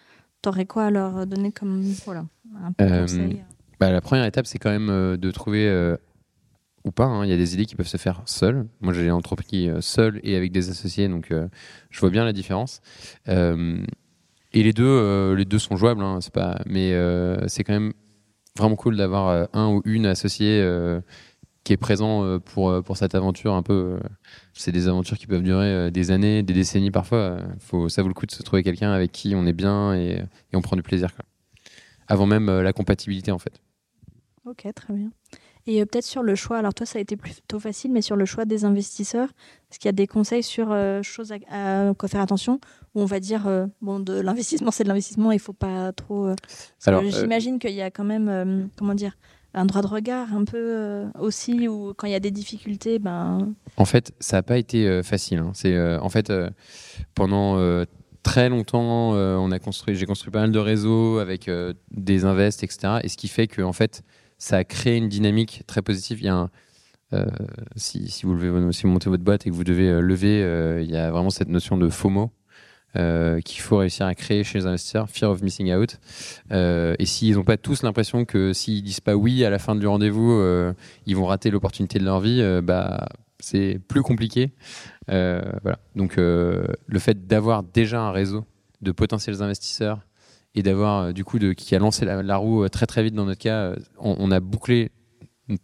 tu 0.43 0.51
aurais 0.51 0.67
quoi 0.67 0.85
à 0.85 0.91
leur 0.91 1.27
donner 1.27 1.51
comme 1.51 1.83
voilà, 2.05 2.27
un 2.61 2.85
euh, 2.85 3.01
conseil 3.01 3.43
bah, 3.81 3.91
La 3.91 4.03
première 4.03 4.27
étape, 4.27 4.47
c'est 4.47 4.59
quand 4.59 4.71
même 4.71 5.17
de 5.17 5.31
trouver 5.31 5.97
ou 6.85 6.91
pas. 6.91 7.07
hein. 7.07 7.25
Il 7.25 7.31
y 7.31 7.33
a 7.33 7.39
des 7.39 7.55
idées 7.55 7.65
qui 7.65 7.75
peuvent 7.75 7.89
se 7.89 7.97
faire 7.97 8.21
seules. 8.27 8.67
Moi, 8.83 8.93
j'ai 8.93 9.11
entrepris 9.11 9.71
euh, 9.71 9.81
seul 9.81 10.21
et 10.23 10.37
avec 10.37 10.53
des 10.53 10.69
associés, 10.69 11.09
donc 11.09 11.31
euh, 11.31 11.49
je 11.89 11.99
vois 12.01 12.11
bien 12.11 12.27
la 12.27 12.35
différence. 12.35 12.83
Et 13.27 14.63
les 14.63 14.73
deux, 14.73 15.35
les 15.35 15.45
deux 15.45 15.59
sont 15.59 15.77
jouables, 15.77 16.03
hein, 16.03 16.19
c'est 16.21 16.33
pas. 16.33 16.61
Mais 16.67 16.95
c'est 17.49 17.65
quand 17.65 17.73
même 17.73 17.93
vraiment 18.57 18.77
cool 18.77 18.97
d'avoir 18.97 19.49
un 19.53 19.69
ou 19.71 19.83
une 19.85 20.07
associée 20.07 20.63
qui 21.65 21.73
est 21.73 21.79
présent 21.79 22.25
euh, 22.25 22.39
pour 22.39 22.71
euh, 22.71 22.83
pour 22.83 22.97
cette 22.97 23.15
aventure. 23.15 23.55
Un 23.55 23.63
peu, 23.63 23.99
euh, 23.99 24.09
c'est 24.53 24.73
des 24.73 24.87
aventures 24.87 25.19
qui 25.19 25.27
peuvent 25.27 25.43
durer 25.43 25.91
des 25.91 26.11
années, 26.11 26.43
des 26.43 26.55
décennies 26.55 26.91
parfois. 26.91 27.39
Faut, 27.59 27.89
ça 27.89 28.03
vaut 28.03 28.09
le 28.09 28.15
coup 28.15 28.27
de 28.27 28.33
se 28.33 28.43
trouver 28.43 28.63
quelqu'un 28.63 28.93
avec 28.93 29.11
qui 29.13 29.35
on 29.35 29.47
est 29.47 29.53
bien 29.53 29.95
et, 29.95 30.23
et 30.53 30.57
on 30.57 30.63
prend 30.63 30.77
du 30.77 30.83
plaisir. 30.83 31.15
Quoi. 31.15 31.25
Avant 32.07 32.27
même 32.27 32.51
la 32.61 32.73
compatibilité, 32.73 33.33
en 33.33 33.39
fait. 33.39 33.61
Ok, 34.45 34.67
très 34.75 34.93
bien. 34.95 35.11
Et 35.67 35.83
peut-être 35.87 36.05
sur 36.05 36.23
le 36.23 36.35
choix, 36.35 36.59
alors 36.59 36.75
toi 36.75 36.85
ça 36.85 36.99
a 36.99 37.01
été 37.01 37.17
plutôt 37.17 37.59
facile, 37.59 37.91
mais 37.91 38.03
sur 38.03 38.17
le 38.17 38.27
choix 38.27 38.45
des 38.45 38.67
investisseurs, 38.67 39.31
est-ce 39.71 39.79
qu'il 39.79 39.89
y 39.89 39.89
a 39.89 39.93
des 39.93 40.07
conseils 40.07 40.43
sur 40.43 40.71
euh, 40.71 41.03
choses 41.03 41.33
à, 41.33 41.89
à 41.89 41.95
quoi 41.95 42.07
faire 42.07 42.21
attention? 42.21 42.61
Ou 42.95 43.01
on 43.01 43.07
va 43.07 43.19
dire, 43.19 43.47
euh, 43.47 43.67
bon, 43.81 43.99
de 43.99 44.21
l'investissement 44.21 44.71
c'est 44.71 44.85
de 44.85 44.89
l'investissement, 44.89 45.33
il 45.33 45.39
faut 45.39 45.55
pas 45.55 45.93
trop... 45.93 46.27
euh, 46.27 46.35
J'imagine 47.09 47.59
qu'il 47.59 47.73
y 47.73 47.81
a 47.81 47.91
quand 47.91 48.05
même, 48.05 48.69
comment 48.77 48.93
dire, 48.93 49.17
un 49.55 49.65
droit 49.67 49.83
de 49.83 49.87
regard 49.87 50.35
un 50.35 50.45
peu 50.45 50.59
euh, 50.59 51.07
aussi, 51.19 51.69
où 51.69 51.95
quand 51.95 52.07
il 52.07 52.13
y 52.13 52.17
a 52.17 52.21
des 52.21 52.31
difficultés, 52.31 52.99
ben... 52.99 53.55
En 53.77 53.85
fait, 53.85 54.13
ça 54.21 54.39
n'a 54.39 54.43
pas 54.43 54.59
été 54.59 54.87
euh, 54.87 55.03
facile. 55.03 55.39
hein. 55.39 55.53
C'est 55.55 55.75
euh, 55.75 55.99
en 56.01 56.09
fait 56.09 56.33
pendant 57.15 57.85
très 58.23 58.49
longtemps, 58.49 59.11
on 59.13 59.51
a 59.51 59.59
construit, 59.59 59.95
j'ai 59.95 60.07
construit 60.07 60.31
pas 60.31 60.41
mal 60.41 60.53
de 60.53 60.59
réseaux 60.59 61.19
avec 61.19 61.51
des 61.91 62.25
invests, 62.25 62.63
etc. 62.63 62.99
Et 63.03 63.09
ce 63.09 63.17
qui 63.17 63.29
fait 63.29 63.47
que 63.47 63.63
en 63.63 63.73
fait, 63.73 64.03
ça 64.39 64.57
a 64.59 64.65
créé 64.65 64.97
une 64.97 65.09
dynamique 65.09 65.63
très 65.67 65.83
positive. 65.83 66.21
Il 66.21 66.27
y 66.27 66.29
a 66.29 66.49
si, 67.77 68.09
si 68.11 68.27
vous 68.27 68.35
levez, 68.35 68.73
si 68.73 68.83
vous 68.85 68.89
montez 68.89 69.09
votre 69.11 69.23
boîte 69.23 69.47
et 69.47 69.51
que 69.51 69.55
vous 69.55 69.65
devez 69.65 70.01
lever, 70.01 70.83
il 70.83 70.91
y 70.91 70.97
a 70.97 71.11
vraiment 71.11 71.31
cette 71.31 71.49
notion 71.49 71.77
de 71.77 71.89
FOMO. 71.89 72.31
Euh, 72.97 73.41
qu'il 73.41 73.61
faut 73.61 73.79
réussir 73.79 74.07
à 74.07 74.15
créer 74.15 74.45
chez 74.45 74.59
les 74.59 74.67
investisseurs, 74.67 75.11
fear 75.11 75.31
of 75.31 75.43
missing 75.43 75.73
out. 75.75 75.99
Euh, 76.53 76.95
et 76.99 77.07
s'ils 77.07 77.35
n'ont 77.35 77.43
pas 77.43 77.57
tous 77.57 77.83
l'impression 77.83 78.25
que 78.25 78.53
s'ils 78.53 78.83
disent 78.85 79.01
pas 79.01 79.17
oui 79.17 79.45
à 79.45 79.51
la 79.51 79.59
fin 79.59 79.75
du 79.75 79.87
rendez-vous, 79.87 80.33
euh, 80.33 80.73
ils 81.07 81.17
vont 81.17 81.27
rater 81.27 81.51
l'opportunité 81.51 81.99
de 81.99 82.05
leur 82.05 82.21
vie, 82.21 82.43
bah 82.63 83.09
c'est 83.41 83.81
plus 83.89 84.03
compliqué. 84.03 84.53
Donc 85.09 86.17
le 86.17 86.99
fait 86.99 87.27
d'avoir 87.27 87.63
déjà 87.65 88.01
un 88.01 88.13
réseau 88.13 88.45
de 88.81 88.93
potentiels 88.93 89.43
investisseurs 89.43 90.01
et 90.55 90.63
d'avoir 90.63 91.13
du 91.13 91.25
coup 91.25 91.39
qui 91.57 91.75
a 91.75 91.79
lancé 91.81 92.05
la, 92.05 92.37
roue 92.37 92.69
très 92.69 92.87
très 92.87 93.03
vite 93.03 93.15
dans 93.15 93.25
notre 93.25 93.41
cas, 93.41 93.75
on, 93.99 94.31
a 94.31 94.39
bouclé 94.39 94.93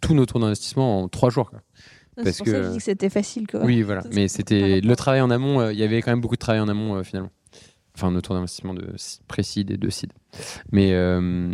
tous 0.00 0.14
nos 0.14 0.26
tours 0.26 0.40
d'investissement 0.40 1.02
en 1.02 1.08
trois 1.08 1.30
jours. 1.30 1.50
Parce 2.24 2.38
pour 2.38 2.46
ça 2.46 2.52
que 2.52 2.58
que- 2.58 2.64
je 2.64 2.70
dis 2.70 2.76
que 2.78 2.82
c'était 2.84 3.10
facile. 3.10 3.46
Quoi. 3.46 3.64
Oui, 3.64 3.82
voilà. 3.82 4.02
Mais 4.12 4.28
c'était 4.28 4.80
le 4.80 4.96
travail 4.96 5.20
en 5.20 5.30
amont. 5.30 5.60
euh, 5.60 5.72
Il 5.72 5.78
y 5.78 5.82
avait 5.82 6.00
quand 6.02 6.10
même 6.12 6.20
beaucoup 6.20 6.36
de 6.36 6.40
travail 6.40 6.60
en 6.60 6.68
amont 6.68 6.96
euh, 6.96 7.02
finalement. 7.02 7.30
Enfin, 7.96 8.10
nos 8.10 8.20
tours 8.20 8.34
d'investissement 8.34 8.72
de 8.74 8.94
pré-seed 9.28 9.70
et 9.70 9.76
de 9.76 9.90
seed. 9.90 10.12
Mais 10.72 10.92
euh, 10.94 11.52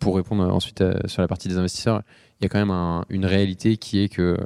pour 0.00 0.16
répondre 0.16 0.42
ensuite 0.52 0.80
à- 0.80 1.06
sur 1.06 1.22
la 1.22 1.28
partie 1.28 1.48
des 1.48 1.58
investisseurs, 1.58 2.02
il 2.40 2.44
y 2.44 2.46
a 2.46 2.48
quand 2.48 2.58
même 2.58 2.70
un- 2.70 3.04
une 3.10 3.24
réalité 3.26 3.76
qui 3.76 4.00
est 4.00 4.08
que 4.08 4.36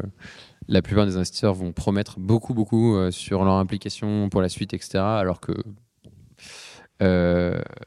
la 0.68 0.82
plupart 0.82 1.06
des 1.06 1.16
investisseurs 1.16 1.54
vont 1.54 1.72
promettre 1.72 2.18
beaucoup, 2.18 2.52
beaucoup 2.54 2.96
sur 3.10 3.44
leur 3.44 3.54
implication 3.54 4.28
pour 4.30 4.40
la 4.42 4.48
suite, 4.48 4.74
etc. 4.74 4.98
Alors 4.98 5.40
que 5.40 5.52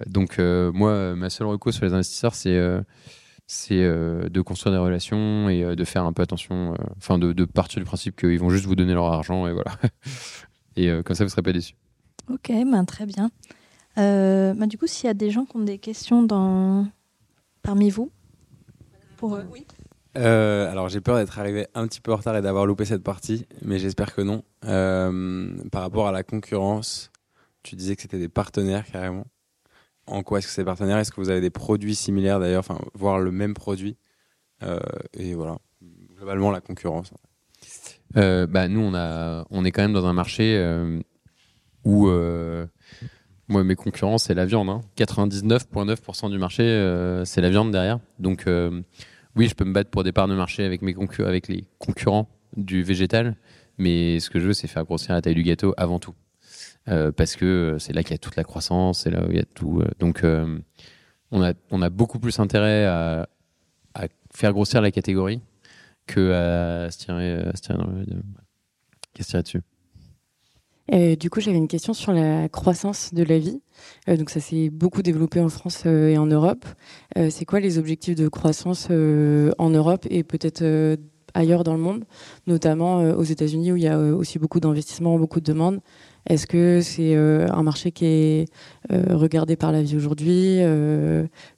donc 0.07 0.37
moi, 0.39 1.15
ma 1.15 1.29
seule 1.29 1.47
recours 1.47 1.73
sur 1.73 1.85
les 1.85 1.93
investisseurs, 1.93 2.35
c'est 2.35 2.59
c'est 3.47 3.81
euh, 3.81 4.27
de 4.29 4.41
construire 4.41 4.73
des 4.75 4.81
relations 4.81 5.49
et 5.49 5.63
euh, 5.63 5.75
de 5.75 5.83
faire 5.85 6.03
un 6.03 6.13
peu 6.13 6.21
attention, 6.21 6.73
euh, 6.73 6.77
enfin 6.97 7.17
de, 7.17 7.31
de 7.31 7.45
partir 7.45 7.79
du 7.79 7.85
principe 7.85 8.15
qu'ils 8.17 8.39
vont 8.39 8.49
juste 8.49 8.65
vous 8.65 8.75
donner 8.75 8.93
leur 8.93 9.05
argent 9.05 9.47
et 9.47 9.53
voilà. 9.53 9.71
et 10.75 10.89
euh, 10.89 11.01
comme 11.01 11.15
ça, 11.15 11.23
vous 11.23 11.29
serez 11.29 11.41
pas 11.41 11.53
déçus. 11.53 11.75
Ok, 12.29 12.49
ben, 12.49 12.83
très 12.83 13.05
bien. 13.05 13.31
Euh, 13.97 14.53
ben, 14.53 14.67
du 14.67 14.77
coup, 14.77 14.85
s'il 14.85 15.07
y 15.07 15.09
a 15.09 15.13
des 15.13 15.31
gens 15.31 15.45
qui 15.45 15.55
ont 15.55 15.63
des 15.63 15.79
questions 15.79 16.23
dans... 16.23 16.87
parmi 17.63 17.89
vous, 17.89 18.11
pour 19.15 19.35
eux? 19.37 19.45
Euh, 20.17 20.71
alors 20.71 20.89
j'ai 20.89 20.99
peur 20.99 21.17
d'être 21.17 21.37
arrivé 21.37 21.67
un 21.75 21.87
petit 21.87 22.01
peu 22.01 22.11
en 22.11 22.15
retard 22.15 22.35
et 22.35 22.41
d'avoir 22.41 22.65
loupé 22.65 22.85
cette 22.85 23.03
partie, 23.03 23.45
mais 23.61 23.77
j'espère 23.79 24.13
que 24.15 24.21
non. 24.21 24.43
Euh, 24.65 25.55
par 25.71 25.83
rapport 25.83 26.07
à 26.07 26.11
la 26.11 26.23
concurrence, 26.23 27.11
tu 27.63 27.75
disais 27.75 27.95
que 27.95 28.01
c'était 28.01 28.19
des 28.19 28.29
partenaires 28.29 28.85
carrément. 28.91 29.25
En 30.07 30.23
quoi 30.23 30.39
est-ce 30.39 30.47
que 30.47 30.53
c'est 30.53 30.61
des 30.61 30.65
partenaires 30.65 30.97
Est-ce 30.97 31.11
que 31.11 31.19
vous 31.21 31.29
avez 31.29 31.41
des 31.41 31.49
produits 31.49 31.95
similaires 31.95 32.39
d'ailleurs, 32.39 32.59
enfin 32.59 32.79
voire 32.93 33.19
le 33.19 33.31
même 33.31 33.53
produit 33.53 33.97
Euh, 34.63 34.79
Et 35.13 35.33
voilà, 35.35 35.57
globalement 36.15 36.49
la 36.51 36.61
concurrence. 36.61 37.13
Euh, 38.15 38.47
bah, 38.47 38.67
nous, 38.67 38.79
on, 38.81 38.93
a, 38.95 39.45
on 39.49 39.65
est 39.65 39.71
quand 39.71 39.81
même 39.81 39.93
dans 39.93 40.05
un 40.05 40.13
marché 40.13 40.55
euh, 40.57 40.99
où 41.83 42.07
euh, 42.07 42.65
moi, 43.49 43.63
mes 43.63 43.75
concurrents, 43.75 44.17
c'est 44.17 44.33
la 44.33 44.45
viande. 44.45 44.69
hein. 44.69 44.81
99,9% 44.97 46.29
du 46.31 46.37
marché, 46.37 46.63
c'est 47.25 47.41
la 47.41 47.49
viande 47.49 47.71
derrière. 47.71 47.99
Donc, 48.19 48.45
oui, 49.35 49.47
je 49.47 49.55
peux 49.55 49.65
me 49.65 49.73
battre 49.73 49.89
pour 49.89 50.03
des 50.03 50.11
parts 50.11 50.27
de 50.27 50.35
marché 50.35 50.63
avec, 50.65 50.81
mes 50.81 50.95
avec 51.19 51.47
les 51.47 51.65
concurrents 51.79 52.27
du 52.55 52.81
végétal, 52.83 53.35
mais 53.77 54.19
ce 54.19 54.29
que 54.29 54.39
je 54.39 54.47
veux, 54.47 54.53
c'est 54.53 54.67
faire 54.67 54.83
grossir 54.85 55.13
la 55.13 55.21
taille 55.21 55.35
du 55.35 55.43
gâteau 55.43 55.73
avant 55.77 55.99
tout. 55.99 56.13
Euh, 56.89 57.11
parce 57.11 57.35
que 57.35 57.77
c'est 57.79 57.93
là 57.93 58.03
qu'il 58.03 58.11
y 58.11 58.15
a 58.15 58.19
toute 58.19 58.35
la 58.35 58.43
croissance, 58.43 59.01
c'est 59.01 59.09
là 59.09 59.25
où 59.25 59.31
il 59.31 59.37
y 59.37 59.41
a 59.41 59.45
tout. 59.45 59.81
euh, 59.81 59.89
donc, 59.99 60.23
euh, 60.23 60.57
on, 61.31 61.41
a, 61.41 61.89
beaucoup 61.89 62.19
plus 62.19 62.39
intérêt 62.39 62.85
à, 62.85 63.27
faire 64.33 64.53
grossir 64.53 64.81
la 64.81 64.91
catégorie 64.91 65.41
que 66.05 66.31
à 66.31 66.91
se 66.91 66.97
tirer, 66.99 67.33
à 67.33 67.55
se 67.55 67.61
tirer, 67.61 67.77
dans 67.77 67.87
le- 67.87 68.05
dessus. 69.41 69.61
Euh, 70.93 71.15
du 71.15 71.29
coup, 71.29 71.41
j'avais 71.41 71.57
une 71.57 71.67
question 71.67 71.93
sur 71.93 72.13
la 72.13 72.47
croissance 72.47 73.13
de 73.13 73.23
la 73.23 73.39
vie. 73.39 73.61
Euh, 74.07 74.15
donc, 74.15 74.29
ça 74.29 74.39
s'est 74.39 74.69
beaucoup 74.69 75.01
développé 75.01 75.41
en 75.41 75.49
France 75.49 75.83
euh, 75.85 76.09
et 76.09 76.17
en 76.17 76.27
Europe. 76.27 76.65
Euh, 77.17 77.29
c'est 77.29 77.45
quoi 77.45 77.59
les 77.59 77.77
objectifs 77.77 78.15
de 78.15 78.27
croissance 78.29 78.87
euh, 78.89 79.51
en 79.57 79.69
Europe 79.69 80.05
et 80.09 80.23
peut-être 80.23 80.61
euh, 80.61 80.95
ailleurs 81.37 81.63
dans 81.63 81.73
le 81.73 81.79
monde, 81.79 82.03
notamment 82.47 82.99
euh, 82.99 83.13
aux 83.15 83.23
États-Unis 83.23 83.71
où 83.71 83.75
il 83.77 83.83
y 83.83 83.87
a 83.87 83.97
euh, 83.97 84.13
aussi 84.15 84.39
beaucoup 84.39 84.59
d'investissements, 84.59 85.17
beaucoup 85.17 85.39
de 85.39 85.45
demandes 85.45 85.79
Est-ce 86.29 86.47
que 86.47 86.81
c'est 86.81 87.15
euh, 87.15 87.47
un 87.51 87.63
marché 87.63 87.91
qui 87.91 88.05
est 88.05 88.45
regardé 88.89 89.55
par 89.55 89.71
la 89.71 89.81
vie 89.81 89.95
aujourd'hui 89.95 90.57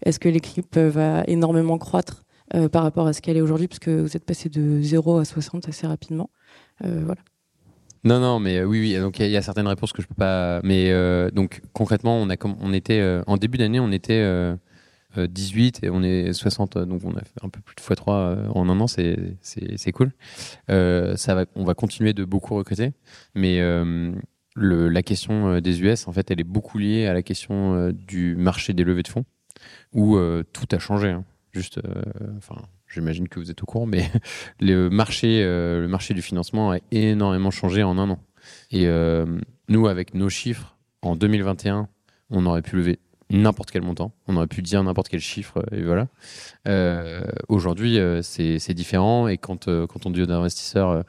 Est-ce 0.05 0.19
que 0.19 0.29
l'équipe 0.29 0.77
va 0.77 1.23
énormément 1.27 1.77
croître 1.77 2.23
par 2.71 2.81
rapport 2.83 3.05
à 3.07 3.13
ce 3.13 3.21
qu'elle 3.21 3.37
est 3.37 3.41
aujourd'hui, 3.41 3.67
parce 3.67 3.79
que 3.79 4.01
vous 4.01 4.17
êtes 4.17 4.25
passé 4.25 4.49
de 4.49 4.81
0 4.81 5.19
à 5.19 5.25
60 5.25 5.67
assez 5.69 5.85
rapidement 5.87 6.29
Voilà. 6.83 7.21
Non, 8.03 8.19
non, 8.19 8.39
mais 8.39 8.63
oui, 8.63 8.79
oui. 8.79 8.99
Donc 8.99 9.19
il 9.19 9.29
y 9.29 9.37
a- 9.37 9.41
certaines 9.41 9.67
réponses 9.67 9.91
que 9.93 10.01
je 10.01 10.07
peux 10.07 10.15
pas. 10.15 10.59
Mais 10.63 10.91
donc 11.31 11.61
concrètement, 11.73 12.17
on 12.17 12.29
a 12.29 12.35
on 12.61 12.73
était 12.73 13.21
en 13.27 13.37
début 13.37 13.57
d'année, 13.57 13.79
on 13.79 13.91
était 13.91 14.23
18 15.17 15.83
et 15.83 15.89
on 15.89 16.03
est 16.03 16.33
60, 16.33 16.77
euh, 16.77 16.85
donc 16.85 17.01
on 17.03 17.15
a 17.15 17.21
fait 17.21 17.43
un 17.43 17.49
peu 17.49 17.59
plus 17.61 17.75
de 17.75 17.81
x3 17.81 18.03
euh, 18.09 18.47
en 18.49 18.69
un 18.69 18.79
an, 18.79 18.87
c'est 18.87 19.91
cool. 19.93 20.11
Euh, 20.69 21.15
ça 21.15 21.35
va, 21.35 21.45
on 21.55 21.63
va 21.63 21.73
continuer 21.73 22.13
de 22.13 22.25
beaucoup 22.25 22.55
recruter, 22.55 22.93
mais 23.35 23.59
euh, 23.59 24.11
le, 24.55 24.89
la 24.89 25.01
question 25.03 25.47
euh, 25.47 25.61
des 25.61 25.81
US, 25.81 26.07
en 26.07 26.11
fait, 26.11 26.29
elle 26.31 26.39
est 26.39 26.43
beaucoup 26.43 26.77
liée 26.77 27.07
à 27.07 27.13
la 27.13 27.23
question 27.23 27.73
euh, 27.75 27.91
du 27.91 28.35
marché 28.35 28.73
des 28.73 28.83
levées 28.83 29.03
de 29.03 29.07
fonds, 29.07 29.25
où 29.93 30.17
euh, 30.17 30.43
tout 30.53 30.67
a 30.71 30.79
changé. 30.79 31.09
hein. 31.09 31.25
Juste, 31.51 31.79
euh, 31.79 32.03
enfin, 32.37 32.61
j'imagine 32.87 33.27
que 33.27 33.39
vous 33.39 33.49
êtes 33.49 33.63
au 33.63 33.65
courant, 33.65 33.87
mais 33.87 34.09
le 34.59 34.89
marché, 34.89 35.41
euh, 35.43 35.81
le 35.81 35.87
marché 35.87 36.13
du 36.13 36.21
financement 36.21 36.71
a 36.71 36.77
énormément 36.91 37.49
changé 37.51 37.81
en 37.81 37.97
un 37.97 38.09
an. 38.11 38.19
Et 38.71 38.87
euh, 38.87 39.25
nous, 39.67 39.87
avec 39.87 40.13
nos 40.13 40.29
chiffres, 40.29 40.77
en 41.01 41.15
2021, 41.15 41.87
on 42.29 42.45
aurait 42.45 42.61
pu 42.61 42.75
lever 42.75 42.99
n'importe 43.29 43.71
quel 43.71 43.81
montant, 43.83 44.11
on 44.27 44.35
aurait 44.35 44.47
pu 44.47 44.61
dire 44.61 44.83
n'importe 44.83 45.09
quel 45.09 45.19
chiffre, 45.19 45.63
et 45.71 45.83
voilà. 45.83 46.07
Euh, 46.67 47.21
Aujourd'hui, 47.47 47.99
euh, 47.99 48.21
c'est 48.21 48.73
différent, 48.73 49.27
et 49.27 49.37
quand, 49.37 49.67
euh, 49.67 49.85
quand 49.87 50.05
on 50.05 50.09
dit 50.09 50.21
aux 50.21 50.31
investisseurs, 50.31 50.89
euh, 50.89 51.01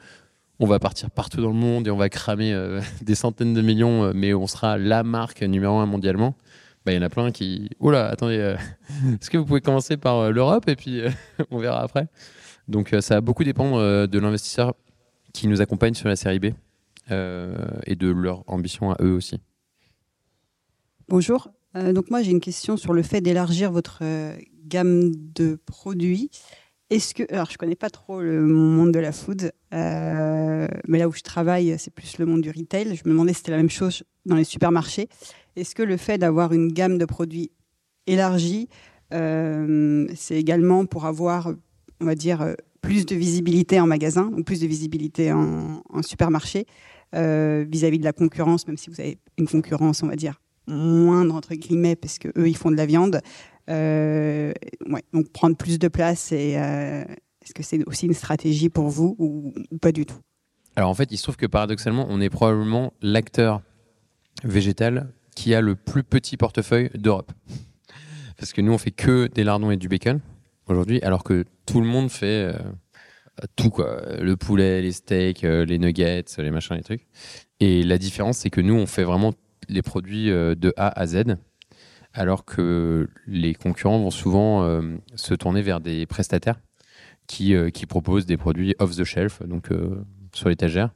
on 0.59 0.67
va 0.67 0.77
partir 0.79 1.09
partout 1.09 1.41
dans 1.41 1.49
le 1.49 1.55
monde 1.55 1.87
et 1.87 1.91
on 1.91 1.97
va 1.97 2.09
cramer 2.09 2.53
euh, 2.53 2.81
des 3.01 3.15
centaines 3.15 3.53
de 3.53 3.61
millions, 3.61 4.13
mais 4.13 4.33
on 4.33 4.47
sera 4.47 4.77
la 4.77 5.03
marque 5.03 5.41
numéro 5.41 5.77
un 5.77 5.87
mondialement, 5.87 6.35
bah, 6.85 6.91
il 6.91 6.95
y 6.95 6.97
en 6.99 7.03
a 7.03 7.09
plein 7.09 7.31
qui... 7.31 7.69
Oula, 7.79 8.07
attendez, 8.07 8.35
est-ce 9.13 9.29
que 9.29 9.37
vous 9.37 9.45
pouvez 9.45 9.61
commencer 9.61 9.97
par 9.97 10.31
l'Europe, 10.31 10.67
et 10.67 10.75
puis 10.75 11.01
on 11.51 11.59
verra 11.59 11.81
après 11.81 12.07
donc 12.67 12.95
ça 13.01 13.15
va 13.15 13.21
beaucoup 13.21 13.43
dépendre 13.43 14.07
de 14.07 14.19
l'investisseur 14.19 14.75
qui 15.33 15.47
nous 15.47 15.61
accompagne 15.61 15.93
sur 15.93 16.07
la 16.07 16.15
série 16.15 16.39
B 16.39 16.45
et 17.09 17.95
de 17.95 18.07
leur 18.07 18.43
ambition 18.47 18.91
à 18.91 18.97
eux 19.01 19.11
aussi. 19.11 19.41
Bonjour. 21.09 21.51
Euh, 21.75 21.93
donc 21.93 22.09
moi 22.09 22.21
j'ai 22.21 22.31
une 22.31 22.41
question 22.41 22.77
sur 22.77 22.93
le 22.93 23.01
fait 23.01 23.21
d'élargir 23.21 23.71
votre 23.71 23.99
euh, 24.01 24.35
gamme 24.65 25.11
de 25.15 25.57
produits. 25.65 26.29
Est-ce 26.89 27.13
que 27.13 27.23
alors 27.33 27.49
je 27.49 27.57
connais 27.57 27.75
pas 27.75 27.89
trop 27.89 28.21
le 28.21 28.45
monde 28.45 28.91
de 28.91 28.99
la 28.99 29.13
food, 29.13 29.53
euh, 29.73 30.67
mais 30.87 30.99
là 30.99 31.07
où 31.07 31.13
je 31.13 31.21
travaille 31.21 31.75
c'est 31.79 31.93
plus 31.93 32.17
le 32.17 32.25
monde 32.25 32.41
du 32.41 32.49
retail. 32.49 32.95
Je 32.95 33.03
me 33.05 33.11
demandais 33.11 33.31
si 33.31 33.39
c'était 33.39 33.51
la 33.51 33.57
même 33.57 33.69
chose 33.69 34.03
dans 34.25 34.35
les 34.35 34.43
supermarchés. 34.43 35.07
Est-ce 35.55 35.73
que 35.73 35.83
le 35.83 35.97
fait 35.97 36.17
d'avoir 36.17 36.53
une 36.53 36.71
gamme 36.71 36.97
de 36.97 37.05
produits 37.05 37.51
élargie, 38.07 38.67
c'est 39.11 40.35
également 40.35 40.85
pour 40.85 41.05
avoir, 41.05 41.53
on 41.99 42.05
va 42.05 42.15
dire, 42.15 42.55
plus 42.81 43.05
de 43.05 43.15
visibilité 43.15 43.79
en 43.79 43.87
magasin, 43.87 44.31
ou 44.37 44.43
plus 44.43 44.61
de 44.61 44.67
visibilité 44.67 45.33
en, 45.33 45.81
supermarché 46.01 46.65
vis-à-vis 47.13 47.99
de 47.99 48.05
la 48.05 48.13
concurrence, 48.13 48.65
même 48.67 48.77
si 48.77 48.89
vous 48.89 49.01
avez 49.01 49.17
une 49.37 49.47
concurrence, 49.47 50.01
on 50.03 50.07
va 50.07 50.15
dire, 50.15 50.41
moindre, 50.67 51.35
entre 51.35 51.55
guillemets, 51.55 51.95
parce 51.95 52.19
que 52.19 52.29
eux 52.37 52.49
ils 52.49 52.57
font 52.57 52.71
de 52.71 52.77
la 52.77 52.85
viande. 52.85 53.21
Euh, 53.69 54.53
donc 55.13 55.29
prendre 55.31 55.55
plus 55.55 55.79
de 55.79 55.87
place, 55.87 56.31
et 56.31 56.57
euh, 56.57 57.03
est-ce 57.41 57.53
que 57.53 57.63
c'est 57.63 57.83
aussi 57.87 58.05
une 58.05 58.13
stratégie 58.13 58.69
pour 58.69 58.89
vous 58.89 59.15
ou, 59.19 59.53
pas 59.81 59.91
du 59.91 60.05
tout? 60.05 60.19
Alors 60.75 60.89
en 60.89 60.93
fait, 60.93 61.11
il 61.11 61.17
se 61.17 61.23
trouve 61.23 61.37
que 61.37 61.45
paradoxalement, 61.45 62.05
on 62.09 62.21
est 62.21 62.29
probablement 62.29 62.93
l'acteur 63.01 63.61
végétal 64.43 65.13
qui 65.35 65.53
a 65.53 65.61
le 65.61 65.75
plus 65.75 66.03
petit 66.03 66.37
portefeuille 66.37 66.89
d'Europe. 66.95 67.31
Parce 68.37 68.53
que 68.53 68.61
nous, 68.61 68.73
on 68.73 68.77
fait 68.77 68.91
que 68.91 69.27
des 69.27 69.43
lardons 69.43 69.71
et 69.71 69.77
du 69.77 69.87
bacon 69.87 70.19
aujourd'hui, 70.67 71.01
alors 71.01 71.23
que 71.23 71.45
tout 71.65 71.81
le 71.81 71.87
monde 71.87 72.09
fait 72.09 72.53
euh, 72.53 73.47
tout, 73.55 73.69
quoi. 73.69 74.01
Le 74.19 74.35
poulet, 74.35 74.81
les 74.81 74.91
steaks, 74.91 75.43
les 75.43 75.77
nuggets, 75.77 76.25
les 76.37 76.51
machins, 76.51 76.75
les 76.75 76.83
trucs. 76.83 77.07
Et 77.59 77.83
la 77.83 77.97
différence, 77.97 78.39
c'est 78.39 78.49
que 78.49 78.61
nous, 78.61 78.73
on 78.73 78.87
fait 78.87 79.03
vraiment 79.03 79.33
les 79.69 79.81
produits 79.81 80.31
euh, 80.31 80.55
de 80.55 80.73
A 80.77 80.87
à 80.99 81.05
Z, 81.05 81.37
alors 82.13 82.45
que 82.45 83.09
les 83.27 83.53
concurrents 83.53 83.99
vont 83.99 84.11
souvent 84.11 84.63
euh, 84.63 84.97
se 85.15 85.33
tourner 85.33 85.61
vers 85.61 85.79
des 85.79 86.05
prestataires 86.05 86.59
qui, 87.27 87.55
euh, 87.55 87.69
qui 87.69 87.85
proposent 87.85 88.25
des 88.25 88.37
produits 88.37 88.75
off 88.79 88.95
the 88.95 89.03
shelf, 89.03 89.41
donc 89.43 89.69
sur 90.33 90.49
l'étagère, 90.49 90.91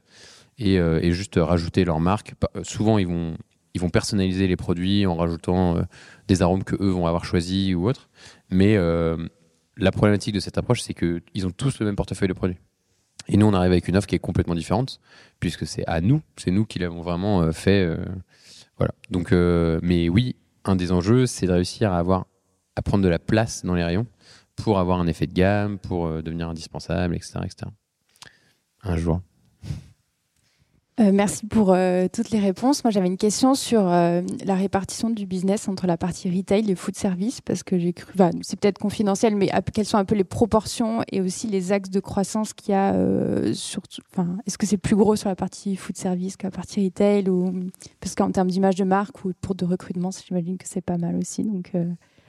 et, 0.58 0.74
et 0.76 1.12
juste 1.12 1.34
rajouter 1.36 1.84
leur 1.84 2.00
marque. 2.00 2.34
Souvent, 2.62 2.96
ils 2.96 3.06
vont, 3.06 3.36
ils 3.74 3.80
vont 3.80 3.90
personnaliser 3.90 4.46
les 4.46 4.56
produits 4.56 5.04
en 5.06 5.14
rajoutant 5.16 5.82
des 6.28 6.40
arômes 6.40 6.64
que 6.64 6.76
eux 6.82 6.88
vont 6.88 7.06
avoir 7.06 7.26
choisis 7.26 7.74
ou 7.74 7.86
autres. 7.86 8.08
Mais 8.50 8.76
la 9.76 9.92
problématique 9.92 10.34
de 10.34 10.40
cette 10.40 10.56
approche, 10.56 10.80
c'est 10.80 10.94
qu'ils 10.94 11.46
ont 11.46 11.50
tous 11.50 11.78
le 11.78 11.84
même 11.84 11.96
portefeuille 11.96 12.28
de 12.28 12.32
produits. 12.32 12.56
Et 13.28 13.36
nous, 13.36 13.46
on 13.46 13.52
arrive 13.52 13.72
avec 13.72 13.88
une 13.88 13.96
offre 13.98 14.06
qui 14.06 14.14
est 14.14 14.20
complètement 14.20 14.54
différente, 14.54 15.00
puisque 15.40 15.66
c'est 15.66 15.86
à 15.86 16.00
nous, 16.00 16.22
c'est 16.38 16.50
nous 16.50 16.64
qui 16.64 16.78
l'avons 16.78 17.02
vraiment 17.02 17.52
fait. 17.52 17.94
Voilà. 18.78 18.94
Donc, 19.10 19.32
euh, 19.32 19.80
mais 19.82 20.08
oui, 20.08 20.36
un 20.64 20.76
des 20.76 20.92
enjeux, 20.92 21.26
c'est 21.26 21.46
de 21.46 21.52
réussir 21.52 21.92
à 21.92 21.98
avoir, 21.98 22.26
à 22.76 22.82
prendre 22.82 23.04
de 23.04 23.08
la 23.08 23.18
place 23.18 23.64
dans 23.64 23.74
les 23.74 23.84
rayons 23.84 24.06
pour 24.56 24.78
avoir 24.78 25.00
un 25.00 25.06
effet 25.06 25.26
de 25.26 25.32
gamme, 25.32 25.78
pour 25.78 26.06
euh, 26.06 26.22
devenir 26.22 26.48
indispensable, 26.48 27.14
etc., 27.14 27.40
etc. 27.44 27.70
Un 28.82 28.96
jour. 28.96 29.20
Euh, 30.98 31.10
merci 31.12 31.44
pour 31.46 31.74
euh, 31.74 32.06
toutes 32.10 32.30
les 32.30 32.38
réponses. 32.38 32.82
Moi, 32.82 32.90
j'avais 32.90 33.06
une 33.08 33.18
question 33.18 33.54
sur 33.54 33.86
euh, 33.86 34.22
la 34.46 34.54
répartition 34.54 35.10
du 35.10 35.26
business 35.26 35.68
entre 35.68 35.86
la 35.86 35.98
partie 35.98 36.30
retail 36.34 36.70
et 36.70 36.74
food 36.74 36.96
service, 36.96 37.42
parce 37.42 37.62
que 37.62 37.78
j'ai 37.78 37.92
cru, 37.92 38.10
enfin, 38.14 38.30
c'est 38.40 38.58
peut-être 38.58 38.78
confidentiel, 38.78 39.36
mais 39.36 39.50
à- 39.50 39.60
quelles 39.60 39.84
sont 39.84 39.98
un 39.98 40.06
peu 40.06 40.14
les 40.14 40.24
proportions 40.24 41.02
et 41.12 41.20
aussi 41.20 41.48
les 41.48 41.70
axes 41.70 41.90
de 41.90 42.00
croissance 42.00 42.54
qu'il 42.54 42.70
y 42.72 42.74
a 42.74 42.94
sur, 43.52 43.82
enfin, 44.12 44.38
est-ce 44.46 44.56
que 44.56 44.64
c'est 44.64 44.78
plus 44.78 44.96
gros 44.96 45.16
sur 45.16 45.28
la 45.28 45.36
partie 45.36 45.76
food 45.76 45.98
service 45.98 46.38
que 46.38 46.46
la 46.46 46.50
partie 46.50 46.82
retail 46.86 47.28
ou 47.28 47.52
parce 48.00 48.14
qu'en 48.14 48.30
termes 48.30 48.48
d'image 48.48 48.76
de 48.76 48.84
marque 48.84 49.22
ou 49.26 49.32
pour 49.42 49.54
de 49.54 49.66
recrutement, 49.66 50.08
j'imagine 50.26 50.56
que 50.56 50.66
c'est 50.66 50.80
pas 50.80 50.96
mal 50.96 51.16
aussi. 51.16 51.44
Donc, 51.44 51.72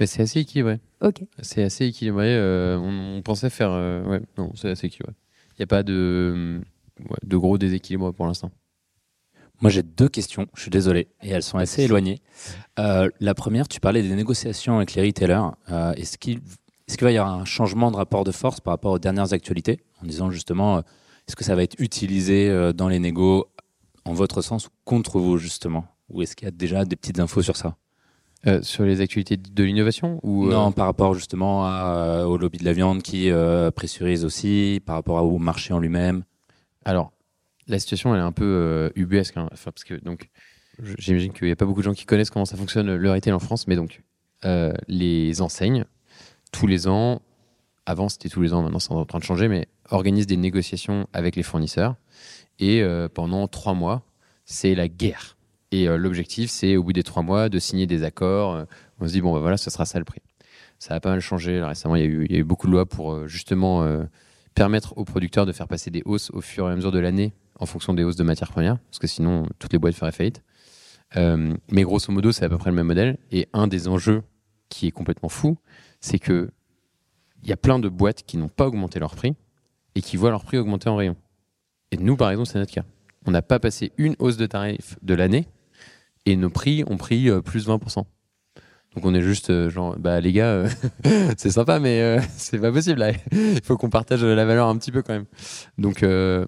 Mais 0.01 0.07
c'est 0.07 0.23
assez 0.23 0.39
équilibré. 0.41 0.81
ok. 1.01 1.23
C'est 1.41 1.63
assez 1.63 1.85
équilibré. 1.85 2.35
on, 2.77 3.15
on 3.17 3.21
pensait 3.21 3.49
faire. 3.49 3.71
ouais, 3.71 4.19
non, 4.37 4.51
c'est 4.55 4.69
assez 4.71 4.87
équilibré. 4.87 5.13
Il 5.51 5.61
n'y 5.61 5.63
a 5.63 5.67
pas 5.67 5.83
de, 5.83 6.59
ouais, 6.99 7.17
de 7.23 7.37
gros 7.37 7.57
déséquilibre 7.57 8.11
pour 8.11 8.25
l'instant. 8.25 8.51
Moi, 9.61 9.71
j'ai 9.71 9.83
deux 9.83 10.09
questions. 10.09 10.47
Je 10.53 10.61
suis 10.61 10.69
désolé. 10.69 11.07
Et 11.23 11.29
elles 11.29 11.43
sont 11.43 11.57
assez 11.57 11.83
éloignées. 11.83 12.21
Euh, 12.79 13.09
la 13.19 13.33
première, 13.33 13.67
tu 13.67 13.79
parlais 13.79 14.03
des 14.03 14.13
négociations 14.13 14.77
avec 14.77 14.93
les 14.93 15.01
retailers. 15.01 15.49
Euh, 15.71 15.93
est-ce 15.93 16.17
qu'il 16.17 16.41
est-ce 16.87 16.95
qu'il 16.95 17.05
va 17.05 17.11
y 17.11 17.17
avoir 17.17 17.33
un 17.33 17.43
changement 17.43 17.91
de 17.91 17.97
rapport 17.97 18.23
de 18.23 18.31
force 18.31 18.61
par 18.61 18.73
rapport 18.73 18.93
aux 18.93 18.99
dernières 18.99 19.33
actualités? 19.33 19.79
En 20.01 20.05
disant 20.05 20.29
justement, 20.29 20.77
euh, 20.77 20.81
est-ce 21.27 21.35
que 21.35 21.43
ça 21.43 21.55
va 21.55 21.63
être 21.63 21.75
utilisé 21.79 22.71
dans 22.73 22.87
les 22.87 22.99
négos 22.99 23.47
en 24.05 24.13
votre 24.13 24.41
sens 24.41 24.67
ou 24.67 24.69
contre 24.85 25.19
vous, 25.19 25.37
justement? 25.37 25.85
Ou 26.09 26.21
est-ce 26.21 26.35
qu'il 26.35 26.45
y 26.45 26.47
a 26.47 26.51
déjà 26.51 26.85
des 26.85 26.95
petites 26.95 27.19
infos 27.19 27.41
sur 27.41 27.57
ça? 27.57 27.75
Euh, 28.45 28.61
sur 28.61 28.83
les 28.83 29.01
actualités 29.01 29.35
de 29.35 29.63
l'innovation 29.63 30.21
ou 30.23 30.47
Non, 30.47 30.71
par 30.71 30.85
rapport 30.85 31.15
justement 31.15 31.65
à, 31.65 32.25
au 32.25 32.37
lobby 32.37 32.59
de 32.59 32.63
la 32.63 32.71
viande 32.71 33.01
qui 33.01 33.29
pressurise 33.75 34.23
aussi, 34.23 34.79
par 34.85 34.95
rapport 34.95 35.21
au 35.25 35.39
marché 35.39 35.73
en 35.73 35.79
lui-même. 35.79 36.23
Alors, 36.87 37.11
la 37.67 37.79
situation, 37.79 38.15
elle 38.15 38.21
est 38.21 38.23
un 38.23 38.31
peu 38.31 38.45
euh, 38.45 38.89
ubuesque. 38.95 39.35
hein. 39.35 39.49
Enfin, 39.51 39.71
parce 39.71 39.83
que, 39.83 39.95
donc, 39.95 40.29
j'imagine 40.97 41.33
qu'il 41.33 41.47
n'y 41.47 41.51
a 41.51 41.57
pas 41.57 41.65
beaucoup 41.65 41.81
de 41.81 41.83
gens 41.83 41.93
qui 41.93 42.05
connaissent 42.05 42.29
comment 42.29 42.45
ça 42.45 42.55
fonctionne 42.55 42.95
le 42.95 43.11
retail 43.11 43.33
en 43.33 43.39
France, 43.39 43.67
mais 43.67 43.75
donc, 43.75 44.03
euh, 44.45 44.71
les 44.87 45.41
enseignes, 45.41 45.83
tous 46.53 46.65
les 46.65 46.87
ans, 46.87 47.21
avant 47.85 48.07
c'était 48.07 48.29
tous 48.29 48.41
les 48.41 48.53
ans, 48.53 48.61
maintenant 48.61 48.79
c'est 48.79 48.93
en 48.93 49.03
train 49.03 49.19
de 49.19 49.25
changer, 49.25 49.49
mais 49.49 49.67
organisent 49.89 50.27
des 50.27 50.37
négociations 50.37 51.07
avec 51.11 51.35
les 51.35 51.43
fournisseurs. 51.43 51.95
Et 52.59 52.81
euh, 52.81 53.09
pendant 53.09 53.49
trois 53.49 53.73
mois, 53.73 54.03
c'est 54.45 54.73
la 54.73 54.87
guerre. 54.87 55.35
Et 55.71 55.89
euh, 55.89 55.97
l'objectif, 55.97 56.49
c'est 56.49 56.77
au 56.77 56.83
bout 56.83 56.93
des 56.93 57.03
trois 57.03 57.21
mois 57.21 57.49
de 57.49 57.59
signer 57.59 57.85
des 57.85 58.03
accords. 58.03 58.65
On 59.01 59.07
se 59.07 59.11
dit, 59.11 59.19
bon, 59.19 59.33
bah, 59.33 59.41
voilà, 59.41 59.57
ce 59.57 59.69
sera 59.69 59.85
ça 59.85 59.99
le 59.99 60.05
prix. 60.05 60.21
Ça 60.79 60.93
a 60.93 61.01
pas 61.01 61.09
mal 61.09 61.19
changé. 61.19 61.61
Récemment, 61.61 61.97
il 61.97 62.31
y, 62.31 62.35
a 62.35 62.37
eu, 62.37 62.43
beaucoup 62.45 62.67
de 62.67 62.71
lois 62.71 62.85
pour 62.85 63.27
justement 63.27 63.85
permettre 64.57 64.97
aux 64.97 65.05
producteurs 65.05 65.45
de 65.45 65.51
faire 65.51 65.67
passer 65.67 65.91
des 65.91 66.01
hausses 66.05 66.31
au 66.31 66.41
fur 66.41 66.67
et 66.67 66.71
à 66.71 66.75
mesure 66.75 66.91
de 66.91 66.97
l'année 66.97 67.31
en 67.59 67.67
fonction 67.67 67.93
des 67.93 68.03
hausses 68.03 68.15
de 68.15 68.23
matières 68.23 68.51
premières, 68.51 68.79
parce 68.79 68.97
que 68.97 69.05
sinon, 69.05 69.45
toutes 69.59 69.71
les 69.71 69.77
boîtes 69.77 69.93
feraient 69.93 70.11
faillite. 70.11 70.41
Euh, 71.15 71.53
mais 71.71 71.83
grosso 71.83 72.11
modo, 72.11 72.31
c'est 72.31 72.43
à 72.43 72.49
peu 72.49 72.57
près 72.57 72.71
le 72.71 72.75
même 72.75 72.87
modèle. 72.87 73.19
Et 73.31 73.47
un 73.53 73.67
des 73.67 73.87
enjeux 73.87 74.23
qui 74.69 74.87
est 74.87 74.91
complètement 74.91 75.29
fou, 75.29 75.57
c'est 76.01 76.17
que 76.17 76.49
il 77.43 77.49
y 77.49 77.53
a 77.53 77.57
plein 77.57 77.77
de 77.77 77.87
boîtes 77.87 78.23
qui 78.23 78.37
n'ont 78.37 78.49
pas 78.49 78.65
augmenté 78.65 78.99
leur 78.99 79.15
prix 79.15 79.35
et 79.93 80.01
qui 80.01 80.17
voient 80.17 80.31
leur 80.31 80.43
prix 80.43 80.57
augmenter 80.57 80.89
en 80.89 80.95
rayon. 80.95 81.15
Et 81.91 81.97
nous, 81.97 82.17
par 82.17 82.31
exemple, 82.31 82.49
c'est 82.49 82.57
notre 82.57 82.73
cas. 82.73 82.83
On 83.27 83.31
n'a 83.31 83.43
pas 83.43 83.59
passé 83.59 83.91
une 83.97 84.15
hausse 84.17 84.37
de 84.37 84.47
tarif 84.47 84.97
de 85.03 85.13
l'année 85.13 85.47
et 86.25 86.35
nos 86.35 86.49
prix 86.49 86.83
ont 86.87 86.97
pris 86.97 87.29
euh, 87.29 87.41
plus 87.41 87.67
20%. 87.67 88.05
Donc 88.95 89.05
on 89.05 89.13
est 89.13 89.21
juste 89.21 89.51
euh, 89.51 89.69
genre, 89.69 89.95
bah 89.99 90.19
les 90.19 90.33
gars, 90.33 90.49
euh, 90.49 90.69
c'est 91.37 91.51
sympa, 91.51 91.79
mais 91.79 92.01
euh, 92.01 92.19
c'est 92.37 92.57
pas 92.57 92.71
possible 92.71 92.99
là. 92.99 93.11
Il 93.31 93.61
faut 93.63 93.77
qu'on 93.77 93.91
partage 93.91 94.23
la 94.23 94.45
valeur 94.45 94.67
un 94.67 94.77
petit 94.77 94.91
peu 94.91 95.03
quand 95.03 95.13
même. 95.13 95.25
Donc, 95.77 96.01
euh, 96.01 96.45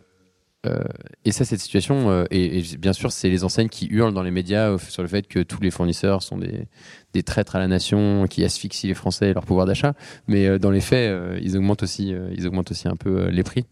et 1.23 1.31
ça, 1.31 1.45
cette 1.45 1.59
situation, 1.59 2.25
et, 2.31 2.61
bien 2.79 2.91
sûr, 2.91 3.13
c'est 3.13 3.29
les 3.29 3.45
enseignes 3.45 3.69
qui 3.69 3.85
hurlent 3.85 4.13
dans 4.13 4.23
les 4.23 4.31
médias 4.31 4.77
sur 4.77 5.03
le 5.03 5.07
fait 5.07 5.25
que 5.25 5.39
tous 5.39 5.61
les 5.61 5.71
fournisseurs 5.71 6.21
sont 6.21 6.37
des, 6.37 6.67
des 7.13 7.23
traîtres 7.23 7.55
à 7.55 7.59
la 7.59 7.67
nation, 7.67 8.25
qui 8.29 8.43
asphyxient 8.43 8.89
les 8.89 8.93
Français 8.93 9.29
et 9.29 9.33
leur 9.33 9.45
pouvoir 9.45 9.65
d'achat. 9.65 9.93
Mais 10.27 10.59
dans 10.59 10.71
les 10.71 10.81
faits, 10.81 11.17
ils 11.41 11.55
augmentent 11.55 11.83
aussi, 11.83 12.13
ils 12.35 12.45
augmentent 12.45 12.71
aussi 12.71 12.89
un 12.89 12.97
peu 12.97 13.29
les 13.29 13.43
prix. 13.43 13.67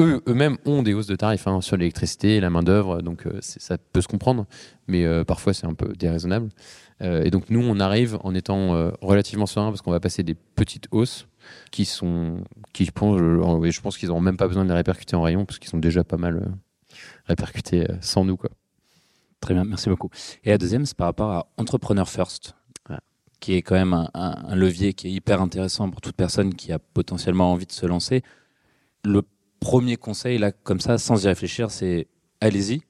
Eux, 0.00 0.20
eux-mêmes 0.26 0.56
ont 0.64 0.82
des 0.82 0.94
hausses 0.94 1.06
de 1.06 1.14
tarifs 1.14 1.46
hein, 1.46 1.60
sur 1.60 1.76
l'électricité, 1.76 2.40
la 2.40 2.50
main 2.50 2.64
d'œuvre, 2.64 3.02
donc 3.02 3.22
ça 3.40 3.78
peut 3.78 4.00
se 4.00 4.08
comprendre, 4.08 4.46
mais 4.88 5.06
parfois 5.24 5.54
c'est 5.54 5.66
un 5.66 5.74
peu 5.74 5.92
déraisonnable. 5.92 6.48
Euh, 7.02 7.22
et 7.24 7.30
donc 7.30 7.48
nous, 7.50 7.60
on 7.62 7.80
arrive 7.80 8.18
en 8.24 8.34
étant 8.34 8.74
euh, 8.74 8.90
relativement 9.00 9.46
serein 9.46 9.70
parce 9.70 9.80
qu'on 9.82 9.90
va 9.90 10.00
passer 10.00 10.22
des 10.22 10.34
petites 10.34 10.86
hausses 10.90 11.26
qui 11.70 11.84
sont, 11.86 12.44
qui 12.72 12.84
je 12.84 12.90
pense, 12.90 13.18
euh, 13.20 13.70
je 13.70 13.80
pense 13.80 13.96
qu'ils 13.96 14.08
n'auront 14.08 14.20
même 14.20 14.36
pas 14.36 14.46
besoin 14.48 14.64
de 14.64 14.68
les 14.68 14.74
répercuter 14.76 15.16
en 15.16 15.22
rayon 15.22 15.44
parce 15.46 15.58
qu'ils 15.58 15.70
sont 15.70 15.78
déjà 15.78 16.04
pas 16.04 16.18
mal 16.18 16.52
répercutés 17.26 17.86
sans 18.00 18.24
nous 18.24 18.36
quoi. 18.36 18.50
Très 19.40 19.54
bien, 19.54 19.64
merci 19.64 19.88
beaucoup. 19.88 20.10
Et 20.44 20.50
la 20.50 20.58
deuxième, 20.58 20.84
c'est 20.84 20.96
par 20.96 21.06
rapport 21.06 21.30
à 21.30 21.46
Entrepreneur 21.56 22.06
First, 22.08 22.54
qui 23.40 23.54
est 23.54 23.62
quand 23.62 23.74
même 23.76 23.94
un, 23.94 24.10
un- 24.12 24.36
un 24.48 24.54
levier 24.54 24.92
qui 24.92 25.08
est 25.08 25.12
hyper 25.12 25.40
intéressant 25.40 25.88
pour 25.88 26.02
toute 26.02 26.14
personne 26.14 26.52
qui 26.54 26.72
a 26.72 26.78
potentiellement 26.78 27.50
envie 27.50 27.64
de 27.64 27.72
se 27.72 27.86
lancer. 27.86 28.22
Le 29.02 29.22
premier 29.60 29.96
conseil, 29.96 30.36
là, 30.36 30.52
comme 30.52 30.80
ça, 30.80 30.98
sans 30.98 31.24
y 31.24 31.28
réfléchir, 31.28 31.70
c'est 31.70 32.06
allez-y 32.42 32.82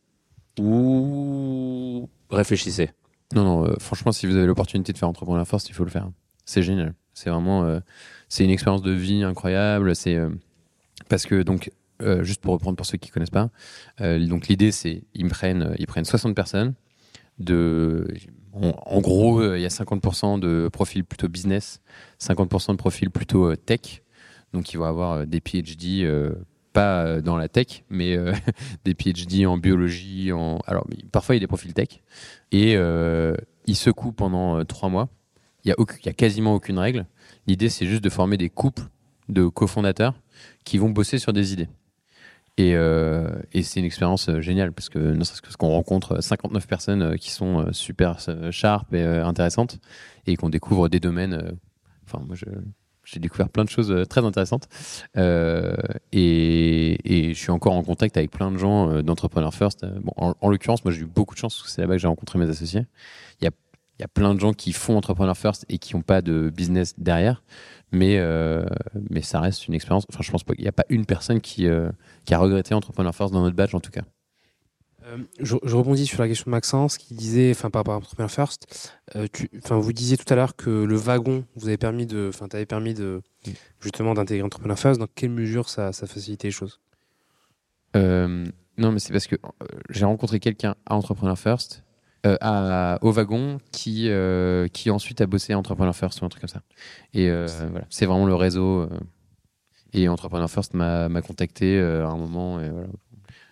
ou 0.59 2.09
réfléchissez. 2.31 2.91
Non, 3.35 3.45
non, 3.45 3.67
euh, 3.67 3.77
franchement, 3.79 4.13
si 4.13 4.27
vous 4.27 4.37
avez 4.37 4.47
l'opportunité 4.47 4.93
de 4.93 4.99
faire 4.99 5.09
entrepreneur 5.09 5.47
first, 5.47 5.69
il 5.69 5.75
faut 5.75 5.85
le 5.85 5.91
faire. 5.91 6.11
C'est 6.45 6.63
génial. 6.63 6.95
C'est 7.15 7.31
vraiment, 7.31 7.65
euh, 7.65 7.81
c'est 8.29 8.45
une 8.45 8.51
expérience 8.51 8.83
de 8.83 8.91
vie 8.91 9.23
incroyable. 9.23 9.95
C'est 9.95 10.17
euh, 10.17 10.31
parce 11.09 11.27
que 11.27 11.43
donc, 11.43 11.71
juste 12.23 12.41
pour 12.41 12.55
reprendre 12.55 12.77
pour 12.77 12.87
ceux 12.87 12.97
qui 12.97 13.11
connaissent 13.11 13.29
pas, 13.29 13.51
donc 13.99 14.49
l'idée 14.49 14.73
c'est 14.73 15.05
ils 15.13 15.29
prennent, 15.29 15.75
ils 15.79 15.87
prennent 15.87 16.07
60 16.07 16.35
personnes. 16.35 16.73
De, 17.39 18.07
en, 18.53 19.01
gros, 19.01 19.55
il 19.55 19.61
y 19.61 19.67
a 19.67 19.69
50% 19.69 20.41
de 20.41 20.71
profils 20.73 21.05
plutôt 21.05 21.29
business, 21.29 21.83
50% 22.21 22.73
de 22.73 22.77
profils 22.77 23.11
plutôt 23.11 23.55
tech. 23.55 24.03
Donc, 24.55 24.73
ils 24.73 24.79
vont 24.79 24.85
avoir 24.85 25.27
des 25.27 25.41
PhD, 25.41 26.07
pas 26.73 27.05
euh, 27.05 27.21
dans 27.21 27.37
la 27.37 27.49
tech, 27.49 27.85
mais 27.91 28.17
euh, 28.17 28.33
des 28.85 28.95
PhD 28.95 29.47
en 29.47 29.59
biologie. 29.59 30.33
En... 30.33 30.59
Alors, 30.67 30.87
parfois, 31.13 31.35
il 31.35 31.39
y 31.39 31.41
a 31.41 31.45
des 31.45 31.47
profils 31.47 31.75
tech. 31.75 32.01
Et 32.53 32.77
euh, 32.77 33.35
ils 33.67 33.77
secouent 33.77 34.13
pendant 34.13 34.59
euh, 34.59 34.65
trois 34.65 34.89
mois. 34.89 35.09
Il 35.65 35.69
n'y 35.69 35.73
a, 35.73 35.77
y 36.05 36.09
a 36.09 36.13
quasiment 36.13 36.55
aucune 36.55 36.79
règle. 36.79 37.07
L'idée, 37.47 37.69
c'est 37.69 37.87
juste 37.87 38.03
de 38.03 38.11
former 38.11 38.37
des 38.37 38.49
couples 38.49 38.85
de 39.29 39.47
cofondateurs 39.47 40.15
qui 40.65 40.79
vont 40.79 40.91
bosser 40.91 41.19
sur 41.19 41.33
des 41.33 41.53
idées. 41.53 41.69
Et, 42.57 42.73
c'est 43.63 43.81
une 43.81 43.87
expérience 43.87 44.31
géniale 44.41 44.73
parce 44.73 44.91
que 44.91 45.17
parce 45.17 45.57
qu'on 45.57 45.69
rencontre 45.69 46.23
59 46.23 46.67
personnes 46.67 47.17
qui 47.17 47.31
sont 47.31 47.73
super 47.73 48.19
sharp 48.51 48.93
et 48.93 49.03
intéressantes 49.03 49.79
et 50.27 50.37
qu'on 50.37 50.51
découvre 50.51 50.89
des 50.91 51.01
domaines. 51.01 51.57
Enfin, 52.05 52.23
moi, 52.27 52.37
je, 52.37 52.45
j'ai 53.05 53.21
découvert 53.21 53.49
plein 53.49 53.65
de 53.65 53.69
choses 53.69 53.91
euh, 53.91 54.05
très 54.05 54.25
intéressantes. 54.25 54.69
Euh, 55.17 55.75
et, 56.13 56.99
je 57.35 57.39
suis 57.39 57.51
encore 57.51 57.75
en 57.75 57.83
contact 57.83 58.17
avec 58.17 58.31
plein 58.31 58.51
de 58.51 58.59
gens 58.59 58.91
euh, 58.91 59.03
d'Entrepreneur 59.03 59.55
First. 59.55 59.85
Bon, 60.01 60.13
en, 60.17 60.35
en 60.41 60.49
l'occurrence, 60.49 60.85
moi, 60.85 60.93
j'ai 60.93 61.03
eu 61.03 61.07
beaucoup 61.07 61.35
de 61.35 61.41
chance 61.41 61.55
parce 61.55 61.65
que 61.65 61.71
c'est 61.71 61.81
là-bas 61.81 61.95
que 61.95 62.01
j'ai 62.01 62.09
rencontré 62.09 62.39
mes 62.39 62.49
associés. 62.49 62.87
Il 63.41 63.45
y 63.45 63.49
a, 63.49 64.09
plein 64.09 64.35
de 64.35 64.41
gens 64.41 64.55
qui 64.55 64.73
font 64.73 64.97
Entrepreneur 64.97 65.37
First 65.37 65.67
et 65.69 65.77
qui 65.77 65.95
n'ont 65.95 66.03
pas 66.03 66.23
de 66.23 66.49
business 66.49 66.95
derrière. 66.99 67.43
Mais, 67.93 68.17
ça 69.21 69.41
reste 69.41 69.69
une 69.69 69.75
expérience. 69.75 70.07
Enfin, 70.11 70.23
je 70.23 70.31
pense 70.31 70.43
qu'il 70.43 70.61
n'y 70.61 70.69
a 70.69 70.73
pas 70.73 70.87
une 70.89 71.05
personne 71.05 71.41
qui 71.43 71.69
a 71.69 72.39
regretté 72.39 72.73
Entrepreneur 72.75 73.15
First 73.15 73.35
dans 73.35 73.43
notre 73.43 73.57
badge, 73.57 73.75
en 73.75 73.81
tout 73.81 73.91
cas. 73.91 74.03
Euh, 75.07 75.17
je, 75.39 75.57
je 75.63 75.77
rebondis 75.77 76.07
sur 76.07 76.21
la 76.21 76.29
question 76.29 76.45
de 76.47 76.51
Maxence 76.51 76.99
qui 76.99 77.15
disait, 77.15 77.51
enfin 77.51 77.71
par 77.71 77.81
rapport 77.81 77.95
à 77.95 77.97
Entrepreneur 77.97 78.31
First, 78.31 78.95
euh, 79.17 79.27
enfin 79.63 79.79
vous 79.79 79.93
disiez 79.93 80.17
tout 80.17 80.31
à 80.33 80.37
l'heure 80.37 80.57
que 80.57 80.69
le 80.69 80.97
wagon 80.97 81.45
vous 81.57 81.69
avait 81.69 81.79
permis 81.79 82.07
de, 82.07 82.27
enfin 82.29 82.49
t'avais 82.49 82.67
permis 82.67 82.93
de 82.93 83.23
justement 83.81 84.13
d'intégrer 84.15 84.43
Entrepreneur 84.43 84.79
First. 84.79 85.01
Dans 85.01 85.07
quelle 85.07 85.31
mesure 85.31 85.69
ça, 85.69 85.93
ça 85.93 86.07
facilitait 86.07 86.49
les 86.49 86.53
choses? 86.53 86.81
Euh, 87.97 88.45
non, 88.77 88.93
mais 88.93 88.99
c'est 88.99 89.13
parce 89.13 89.27
que 89.27 89.37
j'ai 89.89 90.05
rencontré 90.05 90.39
quelqu'un 90.39 90.75
à 90.87 90.95
Entrepreneur 90.95 91.39
First, 91.39 91.83
à, 92.25 92.99
au 93.01 93.11
wagon, 93.11 93.59
qui, 93.73 94.11
qui 94.73 94.91
ensuite 94.91 95.21
a 95.21 95.27
bossé 95.27 95.55
à 95.55 95.59
Entrepreneur 95.59 95.97
First 95.97 96.21
ou 96.21 96.25
un 96.27 96.29
truc 96.29 96.43
comme 96.43 96.49
ça. 96.49 96.63
Et 97.15 97.31
voilà, 97.31 97.87
c'est 97.89 98.07
vraiment 98.07 98.27
le 98.27 98.35
réseau. 98.35 98.89
et 99.93 100.09
Entrepreneur 100.09 100.51
First 100.51 100.75
m'a 100.75 101.23
contacté 101.23 101.79
à 101.81 102.09
un 102.09 102.17
moment. 102.17 102.61
Et 102.61 102.71
voilà. 102.71 102.89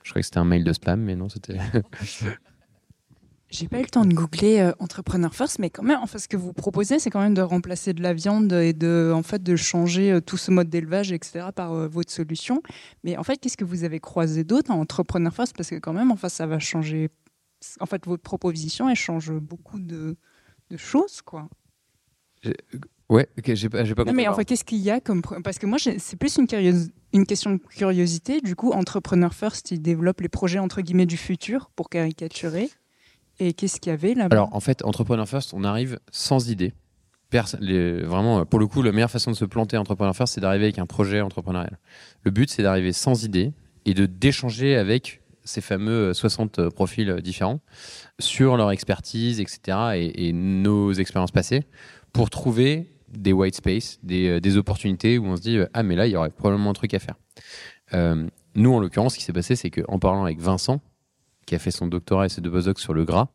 Je 0.08 0.12
croyais 0.14 0.22
que 0.22 0.28
c'était 0.28 0.38
un 0.38 0.46
mail 0.46 0.64
de 0.64 0.72
spam, 0.72 1.02
mais 1.02 1.16
non, 1.16 1.28
c'était. 1.28 1.58
J'ai 3.50 3.68
pas 3.68 3.78
eu 3.78 3.82
le 3.82 3.88
temps 3.88 4.06
de 4.06 4.14
googler 4.14 4.58
euh, 4.58 4.72
Entrepreneur 4.78 5.34
First, 5.34 5.58
mais 5.58 5.68
quand 5.68 5.82
même, 5.82 5.98
en 6.00 6.06
fait, 6.06 6.18
ce 6.18 6.28
que 6.28 6.38
vous 6.38 6.54
proposez, 6.54 6.98
c'est 6.98 7.10
quand 7.10 7.20
même 7.20 7.34
de 7.34 7.42
remplacer 7.42 7.92
de 7.92 8.02
la 8.02 8.14
viande 8.14 8.50
et 8.54 8.72
de, 8.72 9.12
en 9.14 9.22
fait, 9.22 9.42
de 9.42 9.54
changer 9.54 10.12
euh, 10.12 10.20
tout 10.22 10.38
ce 10.38 10.50
mode 10.50 10.70
d'élevage, 10.70 11.12
etc., 11.12 11.48
par 11.54 11.74
euh, 11.74 11.88
votre 11.88 12.10
solution. 12.10 12.62
Mais 13.04 13.18
en 13.18 13.22
fait, 13.22 13.36
qu'est-ce 13.36 13.58
que 13.58 13.66
vous 13.66 13.84
avez 13.84 14.00
croisé 14.00 14.44
d'autre 14.44 14.70
en 14.70 14.80
Entrepreneur 14.80 15.34
First 15.34 15.54
Parce 15.54 15.68
que 15.68 15.76
quand 15.76 15.92
même, 15.92 16.10
en 16.10 16.16
fait, 16.16 16.30
ça 16.30 16.46
va 16.46 16.58
changer. 16.58 17.10
En 17.78 17.84
fait, 17.84 18.06
votre 18.06 18.22
proposition, 18.22 18.88
elle 18.88 18.96
change 18.96 19.30
beaucoup 19.30 19.78
de, 19.78 20.16
de 20.70 20.76
choses, 20.78 21.20
quoi. 21.20 21.50
Ouais, 23.08 23.28
ok, 23.38 23.54
j'ai 23.54 23.68
pas, 23.68 23.82
pas 23.84 24.04
Non, 24.04 24.12
mais 24.12 24.28
en 24.28 24.34
fait, 24.34 24.44
qu'est-ce 24.44 24.64
qu'il 24.64 24.78
y 24.78 24.90
a 24.90 25.00
comme. 25.00 25.22
Parce 25.22 25.58
que 25.58 25.66
moi, 25.66 25.78
c'est 25.78 26.16
plus 26.16 26.36
une, 26.36 26.46
curieuse- 26.46 26.90
une 27.12 27.26
question 27.26 27.52
de 27.52 27.58
curiosité. 27.58 28.40
Du 28.40 28.54
coup, 28.56 28.72
Entrepreneur 28.72 29.32
First, 29.34 29.70
il 29.70 29.80
développe 29.82 30.20
les 30.20 30.28
projets, 30.28 30.58
entre 30.58 30.80
guillemets, 30.82 31.06
du 31.06 31.16
futur, 31.16 31.70
pour 31.76 31.88
caricaturer. 31.90 32.70
Et 33.40 33.52
qu'est-ce 33.52 33.80
qu'il 33.80 33.90
y 33.90 33.92
avait 33.94 34.14
là-bas? 34.14 34.34
Alors, 34.34 34.54
en 34.54 34.60
fait, 34.60 34.84
Entrepreneur 34.84 35.28
First, 35.28 35.54
on 35.54 35.62
arrive 35.64 35.98
sans 36.10 36.50
idée. 36.50 36.72
Perso- 37.30 37.58
les- 37.60 38.02
vraiment, 38.02 38.40
euh, 38.40 38.44
pour 38.44 38.58
le 38.58 38.66
coup, 38.66 38.82
la 38.82 38.90
meilleure 38.90 39.10
façon 39.10 39.30
de 39.30 39.36
se 39.36 39.44
planter 39.44 39.76
Entrepreneur 39.76 40.16
First, 40.16 40.34
c'est 40.34 40.40
d'arriver 40.40 40.64
avec 40.64 40.78
un 40.78 40.86
projet 40.86 41.20
entrepreneurial. 41.20 41.78
Le 42.24 42.30
but, 42.30 42.50
c'est 42.50 42.62
d'arriver 42.62 42.92
sans 42.92 43.22
idée 43.24 43.52
et 43.84 43.94
de 43.94 44.06
d'échanger 44.06 44.76
avec 44.76 45.20
ces 45.44 45.60
fameux 45.60 46.10
euh, 46.10 46.14
60 46.14 46.58
euh, 46.58 46.70
profils 46.70 47.08
euh, 47.08 47.20
différents 47.20 47.60
sur 48.18 48.56
leur 48.56 48.70
expertise, 48.70 49.40
etc. 49.40 49.78
et, 49.94 50.28
et 50.28 50.32
nos 50.32 50.92
expériences 50.92 51.30
passées 51.30 51.62
pour 52.12 52.28
trouver 52.30 52.90
des 53.12 53.32
white 53.32 53.54
space, 53.54 53.98
des, 54.02 54.28
euh, 54.28 54.40
des 54.40 54.56
opportunités 54.56 55.18
où 55.18 55.26
on 55.26 55.36
se 55.36 55.42
dit 55.42 55.58
euh, 55.58 55.66
ah 55.74 55.82
mais 55.82 55.96
là 55.96 56.06
il 56.06 56.10
y 56.10 56.16
aurait 56.16 56.30
probablement 56.30 56.70
un 56.70 56.74
truc 56.74 56.94
à 56.94 56.98
faire. 56.98 57.16
Euh, 57.94 58.26
nous 58.54 58.72
en 58.72 58.80
l'occurrence, 58.80 59.14
ce 59.14 59.18
qui 59.18 59.24
s'est 59.24 59.32
passé, 59.32 59.56
c'est 59.56 59.70
qu'en 59.70 59.98
parlant 59.98 60.24
avec 60.24 60.40
Vincent, 60.40 60.80
qui 61.46 61.54
a 61.54 61.58
fait 61.58 61.70
son 61.70 61.86
doctorat 61.86 62.26
et 62.26 62.28
ses 62.28 62.40
deux 62.40 62.50
postdocs 62.50 62.80
sur 62.80 62.92
le 62.92 63.04
gras, 63.04 63.28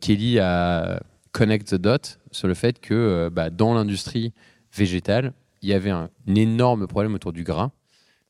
Kelly 0.00 0.38
a 0.40 1.00
connect 1.32 1.68
the 1.68 1.74
dot 1.76 2.18
sur 2.32 2.48
le 2.48 2.54
fait 2.54 2.80
que 2.80 3.28
bah, 3.32 3.50
dans 3.50 3.72
l'industrie 3.74 4.32
végétale, 4.74 5.32
il 5.62 5.68
y 5.68 5.72
avait 5.72 5.90
un, 5.90 6.10
un 6.28 6.34
énorme 6.34 6.86
problème 6.86 7.14
autour 7.14 7.32
du 7.32 7.44
gras. 7.44 7.70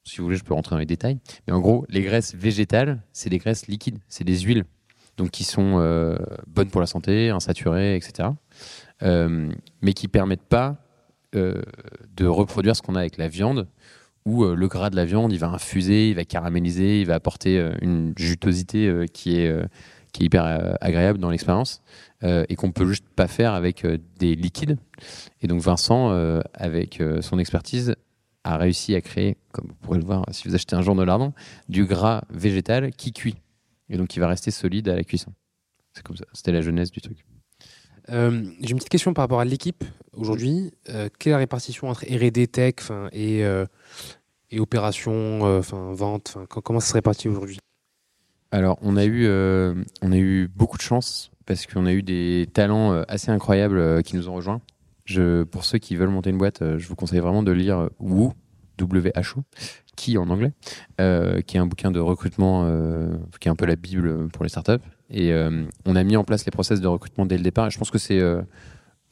Si 0.05 0.19
vous 0.19 0.25
voulez, 0.25 0.37
je 0.37 0.45
peux 0.45 0.55
rentrer 0.55 0.75
dans 0.75 0.81
les 0.81 0.87
détails. 0.87 1.19
Mais 1.47 1.53
en 1.53 1.61
gros, 1.61 1.87
les 1.89 2.03
graisses 2.03 2.35
végétales, 2.35 3.03
c'est 3.13 3.31
des 3.31 3.39
graisses 3.39 3.69
liquides, 3.69 3.99
c'est 4.09 4.25
des 4.25 4.41
huiles, 4.41 4.65
donc 5.17 5.31
qui 5.31 5.45
sont 5.45 5.79
bonnes 6.47 6.71
pour 6.71 6.81
la 6.81 6.87
santé, 6.87 7.31
insaturées, 7.31 7.97
etc. 7.97 8.31
Euh, 9.03 9.51
mais 9.81 9.93
qui 9.93 10.09
permettent 10.09 10.43
pas 10.43 10.77
euh, 11.35 11.63
de 12.17 12.27
reproduire 12.27 12.77
ce 12.77 12.83
qu'on 12.83 12.97
a 12.97 13.01
avec 13.01 13.17
la 13.17 13.29
viande, 13.29 13.67
où 14.27 14.45
euh, 14.45 14.55
le 14.55 14.69
gras 14.69 14.91
de 14.91 14.97
la 14.97 15.05
viande, 15.05 15.33
il 15.33 15.39
va 15.39 15.49
infuser, 15.49 16.11
il 16.11 16.15
va 16.15 16.25
caraméliser, 16.25 17.01
il 17.01 17.07
va 17.07 17.15
apporter 17.15 17.73
une 17.81 18.13
jutosité 18.17 19.07
qui 19.13 19.39
est 19.39 19.53
qui 20.13 20.25
hyper 20.25 20.77
agréable 20.81 21.21
dans 21.21 21.31
l'expérience 21.31 21.83
et 22.23 22.57
qu'on 22.57 22.73
peut 22.73 22.87
juste 22.87 23.07
pas 23.15 23.29
faire 23.29 23.55
avec 23.55 23.87
des 24.19 24.35
liquides. 24.35 24.77
Et 25.41 25.47
donc 25.47 25.61
Vincent, 25.61 26.11
avec 26.53 27.01
son 27.21 27.39
expertise, 27.39 27.95
a 28.43 28.57
réussi 28.57 28.97
à 28.97 29.01
créer, 29.01 29.37
comme 29.53 29.69
vous 29.69 29.75
pourrez 29.75 29.99
le 29.99 30.05
voir 30.05 30.25
si 30.33 30.49
vous 30.49 30.55
achetez 30.57 30.75
un 30.75 30.83
jour 30.83 30.97
de 30.97 31.05
lardon, 31.05 31.33
du 31.69 31.85
gras 31.85 32.23
végétal 32.31 32.91
qui 32.91 33.13
cuit. 33.13 33.37
Et 33.89 33.97
donc 33.97 34.17
il 34.17 34.21
va 34.21 34.27
rester 34.27 34.51
solide 34.51 34.89
à 34.89 34.97
la 34.97 35.05
cuisson. 35.05 35.33
C'est 35.93 36.03
comme 36.03 36.17
ça. 36.17 36.25
C'était 36.33 36.53
la 36.53 36.61
jeunesse 36.61 36.91
du 36.91 37.01
truc. 37.01 37.25
Euh, 38.09 38.43
J'ai 38.61 38.71
une 38.71 38.79
petite 38.79 38.89
question 38.89 39.13
par 39.15 39.25
rapport 39.25 39.41
à 39.41 39.45
l'équipe 39.45 39.85
aujourd'hui. 40.13 40.73
Euh, 40.89 41.09
quelle 41.19 41.31
est 41.31 41.35
la 41.35 41.39
répartition 41.39 41.89
entre 41.89 42.05
R&D 42.05 42.47
tech 42.49 42.75
et, 43.13 43.45
euh, 43.45 43.67
opération, 44.59 45.13
euh, 45.47 45.61
vente 45.61 46.37
Comment 46.49 46.81
ça 46.81 46.89
se 46.89 46.95
répartit 46.95 47.29
aujourd'hui? 47.29 47.59
Alors, 48.53 48.79
on 48.83 48.97
a 48.97 49.05
eu, 49.05 49.29
on 49.29 50.13
a 50.13 50.17
eu 50.17 50.49
beaucoup 50.49 50.77
de 50.77 50.83
chance 50.83 51.31
parce 51.47 51.67
qu'on 51.67 51.87
a 51.87 51.93
eu 51.93 52.03
des 52.03 52.49
talents 52.53 52.93
assez 53.07 53.31
incroyables 53.31 54.03
qui 54.03 54.17
nous 54.17 54.29
ont 54.29 54.35
rejoints. 54.35 54.61
Pour 55.51 55.65
ceux 55.65 55.79
qui 55.79 55.97
veulent 55.97 56.09
monter 56.09 56.31
une 56.31 56.39
boîte, 56.39 56.63
je 56.79 56.89
vous 56.89 56.97
conseille 56.97 57.21
vraiment 57.21 57.43
de 57.43 57.53
lire 57.53 57.79
euh, 57.79 57.89
Who, 58.01 58.33
qui 59.95 60.17
en 60.17 60.31
anglais, 60.31 60.53
qui 61.47 61.57
est 61.57 61.61
un 61.61 61.67
bouquin 61.67 61.91
de 61.91 62.01
recrutement, 62.01 62.65
qui 63.39 63.49
est 63.49 63.51
un 63.51 63.57
peu 63.57 63.67
la 63.67 63.77
bible 63.77 64.29
pour 64.31 64.43
les 64.43 64.49
startups. 64.49 64.83
Et 65.11 65.33
euh, 65.33 65.65
on 65.87 65.97
a 65.97 66.05
mis 66.05 66.17
en 66.17 66.25
place 66.25 66.45
les 66.45 66.51
process 66.51 66.81
de 66.81 66.87
recrutement 66.87 67.27
dès 67.27 67.37
le 67.37 67.43
départ. 67.43 67.67
Et 67.67 67.71
je 67.71 67.79
pense 67.79 67.91
que 67.91 67.99
c'est 67.99 68.21
euh, 68.21 68.43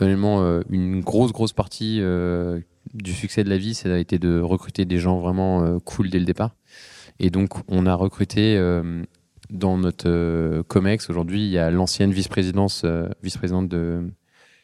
honnêtement 0.00 0.42
euh, 0.42 0.62
une 0.70 1.00
grosse, 1.00 1.32
grosse 1.32 1.52
partie 1.52 1.98
euh, 2.00 2.60
du 2.94 3.12
succès 3.12 3.44
de 3.44 3.50
la 3.50 3.58
vie, 3.58 3.74
ça 3.74 3.92
a 3.92 3.98
été 3.98 4.18
de 4.18 4.40
recruter 4.40 4.84
des 4.84 4.98
gens 4.98 5.18
vraiment 5.18 5.62
euh, 5.64 5.78
cool 5.78 6.10
dès 6.10 6.18
le 6.18 6.24
départ. 6.24 6.54
Et 7.18 7.30
donc, 7.30 7.50
on 7.68 7.86
a 7.86 7.94
recruté 7.94 8.56
euh, 8.56 9.02
dans 9.50 9.76
notre 9.76 10.08
euh, 10.08 10.62
COMEX, 10.62 11.10
aujourd'hui, 11.10 11.44
il 11.44 11.50
y 11.50 11.58
a 11.58 11.70
l'ancienne 11.70 12.12
vice-présidence, 12.12 12.82
euh, 12.84 13.08
vice-présidente 13.22 13.68
de, 13.68 14.10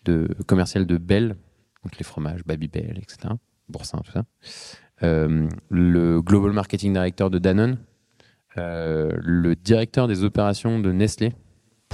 de 0.05 0.29
commerciale 0.47 0.87
de 0.87 0.97
Bell, 0.99 1.37
donc 1.83 1.99
les 1.99 2.05
fromages, 2.05 2.45
Babybel, 2.45 2.99
etc., 2.99 3.35
Boursin, 3.69 3.99
tout 4.05 4.13
ça. 4.13 4.25
Euh, 5.03 5.49
le 5.71 6.23
Global 6.23 6.53
Marketing 6.53 6.93
Director 6.93 7.31
de 7.31 7.39
Danone, 7.39 7.73
euh, 7.73 7.77
le 8.57 9.55
directeur 9.55 10.09
des 10.09 10.25
opérations 10.25 10.79
de 10.79 10.93
Nestlé 10.93 11.33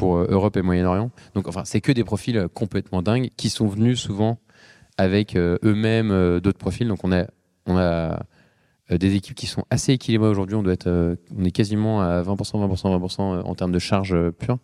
pour 0.01 0.17
euh, 0.17 0.27
Europe 0.31 0.57
et 0.57 0.63
Moyen-Orient. 0.63 1.11
Donc, 1.35 1.47
enfin, 1.47 1.65
c'est 1.67 1.83
que 1.83 1.93
des 1.93 2.05
profils 2.05 2.37
euh, 2.37 2.49
complètement 2.49 3.03
dingues 3.03 3.31
qui 3.37 3.51
sont 3.51 3.67
venus 3.67 4.01
souvent 4.01 4.41
avec 4.97 5.37
euh, 5.37 5.59
eux-mêmes 5.63 6.11
euh, 6.11 6.41
d'autres 6.41 6.59
profils. 6.59 6.89
Donc, 6.89 7.05
on 7.05 7.13
a, 7.13 7.27
on 7.67 7.77
a 7.77 8.23
euh, 8.91 8.99
des 8.99 9.15
équipes 9.15 9.35
qui 9.35 9.47
sont 9.47 9.65
assez 9.69 9.93
équilibrées 9.93 10.29
aujourd'hui. 10.29 10.57
On 10.57 10.63
doit 10.63 10.73
être, 10.73 10.87
euh, 10.87 11.17
on 11.37 11.45
est 11.45 11.51
quasiment 11.51 12.01
à 12.01 12.23
20%, 12.23 12.67
20%, 12.67 12.99
20% 12.99 13.21
euh, 13.21 13.43
en 13.43 13.55
termes 13.55 13.73
de 13.73 13.79
charge 13.79 14.15
euh, 14.15 14.31
pure, 14.31 14.59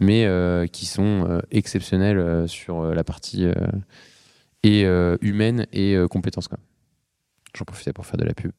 mais 0.00 0.24
euh, 0.26 0.66
qui 0.66 0.86
sont 0.86 1.26
euh, 1.28 1.40
exceptionnelles 1.52 2.18
euh, 2.18 2.46
sur 2.48 2.80
euh, 2.80 2.94
la 2.94 3.04
partie 3.04 3.44
euh, 3.44 3.54
et 4.64 4.84
euh, 4.84 5.16
humaine 5.20 5.66
et 5.72 5.94
euh, 5.94 6.08
compétences. 6.08 6.48
J'en 7.56 7.64
profitais 7.64 7.92
pour 7.92 8.06
faire 8.06 8.16
de 8.16 8.24
la 8.24 8.34
pub. 8.34 8.50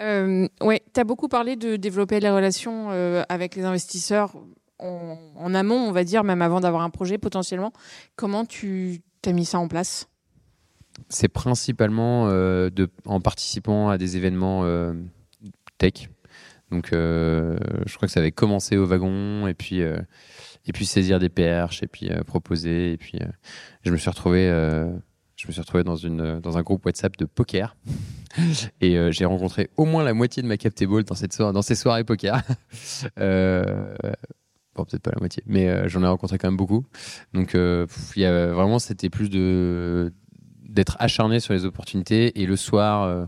Euh, 0.02 0.48
ouais, 0.62 0.82
tu 0.94 1.00
as 1.00 1.04
beaucoup 1.04 1.28
parlé 1.28 1.56
de 1.56 1.76
développer 1.76 2.20
les 2.20 2.30
relations 2.30 2.88
euh, 2.92 3.24
avec 3.30 3.56
les 3.56 3.64
investisseurs 3.64 4.36
en, 4.80 5.56
amont, 5.56 5.88
on 5.88 5.92
va 5.92 6.04
dire, 6.04 6.24
même 6.24 6.42
avant 6.42 6.60
d'avoir 6.60 6.84
un 6.84 6.90
projet 6.90 7.18
potentiellement. 7.18 7.72
Comment 8.16 8.46
tu 8.46 9.02
as 9.26 9.32
mis 9.32 9.46
ça 9.46 9.58
en 9.58 9.68
place? 9.68 10.10
C'est 11.10 11.30
principalement 11.30 12.28
euh, 12.28 12.70
en 13.06 13.22
participant 13.22 13.90
à 13.90 13.98
des 13.98 14.18
événements 14.18 14.64
euh, 14.66 14.94
tech. 15.78 16.10
Donc, 16.72 16.90
je 16.92 17.96
crois 17.96 18.08
que 18.08 18.12
ça 18.12 18.20
avait 18.20 18.32
commencé 18.32 18.76
au 18.76 18.86
wagon, 18.86 19.48
et 19.48 19.54
puis, 19.54 19.80
et 19.80 20.72
puis 20.74 20.86
saisir 20.86 21.20
des 21.20 21.30
perches, 21.30 21.84
et 21.84 21.88
puis 21.88 22.10
proposer. 22.26 22.94
Et 22.94 22.98
puis, 22.98 23.20
je 23.84 23.92
me 23.92 23.98
suis 23.98 24.10
retrouvé, 24.10 24.50
je 25.46 25.50
me 25.50 25.54
suis 25.54 25.62
retrouvé 25.62 25.84
dans, 25.84 25.96
une, 25.96 26.40
dans 26.40 26.58
un 26.58 26.64
groupe 26.64 26.84
WhatsApp 26.86 27.16
de 27.18 27.26
poker. 27.26 27.76
Et 28.82 28.98
euh, 28.98 29.12
j'ai 29.12 29.26
rencontré 29.26 29.70
au 29.78 29.86
moins 29.86 30.04
la 30.04 30.14
moitié 30.16 30.42
de 30.42 30.48
ma 30.48 30.58
cap 30.58 30.74
table 30.74 31.04
dans, 31.04 31.14
cette 31.16 31.34
soirée, 31.34 31.54
dans 31.54 31.62
ces 31.62 31.76
soirées 31.76 32.04
poker. 32.04 32.42
Euh, 33.20 33.94
bon, 34.76 34.84
peut-être 34.86 35.04
pas 35.04 35.12
la 35.12 35.20
moitié, 35.20 35.44
mais 35.46 35.70
euh, 35.70 35.88
j'en 35.88 36.04
ai 36.04 36.08
rencontré 36.08 36.38
quand 36.38 36.48
même 36.48 36.58
beaucoup. 36.58 36.86
Donc, 37.34 37.56
euh, 37.56 37.86
il 38.16 38.22
y 38.24 38.26
a, 38.26 38.48
vraiment, 38.48 38.80
c'était 38.80 39.10
plus 39.10 39.30
d'être 39.30 40.98
acharné 41.00 41.40
sur 41.40 41.54
les 41.54 41.66
opportunités 41.66 42.42
et 42.42 42.46
le 42.46 42.56
soir, 42.56 43.04
euh, 43.04 43.26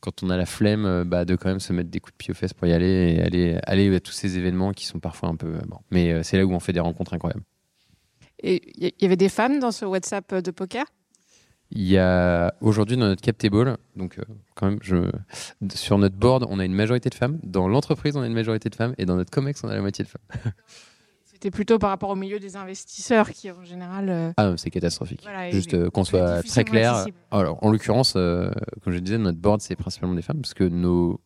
quand 0.00 0.22
on 0.22 0.30
a 0.30 0.36
la 0.36 0.46
flemme, 0.46 0.84
euh, 0.84 1.04
bah, 1.04 1.24
de 1.24 1.34
quand 1.36 1.48
même 1.48 1.60
se 1.60 1.72
mettre 1.72 1.90
des 1.90 2.00
coups 2.00 2.12
de 2.12 2.16
pied 2.16 2.30
aux 2.30 2.34
fesses 2.34 2.54
pour 2.54 2.68
y 2.68 2.72
aller 2.72 3.16
et 3.18 3.58
aller, 3.66 3.94
à 3.94 4.00
tous 4.00 4.12
ces 4.12 4.38
événements 4.38 4.72
qui 4.72 4.86
sont 4.86 5.00
parfois 5.00 5.28
un 5.30 5.36
peu. 5.36 5.48
euh, 5.48 5.60
bon. 5.66 5.78
Mais 5.90 6.12
euh, 6.12 6.22
c'est 6.22 6.36
là 6.36 6.44
où 6.44 6.52
on 6.52 6.60
fait 6.60 6.72
des 6.72 6.80
rencontres 6.80 7.14
incroyables. 7.14 7.42
Et 8.42 8.62
il 8.76 8.86
y, 8.86 8.94
y 9.02 9.06
avait 9.06 9.16
des 9.16 9.28
femmes 9.28 9.58
dans 9.58 9.72
ce 9.72 9.84
WhatsApp 9.84 10.34
de 10.34 10.50
poker? 10.50 10.84
Il 11.72 11.82
y 11.82 11.98
a 11.98 12.54
aujourd'hui 12.60 12.96
dans 12.96 13.06
notre 13.08 13.22
cap 13.22 13.36
table, 13.36 13.76
donc 13.96 14.18
euh, 14.18 14.22
quand 14.54 14.66
même, 14.70 14.78
je, 14.82 15.10
sur 15.74 15.98
notre 15.98 16.14
board, 16.16 16.46
on 16.48 16.60
a 16.60 16.64
une 16.64 16.74
majorité 16.74 17.10
de 17.10 17.14
femmes. 17.14 17.40
Dans 17.42 17.66
l'entreprise, 17.68 18.16
on 18.16 18.20
a 18.22 18.26
une 18.26 18.34
majorité 18.34 18.68
de 18.68 18.74
femmes. 18.76 18.94
Et 18.98 19.04
dans 19.04 19.16
notre 19.16 19.30
comex, 19.30 19.62
on 19.64 19.68
a 19.68 19.74
la 19.74 19.80
moitié 19.80 20.04
de 20.04 20.08
femmes. 20.08 20.52
C'était 21.24 21.50
plutôt 21.50 21.78
par 21.78 21.90
rapport 21.90 22.08
au 22.10 22.14
milieu 22.14 22.38
des 22.38 22.56
investisseurs 22.56 23.30
qui, 23.30 23.50
en 23.50 23.64
général. 23.64 24.08
euh, 24.08 24.32
Ah 24.36 24.48
non, 24.50 24.56
c'est 24.56 24.70
catastrophique. 24.70 25.20
Voilà, 25.24 25.50
Juste 25.50 25.74
euh, 25.74 25.90
qu'on 25.90 26.04
soit 26.04 26.42
très 26.44 26.64
clair. 26.64 26.94
accessible. 26.94 27.18
Alors, 27.30 27.62
en 27.62 27.70
l'occurrence, 27.70 28.12
comme 28.12 28.92
je 28.92 28.98
disais, 28.98 29.18
notre 29.18 29.38
board, 29.38 29.60
c'est 29.60 29.76
principalement 29.76 30.14
des 30.14 30.22
femmes 30.22 30.40
parce 30.40 30.54
que 30.54 30.64
nos, 30.64 31.20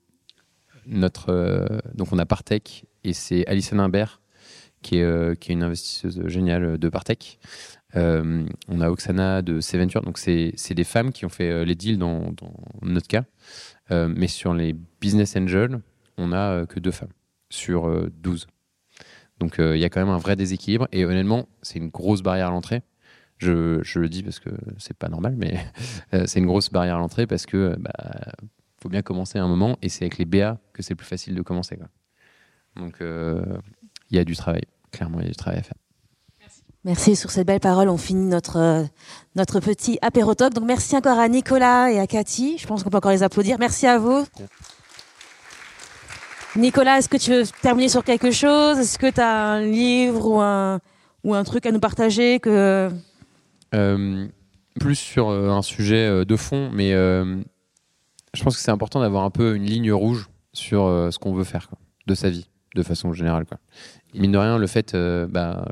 notre, 0.87 1.69
donc 1.95 2.09
on 2.13 2.19
a 2.19 2.27
Partech 2.27 2.87
et 3.05 3.13
c'est 3.13 3.47
Alison 3.47 3.79
Imbert 3.79 4.21
qui 4.83 4.97
est, 4.97 5.39
qui 5.39 5.53
est 5.53 5.55
une 5.55 5.63
investisseuse 5.63 6.27
géniale 6.27 6.79
de 6.79 6.89
Partech. 6.89 7.39
Euh, 7.97 8.47
on 8.69 8.81
a 8.81 8.89
Oksana 8.91 9.43
de 9.43 9.61
Seventure, 9.61 10.03
donc 10.03 10.19
c'est 10.19 10.75
des 10.75 10.85
femmes 10.85 11.13
qui 11.13 11.25
ont 11.25 11.31
fait 11.31 11.51
euh, 11.51 11.65
les 11.65 11.75
deals 11.75 11.99
dans, 11.99 12.33
notre 12.83 13.09
cas. 13.09 13.25
Euh, 13.91 14.09
mais 14.15 14.29
sur 14.29 14.55
les 14.55 14.75
business 15.01 15.37
angels, 15.37 15.81
on 16.17 16.33
a 16.33 16.53
euh, 16.53 16.67
que 16.67 16.79
deux 16.79 16.93
femmes 16.93 17.13
sur 17.49 17.89
euh, 17.89 18.11
12. 18.19 18.47
Donc 19.41 19.57
il 19.59 19.79
y 19.79 19.85
a 19.87 19.89
quand 19.89 20.01
même 20.01 20.11
un 20.11 20.19
vrai 20.19 20.37
déséquilibre 20.37 20.87
et 20.93 21.07
honnêtement, 21.07 21.49
c'est 21.63 21.79
une 21.79 21.89
grosse 21.89 22.21
barrière 22.21 22.49
à 22.49 22.51
l'entrée. 22.51 22.83
Je, 23.39 23.81
je 23.83 23.99
le 23.99 24.11
dis 24.11 24.23
parce 24.23 24.39
que 24.39 24.51
c'est 24.77 24.97
pas 24.97 25.09
normal, 25.09 25.35
mais 25.39 25.59
c'est 26.27 26.41
une 26.41 26.47
grosse 26.47 26.69
barrière 26.69 26.97
à 26.97 26.99
l'entrée 26.99 27.27
parce 27.27 27.47
que 27.47 27.75
bah, 27.79 28.35
faut 28.83 28.91
bien 28.91 29.01
commencer 29.01 29.39
à 29.39 29.43
un 29.43 29.49
moment 29.49 29.79
et 29.81 29.89
c'est 29.89 30.05
avec 30.05 30.19
les 30.19 30.27
BA 30.27 30.59
que 30.75 30.83
c'est 30.83 30.93
le 30.93 30.99
plus 30.99 31.07
facile 31.07 31.35
de 31.35 31.41
commencer. 31.41 31.79
Donc 32.77 32.99
il 33.01 34.17
y 34.17 34.19
a 34.19 34.25
du 34.25 34.37
travail, 34.37 34.65
clairement 34.91 35.21
il 35.21 35.25
y 35.25 35.29
a 35.29 35.31
du 35.31 35.37
travail 35.37 35.61
à 35.61 35.63
faire. 35.63 35.79
Merci. 36.85 37.15
Sur 37.15 37.31
cette 37.31 37.47
belle 37.47 37.61
parole, 37.61 37.91
on 37.91 37.99
finit 37.99 38.27
notre, 38.27 38.57
euh, 38.59 38.85
notre 39.37 39.61
petit 39.61 39.99
apérotoc. 40.01 40.55
Donc 40.55 40.65
merci 40.65 40.97
encore 40.97 41.19
à 41.19 41.29
Nicolas 41.29 41.93
et 41.93 41.99
à 41.99 42.07
Cathy. 42.07 42.57
Je 42.57 42.67
pense 42.67 42.83
qu'on 42.83 42.91
peut 42.91 42.97
encore 42.97 43.11
les 43.11 43.23
applaudir. 43.23 43.59
Merci 43.59 43.87
à 43.87 43.99
vous. 43.99 44.25
Nicolas, 46.57 46.99
est-ce 46.99 47.09
que 47.09 47.19
tu 47.19 47.33
veux 47.33 47.43
terminer 47.61 47.91
sur 47.91 48.03
quelque 48.03 48.31
chose? 48.31 48.79
Est-ce 48.79 48.99
que 48.99 49.11
tu 49.11 49.21
as 49.21 49.31
un 49.31 49.61
livre 49.61 50.27
ou 50.27 50.41
un, 50.41 50.81
ou 51.23 51.35
un 51.35 51.45
truc 51.45 51.67
à 51.67 51.73
nous 51.73 51.81
partager 51.81 52.41
que... 52.41 52.91
Euh, 53.75 54.27
plus 54.81 54.97
sur 54.97 55.29
euh, 55.29 55.51
un 55.51 55.63
sujet 55.63 56.25
de 56.25 56.37
fond, 56.37 56.71
mais 56.73 56.93
je 56.93 58.43
pense 58.43 58.57
que 58.57 58.63
c'est 58.63 58.71
important 58.71 59.01
d'avoir 59.01 59.25
un 59.25 59.31
peu 59.31 59.55
une 59.55 59.65
ligne 59.65 59.93
rouge 59.93 60.31
sur 60.55 60.87
ce 61.13 61.19
qu'on 61.19 61.35
veut 61.35 61.45
faire 61.45 61.69
de 62.07 62.15
sa 62.15 62.31
vie, 62.31 62.49
de 62.75 62.83
façon 62.83 63.13
générale. 63.13 63.45
Quoi. 63.45 63.59
Mine 64.15 64.33
de 64.33 64.39
rien, 64.39 64.59
le 64.59 64.67
fait, 64.67 64.97
bah, 65.29 65.67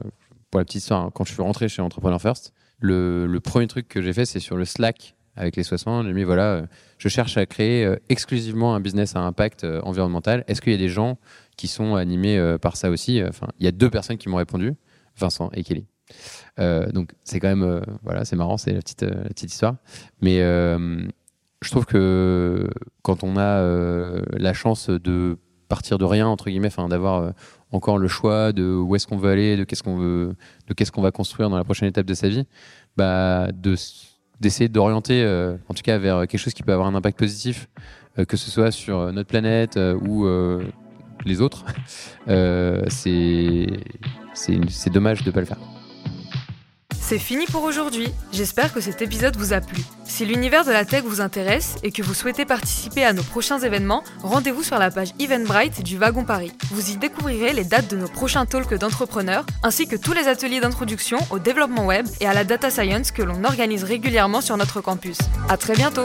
pour 0.51 0.61
la 0.61 0.65
petite 0.65 0.83
histoire, 0.83 1.05
hein, 1.05 1.11
quand 1.15 1.25
je 1.25 1.33
suis 1.33 1.43
rentré 1.43 1.69
chez 1.69 1.83
Entrepreneur 1.83 2.21
First, 2.21 2.53
le, 2.81 3.39
premier 3.39 3.67
truc 3.67 3.89
que 3.89 4.03
j'ai 4.03 4.13
fait, 4.13 4.25
c'est 4.25 4.41
sur 4.41 4.57
le 4.57 4.65
Slack 4.65 5.15
avec 5.37 5.57
les 5.57 5.63
60. 5.63 6.07
J'ai 6.07 6.13
mis 6.13 6.25
voilà, 6.25 6.53
euh, 6.53 6.67
je 6.99 7.09
cherche 7.09 7.37
à 7.37 7.47
créer 7.47 7.85
euh, 7.85 7.97
exclusivement 8.09 8.75
un 8.75 8.81
business 8.81 9.17
à 9.17 9.21
impact 9.21 9.65
euh, 9.65 9.81
environnemental. 9.83 10.45
Est-ce 10.49 10.61
qu'il 10.61 10.73
y 10.73 10.75
a 10.75 10.79
des 10.79 10.89
gens 10.89 11.19
qui 11.57 11.69
sont 11.69 11.95
animés 11.95 12.57
par 12.61 12.77
ça 12.77 12.91
aussi? 12.91 13.21
Enfin, 13.25 13.49
il 13.59 13.65
y 13.65 13.69
a 13.69 13.73
deux 13.73 13.91
personnes 13.91 14.17
qui 14.17 14.29
m'ont 14.29 14.37
répondu, 14.37 14.75
Vincent 15.17 15.51
et 15.55 15.65
Kelly. 15.65 15.87
Donc 16.59 17.13
c'est 17.25 17.41
quand 17.41 17.49
même 17.49 17.83
voilà 18.03 18.25
c'est 18.25 18.37
marrant 18.37 18.57
c'est 18.57 18.73
la 18.73 18.81
petite 18.81 19.05
petite 19.05 19.53
histoire 19.53 19.75
mais 20.23 20.39
je 20.39 21.71
trouve 21.71 21.85
que 21.85 22.71
quand 23.03 23.25
on 23.25 23.37
a 23.37 23.61
la 24.37 24.55
chance 24.55 24.89
de 24.89 25.37
partir 25.69 25.99
de 25.99 26.05
rien 26.05 26.29
entre 26.29 26.49
guillemets 26.49 26.69
enfin 26.69 26.89
d'avoir 26.89 27.33
encore 27.73 27.99
le 27.99 28.09
choix 28.09 28.53
de 28.53 28.65
où 28.65 28.97
est-ce 28.97 29.07
qu'on 29.07 29.17
veut 29.17 29.31
aller 29.31 29.57
de 29.57 29.65
qu'est-ce 29.65 29.83
qu'on 29.83 29.97
veut 29.97 30.35
de 30.67 30.75
qu'est-ce 30.75 30.93
qu'on 30.93 31.03
va 31.03 31.11
construire 31.11 31.51
dans 31.51 31.57
la 31.57 31.65
prochaine 31.65 31.89
étape 31.89 32.07
de 32.07 32.15
sa 32.15 32.29
vie 32.29 32.45
bah 32.97 33.49
de 33.53 33.75
d'essayer 34.41 34.69
d'orienter 34.69 35.23
euh, 35.23 35.57
en 35.69 35.75
tout 35.75 35.83
cas 35.83 35.99
vers 35.99 36.21
quelque 36.21 36.39
chose 36.39 36.55
qui 36.55 36.63
peut 36.63 36.73
avoir 36.73 36.89
un 36.89 36.95
impact 36.95 37.19
positif 37.19 37.69
euh, 38.19 38.25
que 38.25 38.37
ce 38.37 38.51
soit 38.51 38.71
sur 38.71 38.99
euh, 38.99 39.13
notre 39.13 39.29
planète 39.29 39.77
euh, 39.77 39.95
ou 39.95 40.27
euh, 40.27 40.65
les 41.25 41.41
autres 41.41 41.65
c'est 42.89 43.67
c'est 44.35 44.91
dommage 44.93 45.25
de 45.25 45.31
pas 45.31 45.41
le 45.41 45.47
faire 45.47 45.59
C'est 47.01 47.19
fini 47.19 47.47
pour 47.47 47.65
aujourd'hui. 47.65 48.13
J'espère 48.33 48.73
que 48.73 48.81
cet 48.81 49.01
épisode 49.01 49.37
vous 49.37 49.53
a 49.53 49.61
plu. 49.61 49.83
Si 50.05 50.27
l'univers 50.27 50.65
de 50.65 50.73
la 50.73 50.85
tech 50.85 51.05
vous 51.05 51.21
intéresse 51.21 51.77
et 51.83 51.91
que 51.91 52.03
vous 52.03 52.13
souhaitez 52.13 52.45
participer 52.45 53.05
à 53.05 53.13
nos 53.13 53.23
prochains 53.23 53.59
événements, 53.59 54.05
rendez-vous 54.23 54.63
sur 54.63 54.79
la 54.79 54.91
page 54.91 55.15
Eventbrite 55.19 55.83
du 55.83 55.97
Wagon 55.97 56.25
Paris. 56.25 56.53
Vous 56.71 56.91
y 56.91 56.97
découvrirez 56.97 57.55
les 57.55 57.65
dates 57.65 57.91
de 57.91 57.97
nos 57.97 58.09
prochains 58.09 58.45
talks 58.45 58.75
d'entrepreneurs, 58.75 59.47
ainsi 59.63 59.89
que 59.89 59.97
tous 59.97 60.13
les 60.13 60.29
ateliers 60.29 60.61
d'introduction 60.61 61.19
au 61.31 61.39
développement 61.39 61.87
web 61.87 62.07
et 62.21 62.27
à 62.27 62.35
la 62.35 62.45
data 62.45 62.71
science 62.71 63.11
que 63.11 63.23
l'on 63.23 63.45
organise 63.45 63.85
régulièrement 63.85 64.41
sur 64.41 64.57
notre 64.57 64.81
campus. 64.81 65.19
À 65.49 65.57
très 65.57 65.75
bientôt! 65.75 66.05